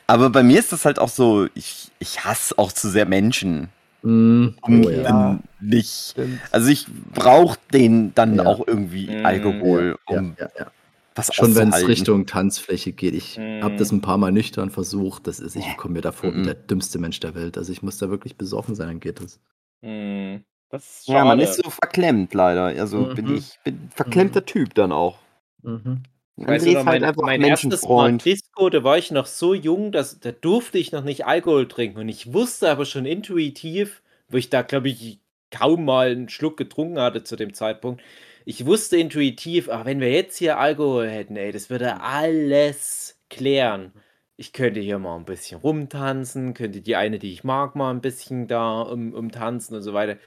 [0.06, 3.70] Aber bei mir ist das halt auch so, ich, ich hasse auch zu sehr Menschen.
[4.04, 5.40] Hm, Und oh, ja.
[5.62, 6.10] Nicht.
[6.12, 6.40] Stimmt.
[6.52, 8.46] Also ich brauche den dann Ja.
[8.48, 9.26] auch irgendwie Mhm.
[9.26, 10.68] Alkohol, Ja, um ja, ja.
[11.16, 11.88] Was Schon wenn es.
[11.88, 13.14] Richtung Tanzfläche geht.
[13.14, 13.62] Ich Mm.
[13.64, 15.28] habe das ein paar Mal nüchtern versucht.
[15.28, 16.44] Das ist, ich komme mir davor wie Mhm.
[16.46, 17.58] der dümmste Mensch der Welt.
[17.58, 19.40] Also ich muss da wirklich besoffen sein, dann geht das.
[19.84, 22.66] Hm, Das ist Ja, man ist so verklemmt leider.
[22.80, 23.36] Also bin Mhm.
[23.36, 25.18] ich bin ein verklemmter Typ dann auch.
[25.64, 26.04] Mhm.
[26.38, 28.18] Weißt du noch, ist halt mein, einfach mein erstes Mal.
[28.18, 32.00] Disco, da war ich noch so jung, dass, da durfte ich noch nicht Alkohol trinken.
[32.00, 35.20] Und ich wusste aber schon intuitiv, wo ich da, glaube ich,
[35.52, 38.02] kaum mal einen Schluck getrunken hatte zu dem Zeitpunkt.
[38.46, 43.94] Ich wusste intuitiv, ah, wenn wir jetzt hier Alkohol hätten, ey, das würde alles klären.
[44.38, 48.02] Ich könnte hier mal ein bisschen rumtanzen, könnte die eine, die ich mag, mal ein
[48.02, 50.18] bisschen da um, umtanzen und so weiter.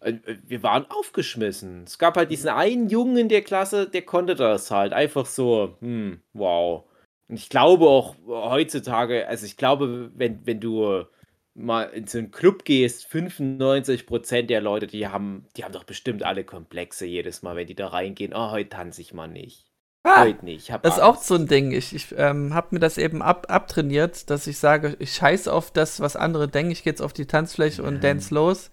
[0.00, 0.14] Äh,
[0.46, 1.84] Wir waren aufgeschmissen.
[1.84, 4.92] Es gab halt diesen einen Jungen in der Klasse, der konnte das halt.
[4.92, 6.84] Einfach so, hm, wow.
[7.28, 11.06] Und ich glaube auch heutzutage, also ich glaube, wenn, wenn du
[11.54, 16.22] mal in so einen Club gehst, 95% der Leute, die haben, die haben doch bestimmt
[16.22, 18.32] alle Komplexe jedes Mal, wenn die da reingehen.
[18.34, 19.66] Oh, heute tanze ich mal nicht.
[20.04, 20.68] Ah, Heute nicht.
[20.82, 21.28] Das ist auch Angst.
[21.28, 21.70] so ein Ding.
[21.70, 25.70] Ich, ich ähm, habe mir das eben ab, abtrainiert, dass ich sage, ich scheiße auf
[25.70, 26.72] das, was andere denken.
[26.72, 28.00] Ich gehe jetzt auf die Tanzfläche und Ja.
[28.00, 28.70] dance los.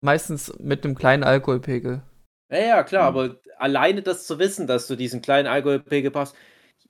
[0.00, 2.02] Meistens mit einem kleinen Alkoholpegel.
[2.50, 3.16] Ja, ja, klar, Mhm.
[3.18, 6.34] aber alleine das zu wissen, dass du diesen kleinen Alkoholpegel passt.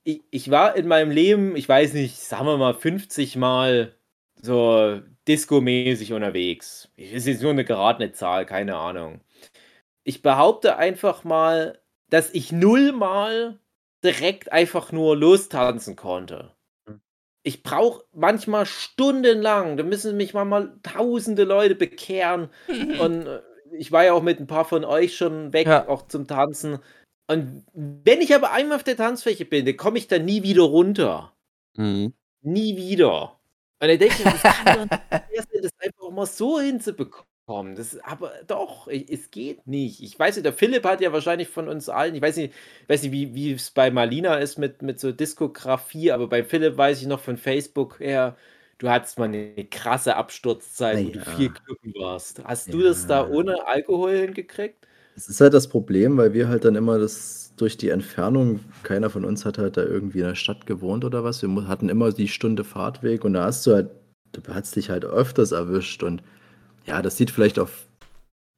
[0.02, 3.94] Ich, ich war in meinem Leben, ich weiß nicht, sagen wir mal 50 Mal
[4.40, 6.88] so disco-mäßig unterwegs.
[6.96, 9.20] Es ist jetzt nur eine geratene Zahl, keine Ahnung.
[10.04, 11.80] Ich behaupte einfach mal,
[12.10, 13.58] dass ich nullmal
[14.04, 16.52] direkt einfach nur lostanzen konnte.
[17.42, 22.48] Ich brauche manchmal stundenlang, da müssen mich manchmal tausende Leute bekehren.
[23.00, 23.40] Und äh,
[23.72, 25.88] ich war ja auch mit ein paar von euch schon weg, Ja.
[25.88, 26.78] auch zum Tanzen.
[27.26, 30.62] Und wenn ich aber einmal auf der Tanzfläche bin, dann komme ich da nie wieder
[30.64, 31.32] runter.
[31.76, 32.12] Mhm.
[32.42, 33.38] Nie wieder.
[33.80, 34.92] Und denke ich, mir, das kann doch nicht
[35.62, 37.74] das einfach mal so hinzubekommen.
[37.76, 40.00] Das, aber doch, es geht nicht.
[40.02, 42.88] Ich weiß nicht, der Philipp hat ja wahrscheinlich von uns allen, ich weiß nicht, ich
[42.88, 46.76] weiß nicht wie, wie es bei Marlina ist mit, mit so Diskografie, aber bei Philipp
[46.78, 48.36] weiß ich noch von Facebook her,
[48.78, 51.24] du hattest mal eine krasse Absturzzeit, wo du Ja.
[51.24, 52.42] viel kluppen warst.
[52.44, 53.26] Hast du das da Ja.
[53.26, 54.86] ohne Alkohol hingekriegt?
[55.16, 59.10] Es ist halt das Problem, weil wir halt dann immer das durch die Entfernung, keiner
[59.10, 61.42] von uns hat halt da irgendwie in der Stadt gewohnt oder was.
[61.42, 63.90] Wir hatten immer die Stunde Fahrtweg und da hast du halt,
[64.32, 66.22] du hast dich halt öfters erwischt und
[66.86, 67.86] ja, das sieht vielleicht auf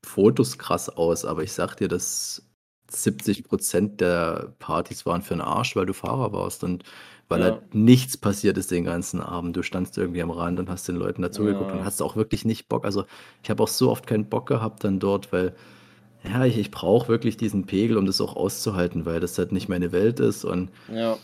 [0.07, 2.43] Fotos krass aus, aber ich sag dir, das
[2.91, 6.85] 70% der Partys waren für 'n Arsch, weil du Fahrer warst und
[7.29, 7.47] weil Ja.
[7.47, 9.57] halt nichts passiert ist den ganzen Abend.
[9.57, 11.85] Du standst irgendwie am Rand und hast den Leuten dazugeguckt und Ja.
[11.85, 12.85] hast auch wirklich nicht Bock.
[12.85, 13.05] Also,
[13.43, 15.55] ich habe auch so oft keinen Bock gehabt dann dort, weil
[16.29, 19.69] ja, ich ich brauche wirklich diesen Pegel, um das auch auszuhalten, weil das halt nicht
[19.69, 21.19] meine Welt ist und Ja.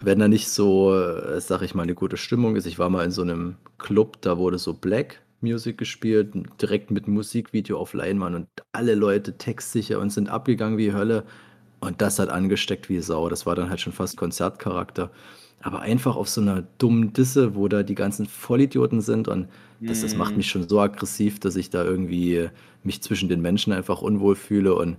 [0.00, 3.04] wenn da nicht so, äh, sage ich mal, 'ne gute Stimmung ist ich war mal
[3.04, 6.32] in so 'nem Club, da wurde so Black Music gespielt,
[6.62, 11.24] direkt mit Musikvideo auf Leinwand und alle Leute textsicher und sind abgegangen wie Hölle
[11.80, 13.28] und das hat angesteckt wie Sau.
[13.28, 15.10] Das war dann halt schon fast Konzertcharakter.
[15.62, 19.48] Aber einfach auf so 'ner dummen Disse, wo da die ganzen Vollidioten sind und
[19.86, 20.38] das das macht Mhm.
[20.38, 22.48] mich schon so aggressiv, dass ich da irgendwie
[22.82, 24.98] mich zwischen den Menschen einfach unwohl fühle und,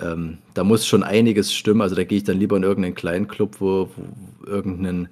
[0.00, 1.82] ähm, da muss schon einiges stimmen.
[1.82, 5.08] Also, da gehe ich dann lieber in irgend 'nen kleinen Club, wo wo irgend 'nen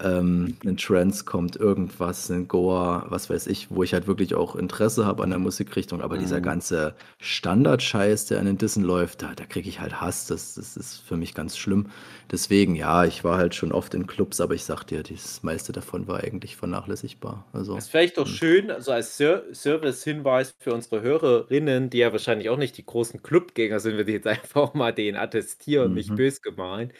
[0.00, 4.56] ähm, 'nen Trance kommt, irgendwas, 'nen Goa, was weiß ich, wo ich halt wirklich auch
[4.56, 6.00] Interesse habe an der Musikrichtung.
[6.02, 6.42] Aber dieser Mhm.
[6.42, 10.26] ganze Standardscheiß, der in den Dissen läuft, da da kriege ich halt Hass.
[10.26, 11.90] Das das ist für mich ganz schlimm.
[12.30, 15.72] Deswegen, ja, ich war halt schon oft in Clubs, aber ich sage dir, das meiste
[15.72, 17.46] davon war eigentlich vernachlässigbar.
[17.52, 18.28] Also, Ist vielleicht doch hm.
[18.28, 23.20] schön, also als Ser Servicehinweis für unsere Hörerinnen, die ja wahrscheinlich auch nicht die großen
[23.22, 26.14] Clubgänger sind, würde ich jetzt einfach mal denen attestieren, nicht Mhm.
[26.14, 26.92] böse gemeint.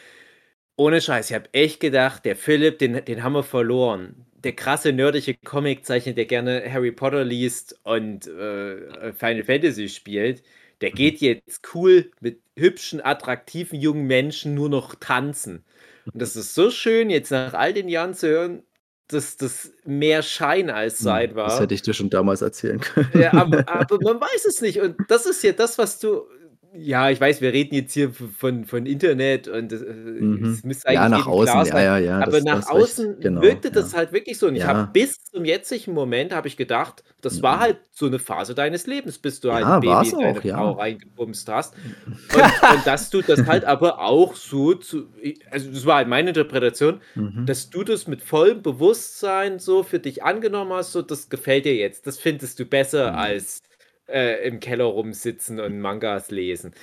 [0.77, 4.27] Ohne Scheiß, ich habe echt gedacht, der Philipp, den den haben wir verloren.
[4.43, 10.43] Der krasse nerdige Comiczeichner, der gerne Harry Potter liest und, äh, Final Fantasy spielt,
[10.81, 11.11] der Mhm.
[11.11, 15.65] geht jetzt cool mit hübschen, attraktiven jungen Menschen nur noch tanzen.
[16.13, 18.63] Und das ist so schön, jetzt nach all den Jahren zu hören,
[19.09, 21.61] dass das mehr Schein als Hm, Sein das war.
[21.61, 23.09] hätte ich dir schon damals erzählen können.
[23.13, 24.81] Ja, aber aber man weiß es nicht.
[24.81, 26.27] Und das ist ja das, was du
[26.75, 29.77] ja, ich weiß, wir reden jetzt hier von von Internet und, äh,
[30.21, 30.39] Mhm.
[30.43, 31.81] es müsste Ja, eigentlich nach jedem außen, klar ja, sein.
[31.81, 33.73] ja, ja, Aber das nach das recht, außen genau, wirkte ja.
[33.73, 34.47] das halt wirklich so.
[34.49, 34.93] Und ich habe Ja.
[34.93, 37.61] bis zum jetzigen Moment habe ich gedacht, das war Mhm.
[37.61, 40.57] halt so 'ne Phase deines Lebens, bis du halt Ja, Baby in deine auch, ja.
[40.57, 41.75] Frau reingebumst hast.
[42.31, 45.13] Und und dass du das halt aber auch so zu
[45.51, 47.47] also, das war halt meine Interpretation, Mhm.
[47.47, 51.75] dass du das mit vollem Bewusstsein so für dich angenommen hast, so das gefällt dir
[51.77, 52.07] jetzt.
[52.07, 53.17] Das findest du besser Mhm.
[53.17, 53.63] als,
[54.09, 56.75] äh, im Keller rumsitzen und Mangas lesen.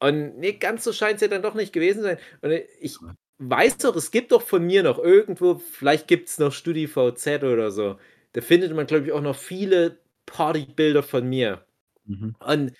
[0.00, 2.18] Und ne, ganz so scheint's ja dann doch nicht gewesen sein.
[2.42, 3.00] Und, äh, ich
[3.38, 7.98] weiß doch, es gibt doch von mir noch irgendwo vielleicht gibt's noch StudiVZ oder so.
[8.34, 11.64] Da findet man, glaube ich, auch noch viele Partybilder von mir.
[12.06, 12.34] Mhm.
[12.40, 12.72] Und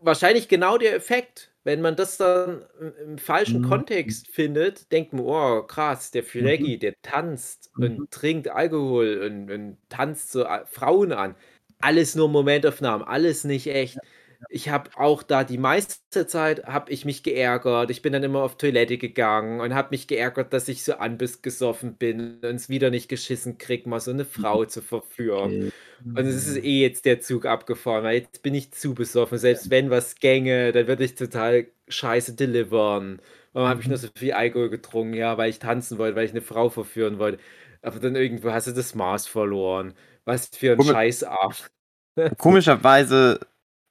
[0.00, 2.64] wahrscheinlich genau der Effekt, wenn man das dann
[3.04, 3.62] im falschen Mhm.
[3.62, 6.70] Kontext findet, denkt man: „Oh, krass, der Mhm.
[6.70, 7.98] Flecki, der tanzt Mhm.
[7.98, 11.36] und trinkt Alkohol und und tanzt so a Frauen an.“
[11.80, 14.02] Alles nur Momentaufnahmen, alles nicht echt.
[14.48, 17.90] Ich habe auch da die meiste Zeit habe ich mich geärgert.
[17.90, 21.96] Ich bin dann immer auf Toilette gegangen und habe mich geärgert, dass ich so anbissgesoffen
[21.96, 25.56] bin und es wieder nicht geschissen kriege, mal so 'ne Frau zu verführen.
[25.56, 25.70] Okay.
[26.14, 26.64] Und es ist Mhm.
[26.64, 29.38] eh jetzt der Zug abgefahren, weil jetzt bin ich zu besoffen.
[29.38, 33.20] Selbst wenn was gänge, dann würde ich total scheiße delivern.
[33.52, 33.98] Warum habe ich nur Mhm.
[33.98, 35.14] so viel Alkohol getrunken?
[35.14, 37.38] Ja, weil ich tanzen wollte, weil ich 'ne Frau verführen wollte.
[37.82, 39.94] Aber dann irgendwo hast du das Maß verloren.
[40.28, 41.70] Was für 'n Komisch Scheißabend.
[42.38, 43.40] komischerweise,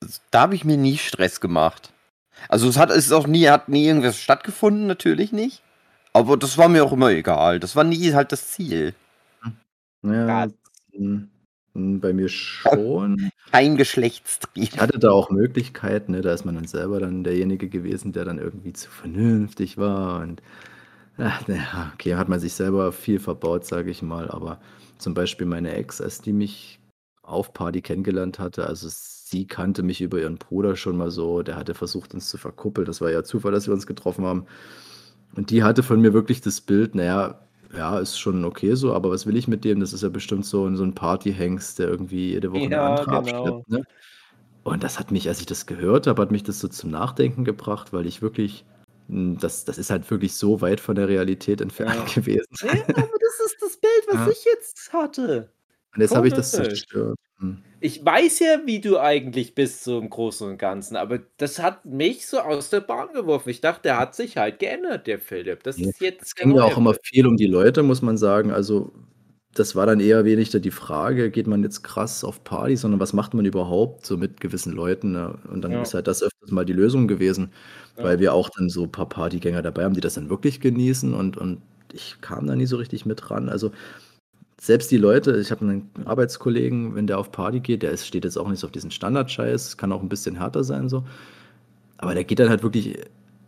[0.06, 1.92] s da habe ich mir nie Stress gemacht.
[2.50, 5.64] Also, es hat es ist auch nie hat nie irgendwas stattgefunden, natürlich nicht.
[6.14, 7.60] Aber das war mir auch immer egal.
[7.60, 8.94] Das war nie halt das Ziel.
[10.04, 10.48] Ja,
[10.94, 11.30] hm,
[11.76, 13.32] hm, bei mir schon.
[13.52, 14.64] Kein Geschlechtstrieb.
[14.76, 16.22] Ich hatte da auch Möglichkeiten, ne?
[16.22, 20.42] Da ist man dann selber dann derjenige gewesen, der dann irgendwie zu vernünftig war und
[21.18, 24.30] ach, na ja, okay, hat man sich selber viel verbaut, sage ich mal.
[24.32, 24.60] Aber
[25.00, 26.80] zum Beispiel meine Ex, als die mich
[27.24, 31.56] auf Party kennengelernt hatte also, sie kannte mich über ihren Bruder schon mal so, der
[31.58, 32.86] hatte versucht, uns zu verkuppeln.
[32.88, 34.46] Das war ja Zufall, dass wir uns getroffen haben.
[35.36, 37.40] Und die hatte von mir wirklich das Bild, na
[37.76, 39.80] ja, ist schon okay so, aber was will ich mit dem?
[39.82, 43.18] Das ist ja bestimmt so so 'n Partyhengst, der irgendwie jede Woche Ja, andere genau.
[43.18, 43.84] abschleppt, ne?
[44.64, 47.46] Und das hat mich als ich das gehört habe, hat mich das so zum Nachdenken
[47.46, 48.66] gebracht, weil ich wirklich
[49.10, 52.04] das das ist halt wirklich so weit von der Realität entfernt Ja.
[52.16, 52.48] gewesen.
[52.62, 54.30] Ja, aber das ist das Bild, was Ja.
[54.32, 55.52] ich jetzt hatte.
[55.96, 57.18] Und jetzt habe ich das zerstört.
[57.40, 57.64] Hm.
[57.80, 61.86] Ich weiß ja, wie du eigentlich bist so im Großen und Ganzen, aber das hat
[61.86, 63.50] mich so aus der Bahn geworfen.
[63.50, 65.64] Ich dachte, der hat sich halt geändert, der Philipp.
[65.64, 67.84] Das Ne, ist es jetzt der ging ja neue auch immer viel um die Leute,
[67.84, 68.52] muss man sagen.
[68.52, 68.94] Also,
[69.60, 73.14] das war dann eher weniger die Frage, geht man jetzt krass auf Party, sondern was
[73.14, 75.38] macht man überhaupt so mit gewissen Leuten, ne?
[75.52, 75.84] Und dann Ja.
[75.84, 77.52] ist halt das öfters mal die Lösung gewesen,
[77.98, 78.08] Ja.
[78.08, 81.38] weil wir auch dann so paar Partygänger dabei haben, die das dann wirklich genießen und
[81.38, 81.62] und
[81.94, 83.50] ich kam da nie so richtig mit ran.
[83.50, 83.72] Also,
[84.62, 88.26] selbst die Leute ich habe 'nen Arbeitskollegen, wenn der auf Party geht, der ist steht
[88.26, 91.06] jetzt auch nicht so auf diesen Standardscheiß, kann auch 'n bisschen härter sein so.
[91.98, 92.98] Aber der geht dann halt wirklich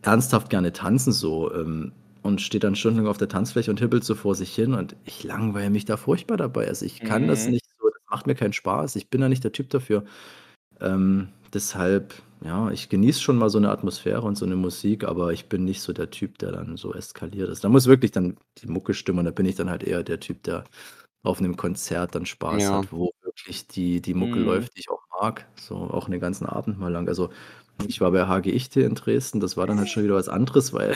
[0.03, 4.15] ernsthaft gerne tanzen so, ähm, und steht dann stundenlang auf der Tanzfläche und hibbelt so
[4.15, 6.67] vor sich hin und ich langweile mich da furchtbar dabei.
[6.67, 7.49] Also, ich kann das Mhm.
[7.49, 8.95] nicht so, das macht mir keinen Spaß.
[8.97, 10.03] Ich bin da nicht der Typ dafür.
[10.81, 15.33] Ähm, deshalb, ja, ich genieße schon mal so eine Atmosphäre und so eine Musik, aber
[15.33, 17.63] ich bin nicht so der Typ, der dann so eskaliert ist.
[17.63, 20.19] Da muss wirklich dann die Mucke stimmen und da bin ich dann halt eher der
[20.21, 20.65] Typ, der
[21.23, 22.73] auf einem Konzert dann Spaß Ja.
[22.73, 24.39] hat, wo wirklich die die Mucke Mhm.
[24.41, 27.07] läuft, die ich auch mag, so auch 'ne ganzen Abend mal lang.
[27.09, 27.29] Also,
[27.87, 30.73] ich war bei HG Ichte in Dresden, das war dann halt schon wieder was anderes,
[30.73, 30.95] weil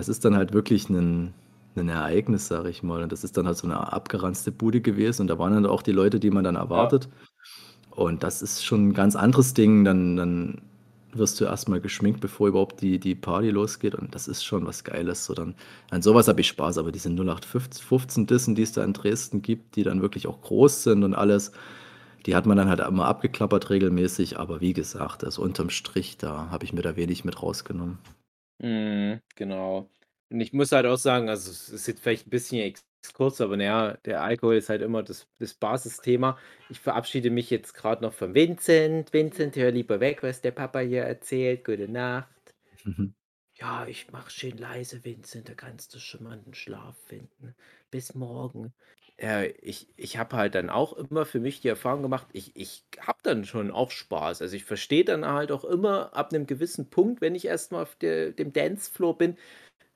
[0.00, 1.34] das ist dann halt wirklich 'nen
[1.76, 3.02] 'nen Ereignis, sage ich mal.
[3.02, 5.82] Und das ist dann halt so 'ne abgeranzte Bude gewesen und da waren dann auch
[5.82, 6.62] die Leute, die man dann Ja.
[6.62, 7.08] erwartet.
[7.90, 9.84] Und das ist schon 'n ganz anderes Ding.
[9.84, 10.62] Dann dann
[11.14, 14.66] wirst du erst mal geschminkt, bevor überhaupt die die Party losgeht und das ist schon
[14.66, 15.26] was Geiles.
[15.26, 15.54] So dann
[15.90, 19.42] an so was habe ich Spaß, aber diese 0815 Dissen, die es da in Dresden
[19.42, 21.52] gibt, die dann wirklich auch groß sind und alles,
[22.26, 24.38] die hat man dann halt immer abgeklappert regelmäßig.
[24.40, 27.98] Aber wie gesagt, also unterm Strich, da habe ich mir da wenig mit rausgenommen.
[28.62, 29.90] Mhm, genau.
[30.30, 32.60] Und ich muss halt auch sagen, also es ist jetzt vielleicht ein bisschen
[33.02, 36.38] Exkurs, aber na ja, der Alkohol ist halt immer das das Basisthema.
[36.68, 39.12] Ich verabschiede mich jetzt gerade noch von Vincent.
[39.12, 41.64] Vincent, hör lieber weg, was der Papa hier erzählt.
[41.64, 42.54] Gute Nacht.
[42.84, 43.12] Mhm.
[43.56, 47.54] Ja, ich mache schön leise, Vincent, da kannst du schon mal 'n Schlaf finden.
[47.90, 48.74] Bis morgen.
[49.22, 52.84] Ja, ich ich habe halt dann auch immer für mich die Erfahrung gemacht, ich ich
[53.00, 54.40] habe dann schon auch Spaß.
[54.40, 57.82] Also, ich verstehe dann halt auch immer ab 'nem gewissen Punkt, wenn ich erst mal
[57.82, 59.36] auf der dem Dancefloor bin,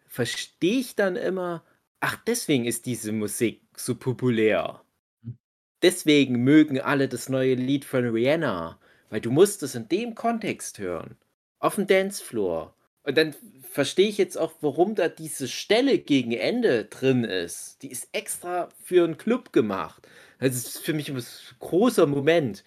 [0.08, 1.64] verstehe ich dann immer:
[2.00, 4.82] „Ach, deswegen ist diese Musik so populär.
[5.24, 5.38] Hm.
[5.82, 8.80] Deswegen mögen alle das neue Lied von Rihanna,
[9.10, 11.16] weil du musst es in dem Kontext hören,
[11.60, 12.73] auf'm Dancefloor.“
[13.06, 13.34] Und dann
[13.70, 17.82] verstehe ich jetzt auch, warum da diese Stelle gegen Ende drin ist.
[17.82, 20.08] Die ist extra für 'n Club gemacht.
[20.40, 22.64] Das ist für mich s großer Moment.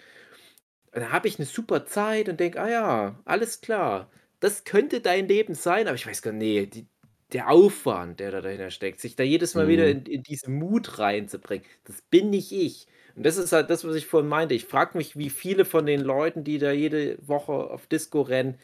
[0.94, 4.12] Und dann habe ich 'ne super Zeit und denke: „Ah ja, alles klar.
[4.40, 6.88] Das könnte dein Leben sein“, aber ich weiß gar ne, die
[7.34, 9.92] der Aufwand, der da dahinter steckt, sich da jedes Mal wieder Mhm.
[9.92, 12.88] in in diesen Mut reinzubringen, das bin nicht ich.
[13.16, 14.54] Und das ist halt das, was ich vorhin meinte.
[14.56, 18.60] Ich frage mich, wie viele von den Leuten, die da jede Woche auf Disco rennen,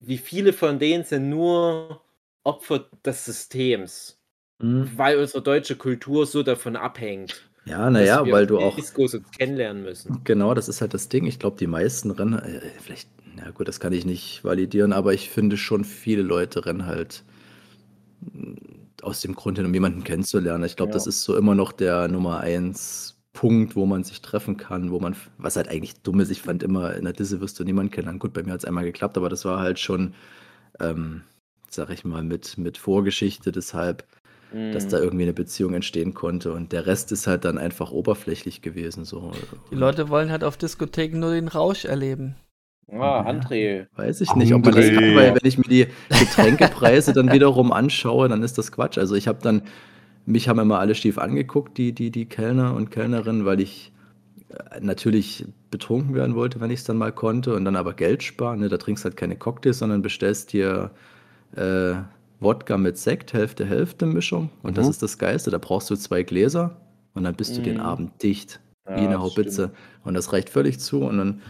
[0.00, 2.04] wie viele von denen sind nur
[2.44, 4.22] Opfer des Systems,
[4.60, 4.98] Mhm.
[4.98, 8.78] weil unsere deutsche Kultur so davon abhängt, Ja, na dass ja, wir weil du auch
[8.78, 10.20] Discos uns kennenlernen müssen.
[10.24, 11.26] Genau, das ist halt das Ding.
[11.26, 15.14] Ich glaube, die meisten rennen äh, vielleicht na gut, das kann ich nicht validieren, aber
[15.14, 17.24] ich finde schon, viele Leute rennen halt,
[18.32, 18.56] hm,
[19.02, 20.64] aus dem Grund hin, um jemanden kennenzulernen.
[20.64, 21.08] Ich glaube, das Ja.
[21.08, 25.14] ist so immer noch der Nummer 1 Punkt, wo man sich treffen kann, wo man
[25.38, 26.30] was halt eigentlich dumm ist.
[26.30, 28.18] Ich fand immer, in der Disse wirst du niemanden kennenlernen.
[28.18, 30.14] Gut, bei mir hat's einmal geklappt, aber das war halt schon,
[30.80, 31.22] ähm,
[31.70, 34.04] sage ich mal, mit mit Vorgeschichte, deshalb,
[34.72, 34.90] dass Mhm.
[34.90, 39.04] da irgendwie 'ne Beziehung entstehen konnte und der Rest ist halt dann einfach oberflächlich gewesen
[39.04, 39.32] so.
[39.70, 42.34] Die Leute wollen halt auf Diskotheken nur den Rausch erleben.
[42.98, 43.86] Ah, Ja, André.
[43.96, 45.14] weiß ich nicht, ob man das kann, André.
[45.14, 45.86] weil wenn ich mir die
[46.16, 48.98] Getränkepreise dann wiederum anschaue, dann ist das Quatsch.
[48.98, 49.62] Also, ich habe dann
[50.28, 53.92] mich haben immer alle schief angeguckt, die die die Kellner und Kellnerinnen, weil ich,
[54.50, 58.60] äh, natürlich betrunken werden wollte, wenn ich's dann mal konnte und dann aber Geld sparen,
[58.60, 58.68] ne?
[58.70, 60.92] Da trinkst halt keine Cocktails, sondern bestellst dir,
[61.56, 61.94] äh,
[62.40, 64.90] Wodka mit Sekt, Hälfte, Hälfte Mischung und das Mhm.
[64.90, 65.50] ist das Geilste.
[65.52, 66.76] Da brauchst du 2 Gläser
[67.14, 67.80] und dann bist du den Mhm.
[67.80, 68.60] Abend dicht
[68.94, 69.72] wie Ja, 'ne das Haubitze
[70.04, 71.42] und das reicht völlig zu und dann,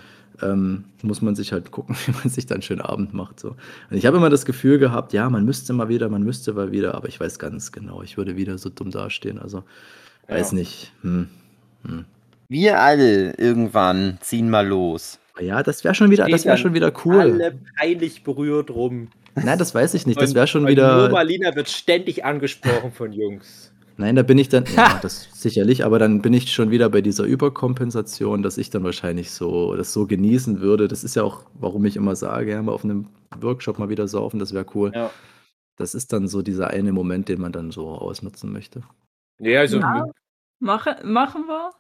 [0.43, 3.51] ähm, muss man sich halt gucken, wie man sich dann 'n schönen Abend macht so.
[3.91, 6.73] Und ich habe immer das Gefühl gehabt, ja, man müsste mal wieder man müsste mal
[6.73, 9.39] wieder, aber ich weiß ganz genau, ich würde wieder so dumm dastehen.
[9.39, 9.65] Also,
[10.29, 10.59] weiß Ja.
[10.59, 10.93] nicht.
[11.03, 11.29] Hm,
[11.87, 12.05] hm.
[12.49, 15.19] Wir alle irgendwann ziehen mal los.
[15.41, 17.21] Ja, das wäre schon wieder Stehen das wäre schon wieder cool.
[17.21, 19.09] alle peinlich berührt rum.
[19.37, 20.21] Nein, das weiß ich nicht.
[20.21, 23.73] Das wäre schon und nur wieder Marlina wird ständig angesprochen von Jungs.
[24.01, 27.01] Nein, da bin ich dann ja, das sicherlich, aber dann bin ich schon wieder bei
[27.03, 30.87] dieser Überkompensation, dass ich dann wahrscheinlich so das so genießen würde.
[30.87, 33.09] Das ist ja auch, warum ich immer sage, ja, mal auf 'nem
[33.41, 34.93] Workshop mal wieder saufen, das wäre cool.
[34.95, 35.11] Ja.
[35.77, 38.83] Das ist dann so dieser eine Moment, den man dann so ausnutzen möchte.
[39.41, 40.07] Ne, also Ja,
[40.61, 41.71] mache machen wir.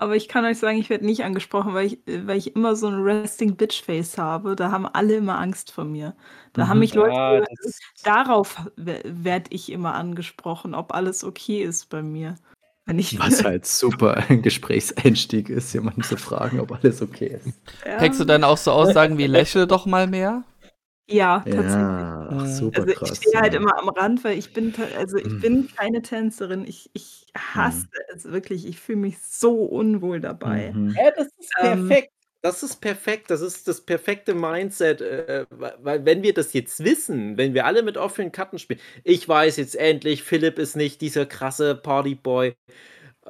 [0.00, 2.88] Aber ich kann euch sagen, ich werde nicht angesprochen, weil ich weil ich immer so
[2.88, 4.56] 'n Resting Bitch Face habe.
[4.56, 6.16] Da haben alle immer Angst vor mir.
[6.54, 6.80] Da haben Mhm.
[6.80, 12.02] mich Leute Ja, das darauf we werde ich immer angesprochen, ob alles okay ist bei
[12.02, 12.36] mir.
[12.86, 17.58] Wenn ich Was halt super ein Gesprächseinstieg ist, jemanden zu fragen, ob alles okay ist.
[17.96, 20.44] Kriegst du dann auch so Aussagen wie lächle doch mal mehr?
[21.08, 22.08] Ja, tatsächlich.
[22.26, 23.54] Ja, ach, super Also, ich stehe halt ja.
[23.54, 25.40] immer am Rand, weil ich bin also, ich Mhm.
[25.40, 26.64] bin keine Tänzerin.
[26.66, 28.66] Ich ich hasse es wirklich.
[28.66, 30.72] Ich fühle mich so unwohl dabei.
[30.74, 30.94] Mhm.
[30.98, 31.88] Ja, das ist Ähm.
[31.88, 32.12] perfekt.
[32.42, 33.30] Das ist perfekt.
[33.30, 37.66] Das ist das perfekte Mindset, äh, wei weil wenn wir das jetzt wissen, wenn wir
[37.66, 42.54] alle mit offenen Karten spielen ich weiß jetzt endlich, Philipp ist nicht dieser krasse Partyboy.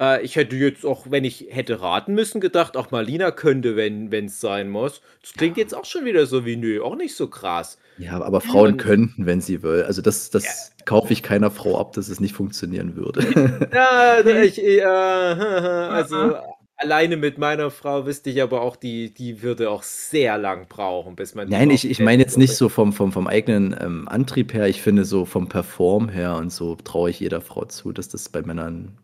[0.01, 4.11] Äh, ich hätte jetzt auch, wenn ich hätte raten müssen, gedacht, auch Marlina könnte, wenn
[4.11, 5.01] wenn's sein muss.
[5.21, 8.41] Das klingt jetzt auch schon wieder so wie: „Nö, auch nicht so krass.“ Ja, aber
[8.41, 9.83] Frauen könnten, wenn sie will.
[9.83, 10.39] Also, das Ja.
[10.39, 13.21] das kaufe ich keiner Frau ab, dass es nicht funktionieren würde.
[13.73, 16.35] Ja, ich äh, also
[16.77, 21.15] alleine mit meiner Frau wüsste ich aber auch, die, die würde auch sehr lang brauchen,
[21.15, 21.47] bis man.
[21.47, 24.67] Nein, ich, ich meine jetzt nicht so vom, vom, vom eigenen ähm, Antrieb her.
[24.67, 28.29] Ich finde so vom Perform her und so traue ich jeder Frau zu, dass das
[28.29, 28.97] bei Männern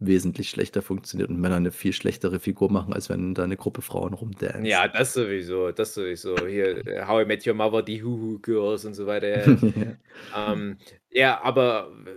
[0.00, 3.82] wesentlich schlechter funktioniert und Männer eine viel schlechtere Figur machen, als wenn da eine Gruppe
[3.82, 4.64] Frauen rumdancen.
[4.64, 6.36] Ja, das sowieso, das sowieso.
[6.46, 9.44] Hier, äh, How I Met Your Mother, die Huhu Girls und so weiter.
[10.36, 10.76] ähm,
[11.10, 12.10] ja, aber äh,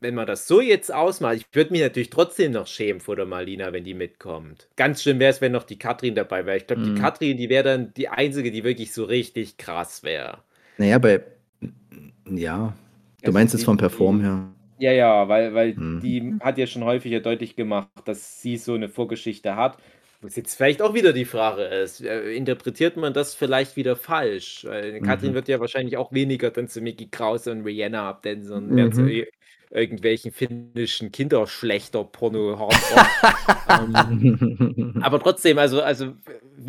[0.00, 3.24] wenn man das so jetzt ausmacht, ich würde mich natürlich trotzdem noch schämen vor der
[3.24, 4.68] Marlina, wenn die mitkommt.
[4.76, 6.58] Ganz schlimm wäre es, wenn noch die Katrin dabei wäre.
[6.58, 6.94] Ich glaube, Mhm.
[6.96, 10.38] die Katrin, die wäre dann die einzige, die wirklich so richtig krass wäre.
[10.76, 11.22] Naja, bei.
[12.30, 12.74] Ja.
[13.22, 14.48] Du Also meinst jetzt die- vom Perform her.
[14.78, 16.02] Ja, ja, weil, weil Mhm.
[16.02, 19.78] die hat ja schon häufiger deutlich gemacht, dass sie so eine Vorgeschichte hat.
[20.20, 24.64] Was jetzt vielleicht auch wieder die Frage ist, äh, interpretiert man das vielleicht wieder falsch?
[24.66, 25.34] Weil Katrin Mhm.
[25.34, 29.02] wird ja wahrscheinlich auch weniger dann zu Mickey Krause und Rihanna abdancen, sondern mehr zu
[29.02, 29.08] Mhm.
[29.08, 29.26] ir-
[29.70, 33.06] irgendwelchen finnischen Kinderschlechter-Porno-Hardrock.
[33.68, 36.12] ähm, aber trotzdem, also, also,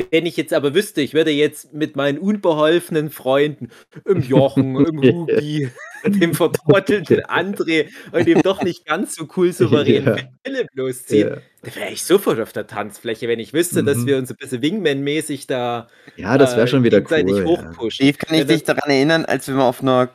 [0.10, 3.69] wenn ich jetzt aber wüsste, ich würde jetzt mit meinen unbeholfenen Freunden,
[4.06, 5.69] im Jochen, im Hugi,
[6.06, 10.24] dem vertrottelten André und dem doch nicht ganz so cool souveränen Ja.
[10.45, 11.38] Philipp losziehen, Ja.
[11.64, 14.07] da wäre ich sofort auf der Tanzfläche, wenn ich wüsste, dass Mhm.
[14.07, 17.40] wir uns ein bisschen Wingman-mäßig da Ja, das wäre äh, schon wieder gegenseitig cool.
[17.41, 17.45] Ja.
[17.72, 17.91] hochpushen.
[17.91, 20.10] Steve, kann ich Ja, dich daran erinnern, als wir mal auf einer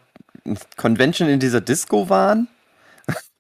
[0.77, 2.49] Convention in dieser Disco waren?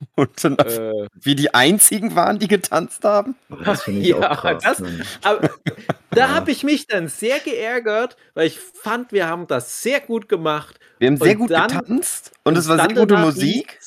[0.16, 3.34] Und dann Äh, wie die einzigen waren, die getanzt haben?
[3.64, 4.62] Das finde ich Ja, auch krass.
[4.62, 4.82] das-
[5.22, 5.50] aber
[6.10, 6.28] da Ja.
[6.34, 10.78] habe ich mich dann sehr geärgert, weil ich fand, wir haben das sehr gut gemacht.
[10.98, 13.78] Wir haben sehr Und gut dann- getanzt und es war sehr gute Musik.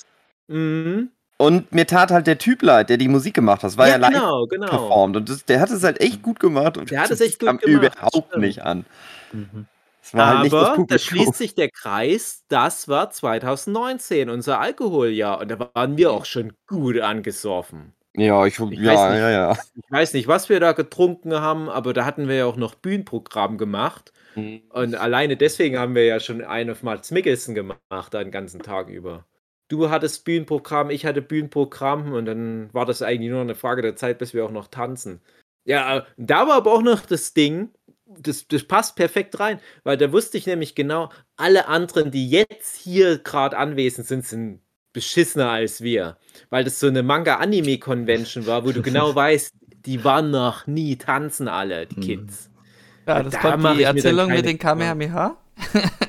[0.48, 1.10] Mhm.
[1.38, 3.66] Und mir tat halt der Typ leid, der die Musik gemacht hat.
[3.72, 4.68] Das war ja, live genau, genau.
[4.68, 5.18] performt.
[5.18, 6.78] Und das, der hat es halt echt gut gemacht.
[6.78, 8.46] Und Der hat es echt gut kam gemacht, überhaupt stimmt.
[8.46, 8.86] nicht an.
[9.34, 9.66] Mhm.
[10.14, 15.42] Halt Aber da schließt sich der Kreis, das war 2019, unser Alkoholjahr.
[15.42, 17.94] Und da waren wir auch schon gut angesoffen.
[18.16, 19.20] Ja, ich, Ich weiß ja, nicht.
[19.20, 19.58] ja, ja.
[19.76, 22.76] Ich weiß nicht, was wir da getrunken haben, aber da hatten wir ja auch noch
[22.76, 24.14] Bühnenprogramm gemacht.
[24.36, 28.90] Und alleine deswegen haben wir ja schon einen auf Mats Mikkelsen gemacht, den ganzen Tag
[28.90, 29.26] über.
[29.70, 33.96] Du hattest Bühnenprogramm, ich hatte Bühnenprogramm und dann war das eigentlich nur eine Frage der
[33.96, 35.22] Zeit, bis wir auch noch tanzen.
[35.64, 37.72] Ja, da war aber auch noch das Ding,
[38.06, 42.76] das, das passt perfekt rein, weil da wusste ich nämlich genau, alle anderen, die jetzt
[42.78, 44.62] hier gerade anwesend sind, sind
[44.94, 46.18] beschissener als wir.
[46.50, 49.54] Weil das so eine Manga-Anime-Convention war, wo du genau weißt,
[49.86, 52.02] die waren noch nie tanzen alle, die Mhm.
[52.02, 52.50] Kids.
[53.08, 55.38] Ja, das da kommt die Erzählung mit den Kamehameha.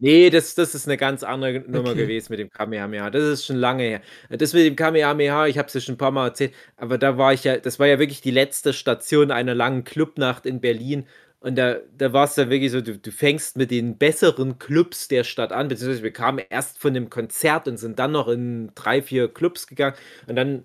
[0.00, 2.02] Nee, das, das ist eine ganz andere Nummer Okay.
[2.02, 3.10] gewesen mit dem Kamehameha.
[3.10, 4.02] Das ist schon lange her.
[4.30, 7.16] Das mit dem Kamehameha, ich habe es ja schon ein paar Mal erzählt, aber da
[7.18, 11.06] war ich ja, das war ja wirklich die letzte Station einer langen Clubnacht in Berlin.
[11.40, 15.06] Und da, da war es dann wirklich so, du, du fängst mit den besseren Clubs
[15.06, 18.72] der Stadt an, beziehungsweise wir kamen erst von dem Konzert und sind dann noch in
[18.74, 19.94] drei, vier Clubs gegangen.
[20.26, 20.64] Und dann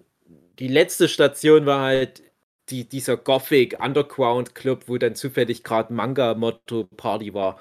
[0.59, 2.23] die letzte Station war halt
[2.69, 7.59] die, dieser Gothic Underground Club, wo dann zufällig gerade Manga-Motto-Party war.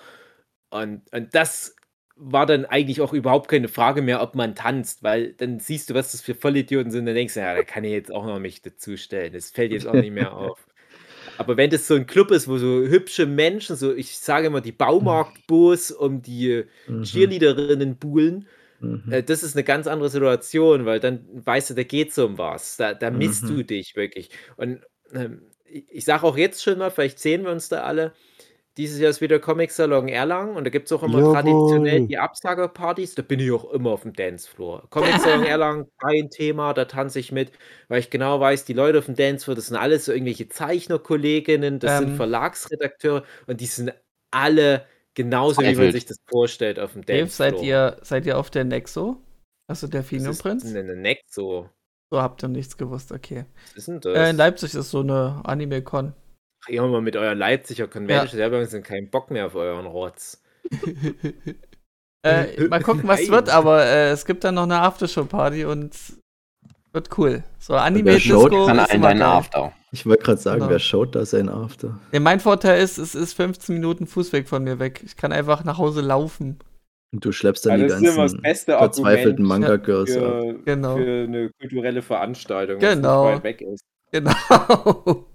[0.71, 1.77] Und, und das
[2.17, 5.95] war dann eigentlich auch überhaupt keine Frage mehr, ob man tanzt, weil dann siehst du,
[5.95, 8.39] was das für Vollidioten sind, dann denkst du, ja, da kann ich jetzt auch noch
[8.39, 9.33] mich dazustellen.
[9.33, 10.67] Das fällt jetzt auch nicht mehr auf.
[11.37, 14.61] Aber wenn das so ein Club ist, wo so hübsche Menschen, so ich sage immer
[14.61, 17.03] die Baumarktbos um die Mhm.
[17.03, 18.49] Cheerleaderinnen buhlen,
[18.81, 19.11] Mhm.
[19.11, 22.77] äh, das ist eine ganz andere Situation, weil dann weißt du, da geht's um was.
[22.77, 23.51] Da, da misst Mhm.
[23.51, 24.31] du dich wirklich.
[24.57, 24.83] Und
[25.13, 28.13] ähm, ich sage auch jetzt schon mal, vielleicht sehen wir uns da alle.
[28.79, 31.35] Dieses Jahr ist wieder Comic Salon Erlangen und da gibt es auch immer Jawohl.
[31.35, 33.15] traditionell die Absagerpartys.
[33.15, 34.89] Da bin ich auch immer auf dem Dancefloor.
[34.89, 37.53] Comic Salon Erlangen, kein Thema, da tanze ich mit,
[37.89, 41.81] weil ich genau weiß, die Leute auf dem Dancefloor, das sind alles so irgendwelche Zeichnerkolleginnen,
[41.81, 42.07] das Ähm.
[42.09, 43.93] sind Verlagsredakteure und die sind
[44.31, 47.51] alle genauso, wie man sich das vorstellt auf dem Dave, Dancefloor.
[47.51, 49.19] seid ihr, seid ihr auf der Nexo?
[49.69, 50.65] Also der Prinz?
[50.65, 51.69] eine Nexo.
[52.11, 53.45] So habt ihr nichts gewusst, okay.
[53.69, 54.17] Was ist denn das?
[54.17, 56.15] Äh, in Leipzig ist so eine Anime-Con.
[56.65, 58.45] Ach, ihr mal mit eurer Leipziger Convention, ja.
[58.49, 60.43] selber sind keinen Bock mehr auf euren Rotz.
[62.25, 63.31] äh, mal gucken, was Nein.
[63.31, 65.97] wird, aber äh, es gibt dann noch eine Aftershow-Party und
[66.93, 67.43] wird cool.
[67.59, 69.23] So wer Anime-Disco schaut, Kann ist deinen geil.
[69.23, 69.73] After.
[69.93, 70.71] Ich wollte gerade sagen, Genau.
[70.71, 71.99] wer schaut da sein After?
[72.13, 75.03] Ja, mein Vorteil ist, es ist 15 Minuten Fußweg von mir weg.
[75.05, 76.59] Ich kann einfach nach Hause laufen.
[77.13, 80.23] Und du schleppst dann Ja, die das ist immer das ganzen beste verzweifelten Manga-Girls ab.
[80.23, 80.97] Für, Genau.
[80.97, 83.25] für eine kulturelle Veranstaltung, Genau.
[83.27, 83.85] weit weg ist.
[84.13, 85.27] Genau.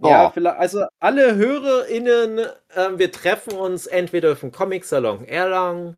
[0.00, 0.30] Ja, Oh.
[0.34, 2.40] vielleicht, also alle HörerInnen,
[2.76, 5.96] ähm, wir treffen uns entweder auf dem Comic-Salon Erlangen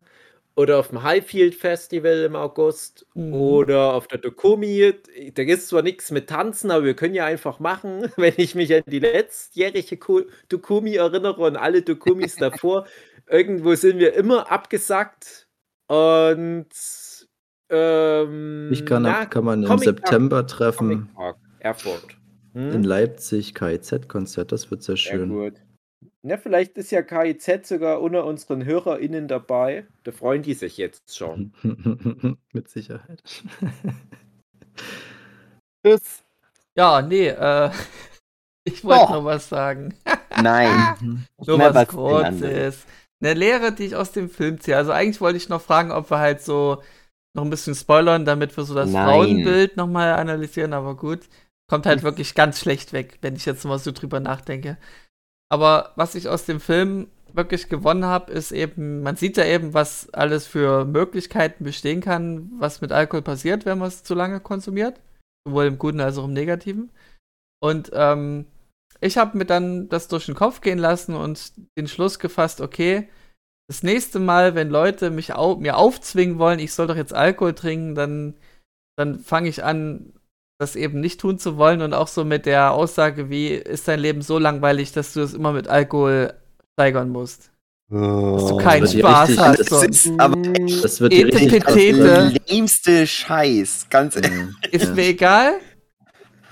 [0.55, 3.33] oder auf dem Highfield Festival im August Mhm.
[3.33, 4.93] oder auf der Dokumi.
[5.33, 8.55] Da gibt es zwar nichts mit Tanzen, aber wir können ja einfach machen, wenn ich
[8.55, 12.85] mich an die letztjährige Ko- Dokumi erinnere und alle Dokumis davor.
[13.27, 15.47] Irgendwo sind wir immer abgesackt
[15.87, 16.67] und
[17.69, 21.09] ähm, Ich kann, na, kann man im September treffen.
[21.59, 22.18] Erfurt.
[22.53, 22.71] Hm?
[22.71, 25.29] In Leipzig, KIZ-Konzert, das wird sehr Sehr schön.
[25.29, 25.53] gut.
[26.21, 29.85] Na, vielleicht ist ja KIZ sogar unter unseren HörerInnen dabei.
[30.03, 31.53] Da freuen die sich jetzt schon.
[32.53, 33.23] Mit Sicherheit.
[35.85, 36.23] Tschüss.
[36.75, 37.71] Ja, nee, äh,
[38.65, 39.11] ich wollte Doch.
[39.11, 39.93] noch was sagen.
[40.41, 41.25] Nein.
[41.45, 41.87] Nur Na, was was?
[41.87, 42.85] Kurzes.
[43.21, 44.77] Eine Lehre, die ich aus dem Film ziehe.
[44.77, 46.81] Also eigentlich wollte ich noch fragen, ob wir halt so
[47.33, 49.05] noch ein bisschen spoilern, damit wir so das Nein.
[49.05, 51.27] Frauenbild nochmal analysieren, aber gut.
[51.69, 54.77] Kommt halt wirklich ganz schlecht weg, wenn ich jetzt mal so drüber nachdenke.
[55.51, 59.73] Aber was ich aus dem Film wirklich gewonnen habe, ist eben, man sieht ja eben,
[59.73, 64.39] was alles für Möglichkeiten bestehen kann, was mit Alkohol passiert, wenn man es zu lange
[64.39, 64.99] konsumiert.
[65.47, 66.89] Sowohl im Guten als auch im Negativen.
[67.61, 68.45] Und ähm,
[69.01, 73.07] ich habe mir dann das durch den Kopf gehen lassen und den Schluss gefasst, okay,
[73.69, 77.53] das nächste Mal, wenn Leute mich au mir aufzwingen wollen, ich soll doch jetzt Alkohol
[77.53, 78.35] trinken, dann,
[78.97, 80.13] dann fange ich an,
[80.59, 83.99] das eben nicht tun zu wollen und auch so mit der Aussage, wie ist dein
[84.01, 86.33] Leben so langweilig, dass du es immer mit Alkohol
[86.73, 87.51] steigern musst.
[87.89, 89.71] Dass du Oh, keinen Spaß richtig- hast.
[89.71, 92.33] das ist aber echt Das wird werden.
[92.37, 93.87] der lämste Scheiß.
[93.89, 94.31] Ganz ehrlich.
[94.31, 94.55] Mhm.
[94.71, 94.93] Ist Ja.
[94.93, 95.51] mir egal.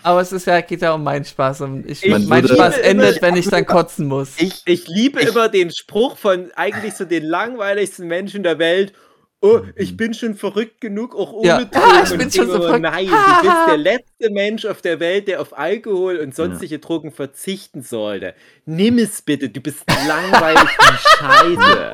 [0.03, 1.61] Aber es ist ja, geht ja um meinen Spaß.
[1.61, 4.29] Und ich, Ich mein Spaß endet, immer- wenn ich dann kotzen muss.
[4.37, 8.93] Ich, Ich liebe Ich- immer den Spruch von eigentlich so den langweiligsten Menschen der Welt.
[9.39, 11.57] Oh, ich bin schon verrückt genug, auch ohne Ja.
[11.63, 11.69] Drogen.
[11.75, 12.81] Ah, ich bin schon so immer, verrückt.
[12.81, 17.11] Nein, du bist der letzte Mensch auf der Welt, der auf Alkohol und sonstige Drogen
[17.11, 18.33] verzichten sollte.
[18.65, 21.93] Nimm es bitte, du bist langweilig wie Scheiße.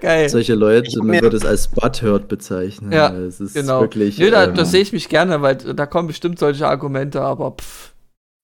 [0.00, 0.28] Geil.
[0.28, 2.90] Solche Leute, man würde es als Butthurt bezeichnen.
[2.90, 3.82] Ja, Es ist genau.
[3.82, 4.18] wirklich.
[4.18, 7.52] Nö, da, ähm, das sehe ich mich gerne, weil da kommen bestimmt solche Argumente, aber
[7.52, 7.89] pff,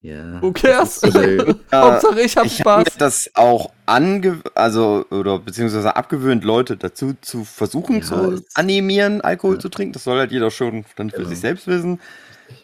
[0.07, 1.03] ja, who cares?
[1.73, 2.85] Hauptsache ich hab ich habe Spaß.
[2.85, 9.21] mir das auch ange also oder beziehungsweise abgewöhnt, Leute dazu zu versuchen Ja, zu animieren,
[9.21, 9.61] Alkohol Ja.
[9.61, 9.93] zu trinken.
[9.93, 11.29] Das soll halt jeder schon dann für Genau.
[11.29, 12.01] sich selbst wissen.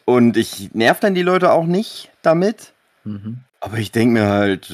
[0.05, 2.73] Und ich nerv dann die Leute auch nicht damit.
[3.05, 3.39] Mhm.
[3.61, 4.73] Aber ich denke mir halt,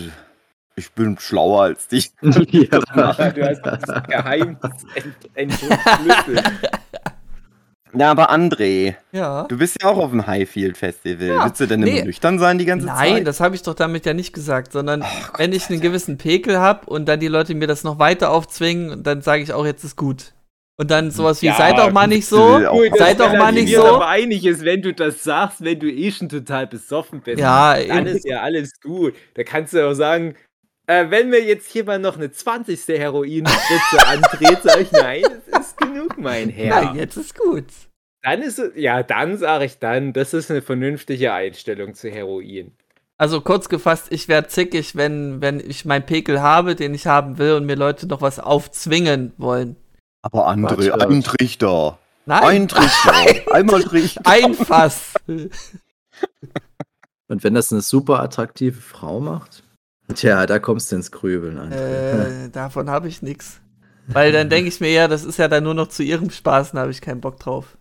[0.76, 2.12] ich bin schlauer als dich.
[2.20, 3.76] Du hast ja.
[3.76, 4.58] das Geheimnis
[4.94, 6.52] ent entschlüsselt.
[7.93, 9.44] Na, aber André, Ja.
[9.44, 11.27] du bist ja auch auf dem Highfield Festival.
[11.28, 11.97] Ja, Willst du denn nee.
[11.98, 13.27] immer nüchtern sein die ganze Nein, Zeit?
[13.27, 16.59] das habe ich doch damit ja nicht gesagt, sondern Gott, wenn ich einen gewissen Pekel
[16.59, 19.85] habe und dann die Leute mir das noch weiter aufzwingen, dann sage ich auch, jetzt
[19.85, 20.32] ist gut.
[20.81, 22.60] Und dann sowas wie, Ja, seid doch mal nicht so.
[22.70, 23.82] Gut, Seid doch mal nicht so.
[23.85, 27.40] aber einig ist, wenn du das sagst, wenn du eh schon total besoffen bist.
[27.40, 28.16] Ja, dann eben.
[28.16, 29.15] ist ja alles gut.
[29.35, 30.36] Da kannst du auch sagen,
[30.89, 32.89] äh, wenn mir jetzt hier mal noch eine 20.
[32.89, 36.82] Heroinspritze andreht, sag ich, nein, es ist genug, mein Herr.
[36.82, 37.66] Ja, jetzt ist gut.
[38.23, 42.73] Dann ist es, ja, dann sage ich dann, das ist eine vernünftige Einstellung zu Heroin.
[43.16, 47.39] Also kurz gefasst, ich werde zickig, wenn, wenn ich meinen Pekel habe, den ich haben
[47.39, 49.77] will und mir Leute noch was aufzwingen wollen.
[50.23, 51.09] Aber André, Warte.
[51.09, 51.98] ein Trichter.
[52.27, 53.12] Nein, Ein Trichter.
[53.52, 54.23] Einmal Trichter.
[54.24, 55.15] ein Fass.
[57.28, 59.62] Und wenn das eine super attraktive Frau macht,
[60.14, 61.72] tja, da kommst du ins Grübeln an.
[61.72, 63.60] äh, davon habe ich nichts.
[64.06, 66.72] Weil dann denke ich mir ja, das ist ja dann nur noch zu ihrem Spaß,
[66.72, 67.76] da habe ich keinen Bock drauf.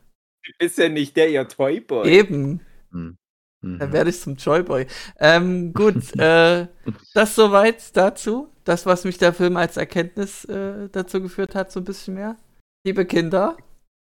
[0.45, 2.07] Du bist ja nicht der ihr Toyboy.
[2.07, 3.79] Eben, Mhm.
[3.79, 4.85] dann werde ich zum Joyboy.
[5.19, 6.67] Ähm, gut, äh,
[7.13, 8.49] das soweit dazu.
[8.63, 12.35] Das, was mich der Film als Erkenntnis äh, dazu geführt hat, so ein bisschen mehr.
[12.85, 13.57] Liebe Kinder,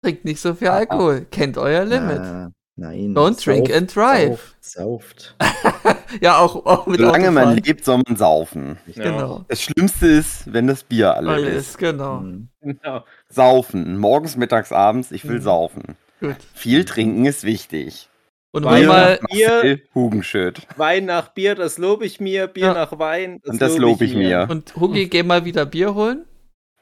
[0.03, 1.25] trinkt nicht so viel Alkohol.
[1.31, 2.17] Kennt euer Limit.
[2.19, 3.13] Na, nein.
[3.13, 4.55] Don't drink and drive.
[4.61, 5.35] Sauft.
[5.35, 5.35] sauft.
[6.21, 7.63] Ja, auch, auch mit Solange man Autofahren.
[7.65, 8.77] lebt, soll man saufen.
[8.95, 9.43] Genau.
[9.49, 11.45] Das Schlimmste ist, wenn das Bier alle ist.
[11.47, 12.19] Alles, genau.
[12.21, 12.47] Mhm.
[12.61, 13.03] Genau.
[13.29, 13.97] Saufen.
[13.97, 15.11] Morgens, mittags, abends.
[15.11, 15.41] Ich will Mhm.
[15.43, 15.83] saufen.
[16.21, 16.37] Gut.
[16.53, 18.07] Viel trinken ist wichtig.
[18.51, 20.61] Und hol mal, Bier- Hugenschütt.
[20.77, 22.47] Wein nach Bier, das lobe ich mir.
[22.47, 22.73] Bier Ja.
[22.73, 24.47] nach Wein, Und das lob ich mir.
[24.49, 26.25] und Hugi, geh mal wieder Bier holen.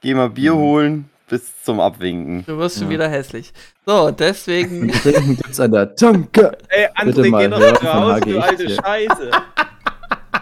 [0.01, 0.59] Geh mal Bier Mhm.
[0.59, 2.43] holen bis zum Abwinken.
[2.45, 2.93] Du wirst schon Ja.
[2.93, 3.51] wieder hässlich.
[3.85, 4.91] So, deswegen.
[4.91, 6.57] Trinken gibt's an der Tanke.
[6.69, 8.75] Ey, Bitte André, mal geh doch hören Hause, HG du alte hier.
[8.75, 9.31] Scheiße.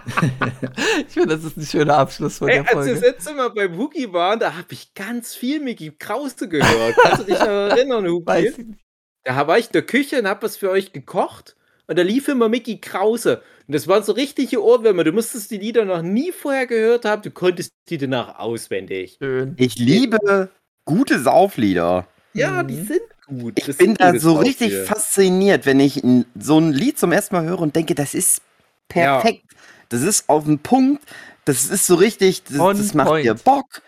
[1.07, 3.15] ich finde, das ist ein schöner Abschluss von Ey, der als wir das Folge.
[3.15, 6.95] letzte Mal beim Hugi waren, da habe ich ganz viel Mickey Krause gehört.
[7.01, 8.57] Kannst du dich noch erinnern, nicht.
[9.23, 11.55] Da war ich in der Küche und habe was für euch gekocht.
[11.87, 13.41] Und da lief immer Mickey Krause.
[13.67, 15.03] Und das waren so richtige Ohrwürmer.
[15.03, 17.21] Du musstest die Lieder noch nie vorher gehört haben.
[17.21, 19.17] Du konntest die danach auswendig.
[19.21, 19.53] Schön.
[19.57, 20.49] Ich liebe
[20.85, 22.07] gute Sauflieder.
[22.33, 22.67] Ja, Mhm.
[22.67, 23.53] die sind gut.
[23.57, 24.85] Ich Das bin da so richtig Sauflieder.
[24.85, 26.01] fasziniert, wenn ich
[26.39, 28.41] so ein Lied zum ersten Mal höre und denke, das ist
[28.89, 29.43] perfekt.
[29.89, 31.03] Das ist auf den Punkt.
[31.45, 33.25] Das ist so richtig, das, das macht point.
[33.25, 33.81] dir Bock.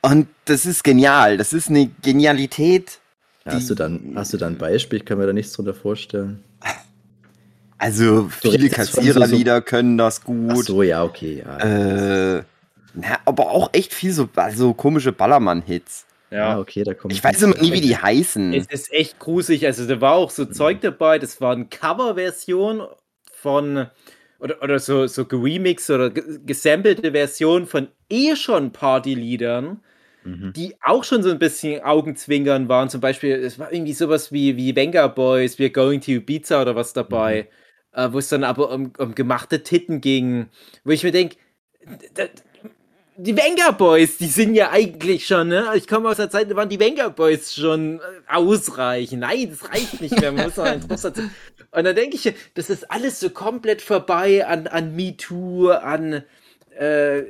[0.00, 1.36] Und das ist genial.
[1.36, 2.98] Das ist eine Genialität.
[3.44, 4.98] Ja, hast, du dann, hast du dann ein Beispiel?
[5.00, 6.42] Ich kann mir da nichts drunter vorstellen.
[7.78, 10.64] Also viele von so- Kassiererlieder können das Ach gut.
[10.66, 11.44] so, ja, okay.
[11.46, 11.58] Ja.
[12.38, 12.42] Äh,
[12.94, 16.04] na, aber auch echt viel so also komische Ballermann-Hits.
[16.30, 16.58] Ja, Ja.
[16.60, 18.52] okay, da kommt Ich weiß immer nie, wie die heißen.
[18.54, 19.66] Es ist echt gruselig.
[19.66, 21.18] Also, da war auch so Zeug dabei.
[21.18, 22.82] Das war eine Coverversion
[23.32, 23.86] von
[24.40, 29.80] oder, oder so, so geremixte oder ge- gesampelte Version von eh schon Partyliedern,
[30.24, 30.52] Mhm.
[30.54, 32.88] die auch schon so ein bisschen Augenzwinkern waren.
[32.88, 36.76] Zum Beispiel, es war irgendwie sowas wie, wie Venga Boys, We're Going to Ibiza oder
[36.76, 37.48] was dabei,
[37.92, 40.46] äh, wo es dann aber um, um gemachte Titten ging,
[40.84, 41.36] wo ich mir denke,
[43.18, 45.66] die Venga Boys, die sind ja eigentlich schon, ne?
[45.74, 49.20] Ich komme aus der Zeit, da waren die Venga Boys schon äh, ausreichend.
[49.20, 50.32] Nein, das reicht nicht mehr.
[50.32, 51.22] Man muss noch einen Trost dazu.
[51.72, 56.22] Und dann denke ich, das ist alles so komplett vorbei an, an MeToo, an
[56.78, 57.22] äh,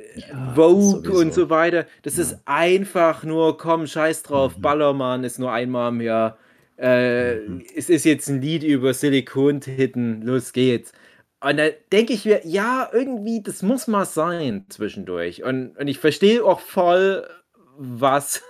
[0.55, 1.19] Vogue sowieso.
[1.19, 1.85] und so weiter.
[2.03, 4.61] Das ist einfach nur, komm, scheiß drauf, Mhm.
[4.61, 6.37] Ballermann ist nur einmal im Jahr.
[6.77, 7.63] Äh, Mhm.
[7.75, 10.91] Es ist jetzt ein Lied über Silikontitten, los geht's.
[11.41, 15.43] Und da denke ich mir, ja, irgendwie, das muss mal sein zwischendurch.
[15.43, 17.25] Und, und ich verstehe auch voll,
[17.77, 18.43] was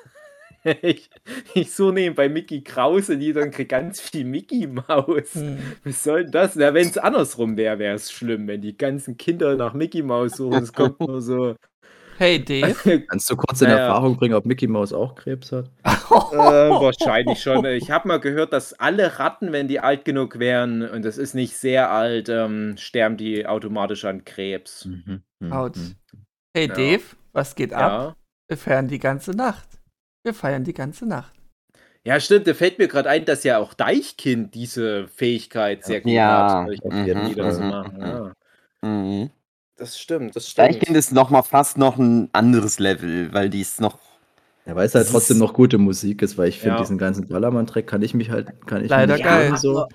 [0.81, 1.09] ich,
[1.53, 5.35] ich so nehme bei Mickey Krause Liedern und kriege ganz viel Mickey Maus.
[5.35, 5.59] Hm.
[5.83, 6.55] Was soll denn das?
[6.55, 10.33] Ja, wenn es andersrum wäre, wäre es schlimm, wenn die ganzen Kinder nach Mickey Maus
[10.33, 10.63] suchen.
[10.63, 11.55] Es kommt nur so.
[12.19, 12.75] Hey Dave,
[13.07, 13.87] Kannst du kurz in Naja.
[13.87, 15.69] Erfahrung bringen, ob Mickey Mouse auch Krebs hat?
[16.31, 17.63] Äh, wahrscheinlich schon.
[17.65, 21.33] Ich habe mal gehört, dass alle Ratten, wenn die alt genug wären, und das ist
[21.35, 24.85] nicht sehr alt, ähm, sterben die automatisch an Krebs.
[24.85, 25.21] Mhm.
[25.39, 25.53] Mhm.
[25.53, 25.79] Autsch.
[26.55, 26.73] hey Ja.
[26.73, 27.91] Dave, was geht ab?
[27.91, 28.15] Ja.
[28.49, 29.69] Wir feiern die ganze Nacht.
[30.23, 31.33] Wir feiern die ganze Nacht.
[32.05, 32.47] ja, stimmt.
[32.47, 36.63] Da fällt mir gerade ein, dass ja auch Deichkind diese Fähigkeit sehr gut Ja.
[36.63, 37.97] hat, solche Mhm, Lieder zu mhm, machen.
[37.97, 38.01] mhm.
[38.03, 38.33] Ja.
[38.81, 39.29] Mhm.
[39.79, 40.67] Das stimmt, das stimmt.
[40.69, 43.97] Deichkind ist noch mal fast noch ein anderes Level, weil die ist noch.
[44.65, 46.81] Ja, weil es halt trotzdem ist- noch gute Musik ist, weil ich finde, Ja.
[46.81, 49.51] diesen ganzen Ballermann-Track kann ich mich halt, kann ich Leider geil.
[49.51, 49.87] nicht so.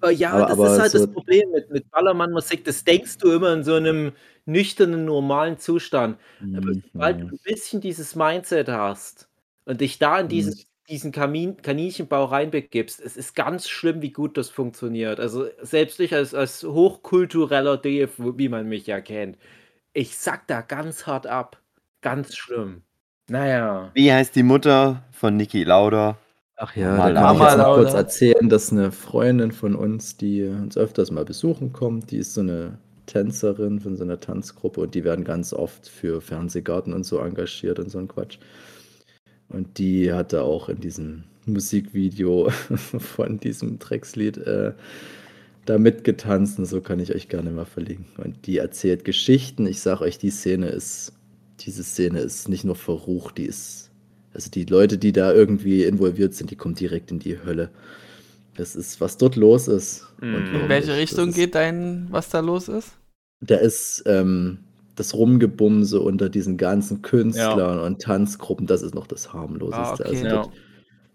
[0.00, 2.64] Aber ja, Aber- das aber ist halt so- das Problem mit, mit Ballermann-Musik.
[2.64, 4.12] Das denkst du immer in so einem
[4.46, 6.18] nüchternen, normalen Zustand.
[6.40, 6.82] Aber Mhm.
[6.92, 9.28] sobald du ein bisschen dieses Mindset hast
[9.64, 14.36] und dich da in dieses, diesen Kamin, Kaninchenbau reinbegibst, es ist ganz schlimm, wie gut
[14.36, 15.20] das funktioniert.
[15.20, 19.36] Also selbst ich als, als hochkultureller Dave, wie man mich ja kennt,
[19.92, 21.58] ich sack da ganz hart ab.
[22.02, 22.82] Ganz schlimm.
[23.28, 23.90] Naja.
[23.94, 26.18] Wie heißt die Mutter von Niki Lauda?
[26.56, 30.16] Ach ja, Mama da kann ich jetzt noch kurz erzählen, dass eine Freundin von uns,
[30.16, 34.80] die uns öfters mal besuchen kommt, die ist so eine Tänzerin von so einer Tanzgruppe
[34.80, 38.38] und die werden ganz oft für Fernsehgarten und so engagiert und so ein Quatsch.
[39.48, 42.50] Und die hatte auch in diesem Musikvideo
[42.98, 44.72] von diesem Dreckslied äh,
[45.64, 48.06] da mitgetanzt und so kann ich euch gerne mal verlinken.
[48.22, 49.66] Und die erzählt Geschichten.
[49.66, 51.12] Ich sag euch, die Szene ist,
[51.60, 53.90] diese Szene ist nicht nur verrucht, die ist,
[54.32, 57.70] also die Leute, die da irgendwie involviert sind, die kommen direkt in die Hölle.
[58.54, 60.06] Das ist, was dort los ist.
[60.20, 60.34] Mhm.
[60.34, 62.92] und In welche Richtung geht dein, was da los ist?
[63.40, 64.58] Da ist ähm,
[64.96, 69.80] das Rumgebumse unter diesen ganzen Künstlern und Tanzgruppen, das ist noch das harmloseste.
[69.82, 70.04] Ah, okay.
[70.08, 70.30] Also Ja.
[70.32, 70.50] dort,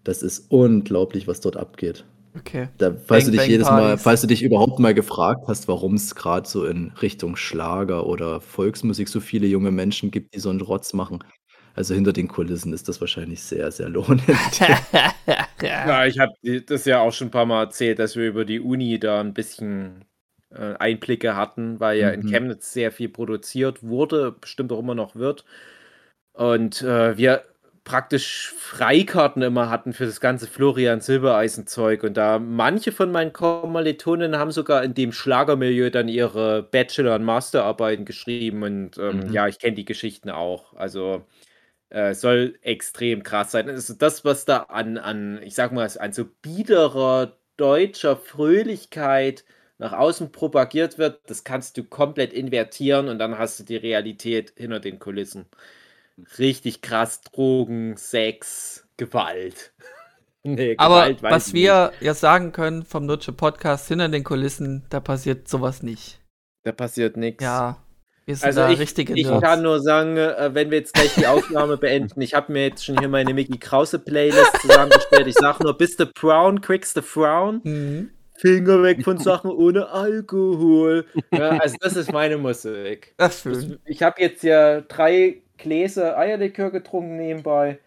[0.04, 2.04] das ist unglaublich, was dort abgeht.
[2.38, 2.68] Okay.
[2.78, 4.02] Da, falls Bang, du dich bang jedes Mal, Partys.
[4.02, 8.40] falls du dich überhaupt mal gefragt hast, warum es gerade so in Richtung Schlager oder
[8.40, 11.18] Volksmusik so viele junge Menschen gibt, die so einen Rotz machen.
[11.74, 14.22] Also hinter den Kulissen ist das wahrscheinlich sehr, sehr lohnend.
[15.62, 16.32] Ja, ich habe
[16.66, 19.32] das ja auch schon ein paar Mal erzählt, dass wir über die Uni da ein
[19.32, 20.04] bisschen
[20.54, 22.26] äh, Einblicke hatten, weil ja in Mhm.
[22.26, 25.44] Chemnitz sehr viel produziert wurde, bestimmt auch immer noch wird.
[26.32, 27.42] Und äh, wir
[27.84, 32.04] praktisch Freikarten immer hatten für das ganze Florian Silbereisen-Zeug.
[32.04, 37.24] Und da manche von meinen Kommilitonen haben sogar in dem Schlagermilieu dann ihre Bachelor- und
[37.24, 38.62] Masterarbeiten geschrieben.
[38.62, 39.32] Und ähm, Mhm.
[39.32, 40.74] ja, ich kenne die Geschichten auch.
[40.74, 41.24] Also
[41.90, 43.68] äh, soll extrem krass sein.
[43.68, 49.44] Also das, was da an, an, ich sag mal, an so biederer deutscher Fröhlichkeit
[49.82, 54.52] nach außen propagiert wird, das kannst du komplett invertieren und dann hast du die Realität
[54.56, 55.46] hinter den Kulissen.
[56.38, 59.72] Richtig krass, Drogen, Sex, Gewalt.
[60.44, 64.84] Nee, Aber Gewalt weiß was wir ja sagen können vom Nutsche Podcast hinter den Kulissen,
[64.90, 66.18] da passiert sowas nicht.
[66.64, 67.44] Da passiert nichts.
[67.44, 67.80] Ja,
[68.24, 71.76] wir sind Also ich, ich kann nur sagen, äh, wenn wir jetzt gleich die Aufnahme
[71.78, 75.28] beenden, ich habe mir jetzt schon hier meine Mickey Krause Playlist zusammengestellt.
[75.28, 77.60] Ich sage nur, bist du brown, kriegst du frown.
[77.62, 78.10] Mhm.
[78.42, 81.06] Finger weg von Sachen ohne Alkohol.
[81.32, 83.14] Ja, also das ist meine Musik.
[83.16, 83.78] Das, schön.
[83.84, 87.78] ich habe jetzt ja drei Gläser Eierlikör getrunken nebenbei.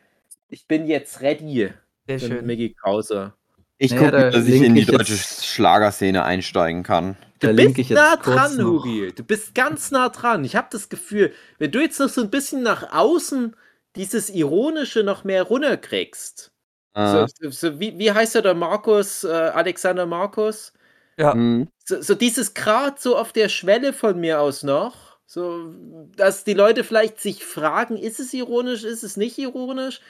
[0.49, 1.71] Ich bin jetzt ready
[2.07, 2.45] Sehr für schön.
[2.45, 3.33] Mickey Krause.
[3.77, 7.17] Ich Naja, gucke, da dass ich in die ich deutsche Schlagerszene einsteigen kann.
[7.39, 9.11] Da Du bist nah dran, Hugi.
[9.13, 10.45] Du bist ganz nah dran.
[10.45, 13.55] Ich habe das Gefühl, wenn du jetzt noch so ein bisschen nach außen
[13.97, 16.54] dieses Ironische noch mehr runterkriegst.
[16.95, 20.73] Äh, So, so, so, wie, wie heißt er der Markus, äh, Alexander Markus?
[21.17, 21.67] Ja, hm.
[21.83, 25.17] So, so dieses Grad so auf der Schwelle von mir aus noch.
[25.27, 25.73] So,
[26.15, 30.01] dass die Leute vielleicht sich fragen, ist es ironisch, ist es nicht ironisch?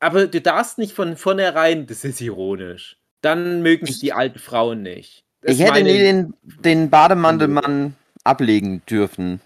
[0.00, 2.98] Aber du darfst nicht von vornherein, das ist ironisch.
[3.22, 5.24] Dann mögen es die alten Frauen nicht.
[5.42, 7.94] Ich hätte nie den, den Bademantelmann
[8.24, 9.40] ablegen dürfen.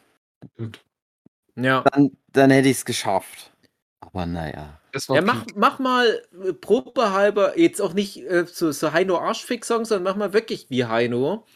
[1.57, 1.85] Ja.
[1.93, 3.52] Dann, dann hätte ich es geschafft.
[4.01, 4.80] Aber naja.
[4.92, 9.18] Das war Ja, mach, mach mal äh, probehalber, jetzt auch nicht äh, so, so Heino
[9.18, 11.46] Arschfix-Song, sondern mach mal wirklich wie Heino.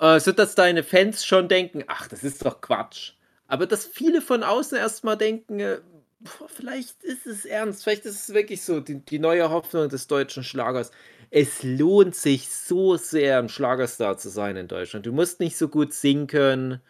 [0.00, 3.12] äh, so dass deine Fans schon denken, ach, das ist doch Quatsch.
[3.46, 5.80] Aber dass viele von außen erstmal denken, äh,
[6.20, 10.06] boah, vielleicht ist es ernst, vielleicht ist es wirklich so, die, die neue Hoffnung des
[10.06, 10.90] deutschen Schlagers.
[11.30, 15.04] Es lohnt sich so sehr, ein Schlagerstar zu sein in Deutschland.
[15.04, 16.80] Du musst nicht so gut singen können.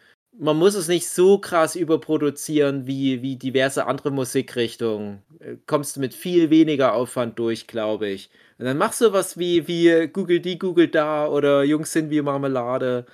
[0.41, 5.21] Man muss es nicht so krass überproduzieren wie, wie diverse andere Musikrichtungen.
[5.39, 8.29] Äh, Kommst du mit viel weniger Aufwand durch, glaube ich.
[8.57, 12.21] Und dann machst du was wie, wie Google die, Google da oder Jungs sind wie
[12.21, 13.05] Marmelade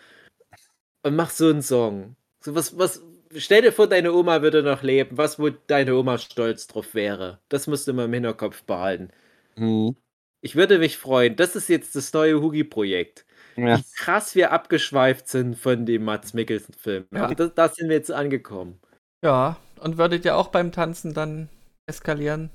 [1.04, 2.16] und mach so einen Song.
[2.42, 3.04] So was, was,
[3.36, 7.40] stell dir vor, deine Oma würde noch leben, was, wo deine Oma stolz drauf wäre.
[7.50, 9.10] Das musst du immer im Hinterkopf behalten.
[9.58, 9.96] Hm.
[10.42, 11.36] Ich würde mich freuen.
[11.36, 13.26] Das ist jetzt das neue Hugi-Projekt.
[13.58, 13.78] Ja.
[13.78, 17.06] Wie krass wir abgeschweift sind von dem Mats Mikkelsen-Film.
[17.14, 17.34] Ja.
[17.34, 18.80] Da, da sind wir jetzt angekommen.
[19.24, 21.50] Ja, und würdet ihr auch beim Tanzen dann
[21.88, 22.50] eskalieren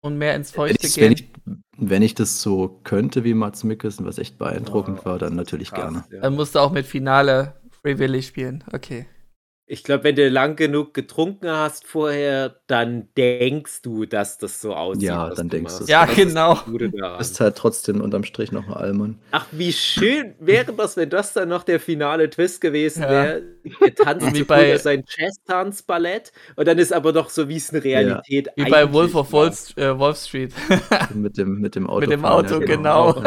[0.00, 1.28] und mehr ins Wenn, Feuchte wenn, gehen?
[1.76, 5.70] ich, wenn ich das so könnte wie Mats Mikkelsen, was echt beeindruckend war, dann natürlich
[5.70, 6.04] Krass, gerne.
[6.10, 6.20] ja.
[6.20, 8.64] Dann musst du auch mit Finale Free Willy spielen.
[8.72, 9.06] Okay.
[9.70, 14.74] Ich glaube, wenn du lang genug getrunken hast vorher, dann denkst du, dass das so
[14.74, 15.02] aussieht.
[15.02, 15.80] Ja, was dann du denkst machst.
[15.82, 15.88] du's.
[15.90, 16.54] Ja, Das ist das genau.
[16.98, 17.20] Daran.
[17.20, 19.18] Ist halt trotzdem unterm Strich noch ein Allmann.
[19.30, 23.10] Ach, wie schön wäre das, wenn das dann noch der finale Twist gewesen Ja.
[23.10, 23.42] wäre.
[23.82, 27.68] Er tanzt Wie so bei- sein Jazz-Tanzballett und dann ist aber doch so, wie es
[27.68, 29.30] in Realität Wie bei Wolf of.
[29.34, 30.54] Wall, äh, Wolf Street.
[31.14, 32.00] mit, dem, mit dem Auto.
[32.00, 33.12] Mit dem Auto, ja, genau.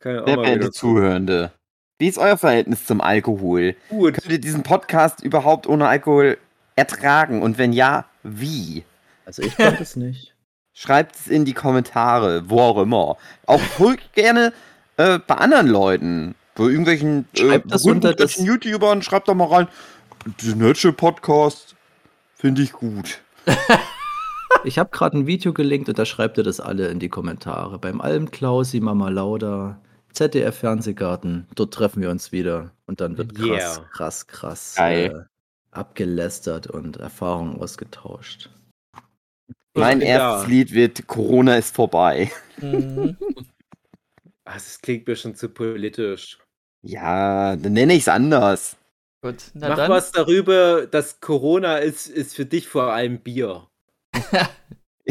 [0.00, 1.52] Kann ja mal verehrte wieder Zuhörende.
[2.00, 3.76] Wie ist euer Verhältnis zum Alkohol?
[3.90, 4.14] gut.
[4.14, 6.38] Könnt ihr diesen Podcast überhaupt ohne Alkohol
[6.74, 7.42] ertragen?
[7.42, 8.84] Und wenn ja, wie?
[9.26, 10.34] Also ich kann das nicht.
[10.72, 13.18] Schreibt es in die Kommentare, wo auch immer.
[13.44, 14.54] Auch voll gerne
[14.96, 16.34] äh, bei anderen Leuten.
[16.54, 19.02] Bei irgendwelchen äh, Schreibt das berühmten YouTubern.
[19.02, 19.68] Schreibt doch mal rein.
[20.42, 21.76] Der Nerdship Podcast
[22.34, 23.20] finde ich gut.
[24.64, 27.78] Ich habe gerade ein Video gelinkt und da schreibt ihr das alle in die Kommentare.
[27.78, 29.78] Beim Alm Klausi, Mama Lauda,
[30.12, 33.88] ZDF Fernsehgarten, dort treffen wir uns wieder und dann wird krass, Yeah.
[33.92, 35.26] krass, krass Geil.
[35.26, 38.50] äh, abgelästert und Erfahrungen ausgetauscht.
[39.74, 40.48] Mein bin erstes.
[40.48, 42.30] Lied wird Corona ist vorbei.
[42.58, 43.16] Mhm.
[44.44, 46.38] Ah, Das klingt mir schon zu politisch.
[46.82, 48.76] Ja, dann nenne ich es anders.
[49.22, 49.90] Gut, na Mach dann.
[49.92, 53.68] was darüber, dass Corona ist, ist für dich vor allem Bier.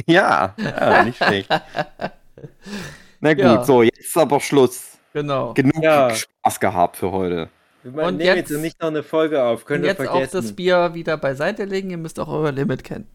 [0.08, 1.50] Ja, ja nicht schlecht.
[3.20, 3.64] Na gut, Ja.
[3.64, 4.98] so, jetzt ist aber Schluss.
[5.14, 5.54] Genau.
[5.54, 6.10] Genug Ja.
[6.14, 7.50] Spaß gehabt für heute.
[7.84, 10.38] Wir Und nehmen jetzt, jetzt- nicht noch eine Folge auf, könnt ihr jetzt auch vergessen.
[10.42, 11.90] das Bier wieder beiseite legen.
[11.90, 13.08] Ihr müsst auch euer Limit kennen.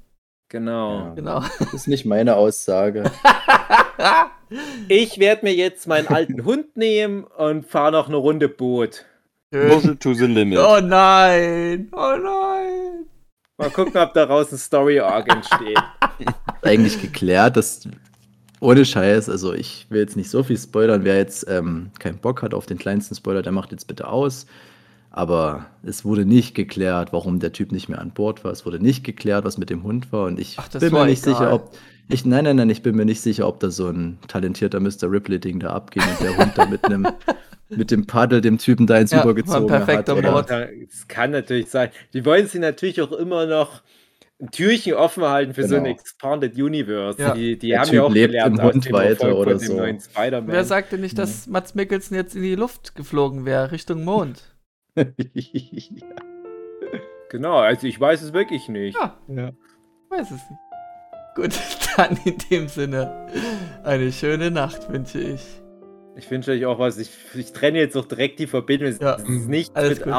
[0.48, 0.98] genau.
[0.98, 1.14] Ja.
[1.14, 1.40] Genau.
[1.58, 3.04] Das ist nicht meine Aussage.
[4.88, 9.04] Ich werde mir jetzt meinen alten Hund nehmen und fahre noch eine Runde Boot.
[9.50, 10.58] Puzzle to the limit.
[10.58, 11.88] Oh nein.
[11.92, 13.06] Oh nein.
[13.56, 15.78] Mal gucken, ob daraus ein Story Arc entsteht.
[16.62, 17.88] Eigentlich geklärt, dass
[18.60, 22.42] ohne Scheiß, also ich will jetzt nicht so viel spoilern, wer jetzt ähm, keinen Bock
[22.42, 24.46] hat auf den kleinsten Spoiler, der macht jetzt bitte aus.
[25.10, 28.50] Aber es wurde nicht geklärt, warum der Typ nicht mehr an Bord war.
[28.50, 30.24] Es wurde nicht geklärt, was mit dem Hund war.
[30.26, 31.34] Und ich Ach, das bin mir nicht egal.
[31.38, 31.70] sicher, ob.
[32.08, 35.04] Ich, nein, nein, nein, ich bin mir nicht sicher, ob da so ein talentierter Mr.
[35.10, 37.06] Ripley-Ding da abging und der Hund da mit einem
[37.70, 40.22] mit dem Paddel dem Typen da ins Ja, Übergezogen perfekter hat.
[40.24, 40.46] Mord.
[40.46, 41.90] Oder, Das kann natürlich sein.
[42.12, 43.82] Die wollen sie natürlich auch immer noch
[44.40, 45.94] ein Türchen offen halten für so ein Genau.
[45.96, 47.20] Expanded Universe.
[47.22, 47.34] Ja.
[47.34, 49.58] Die, die haben Typ ja auch lebt gelernt im aus Hund dem weiter Erfolg oder
[49.58, 49.76] so.
[49.76, 50.52] neuen Spider-Man.
[50.52, 54.42] Wer sagte nicht, dass Mats Mikkelsen jetzt in die Luft geflogen wäre, Richtung Mond?
[57.30, 58.96] Genau, also ich weiß es wirklich nicht.
[58.96, 59.18] Ja.
[59.26, 59.50] Ja.
[60.08, 60.60] Weiß es nicht.
[61.34, 61.58] Gut,
[61.96, 63.26] dann in dem Sinne
[63.82, 65.40] eine schöne Nacht wünsche ich.
[66.16, 66.98] Ich wünsche euch auch was.
[66.98, 68.88] Ich, ich trenne jetzt auch direkt die Verbindung.
[68.88, 69.14] Es Ja.
[69.14, 70.12] ist nicht Alles mit gut.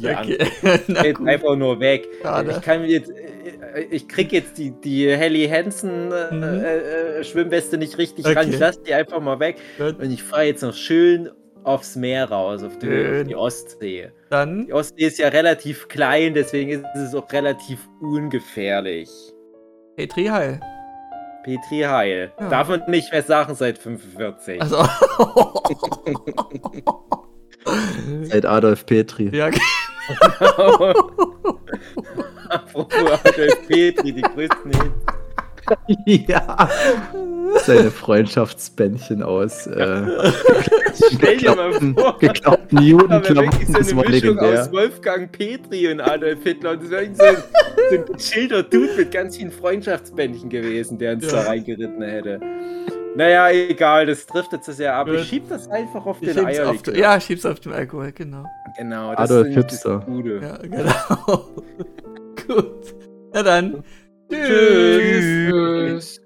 [0.00, 0.24] Hier an.
[0.26, 1.12] okay.
[1.14, 1.26] Gut.
[1.28, 2.06] einfach nur weg.
[2.22, 2.50] Schade.
[2.52, 6.42] Ich kann jetzt, äh, ich krieg jetzt die, die Helly Hansen äh, Mhm.
[6.42, 8.34] äh, Schwimmweste nicht richtig Okay.
[8.34, 8.50] ran.
[8.50, 11.30] Ich lasse die einfach mal weg Gut, und ich fahre jetzt noch schön
[11.64, 12.86] aufs Meer raus, auf die,
[13.22, 14.10] auf die Ostsee.
[14.30, 19.08] Dann Die Ostsee ist ja relativ klein, deswegen ist es auch relativ ungefährlich.
[19.96, 20.60] Petri Heil.
[21.46, 22.32] Petri Heil.
[22.40, 22.48] Ja.
[22.48, 24.60] Darf man nicht mehr sagen seit 45.
[24.60, 24.76] Also.
[28.22, 29.28] Seit Adolf Petri.
[29.36, 29.46] ja,
[32.48, 35.15] Apropos Adolf Petri, die größten Hits.
[36.06, 36.68] ja.
[37.64, 40.02] Seine Freundschaftsbändchen aus äh,
[41.14, 42.20] Stell dir mal vor.
[42.20, 43.72] wirklich Judenklamotten.
[43.72, 44.62] Das eine war legendär.
[44.62, 46.72] aus Wolfgang Petri und Adolf Hitler.
[46.72, 47.36] Und das wäre so ein,
[47.90, 51.42] so ein gechillter Dude mit ganz vielen Freundschaftsbändchen gewesen, der uns Ja.
[51.42, 52.40] da reingeritten hätte.
[53.16, 55.08] Naja, egal, das trifft jetzt ja ab.
[55.08, 58.44] Ich schieb das einfach auf Ich den schieb's auf, ja, schieb's auf den Alkohol, genau.
[58.76, 59.14] genau.
[59.14, 60.04] Das Adolf ist das.
[60.04, 60.40] Gute.
[60.42, 61.48] Ja, genau.
[62.46, 62.94] Gut.
[63.32, 63.82] Na dann.
[64.30, 65.46] Tschüss.
[65.48, 66.25] Tschüss.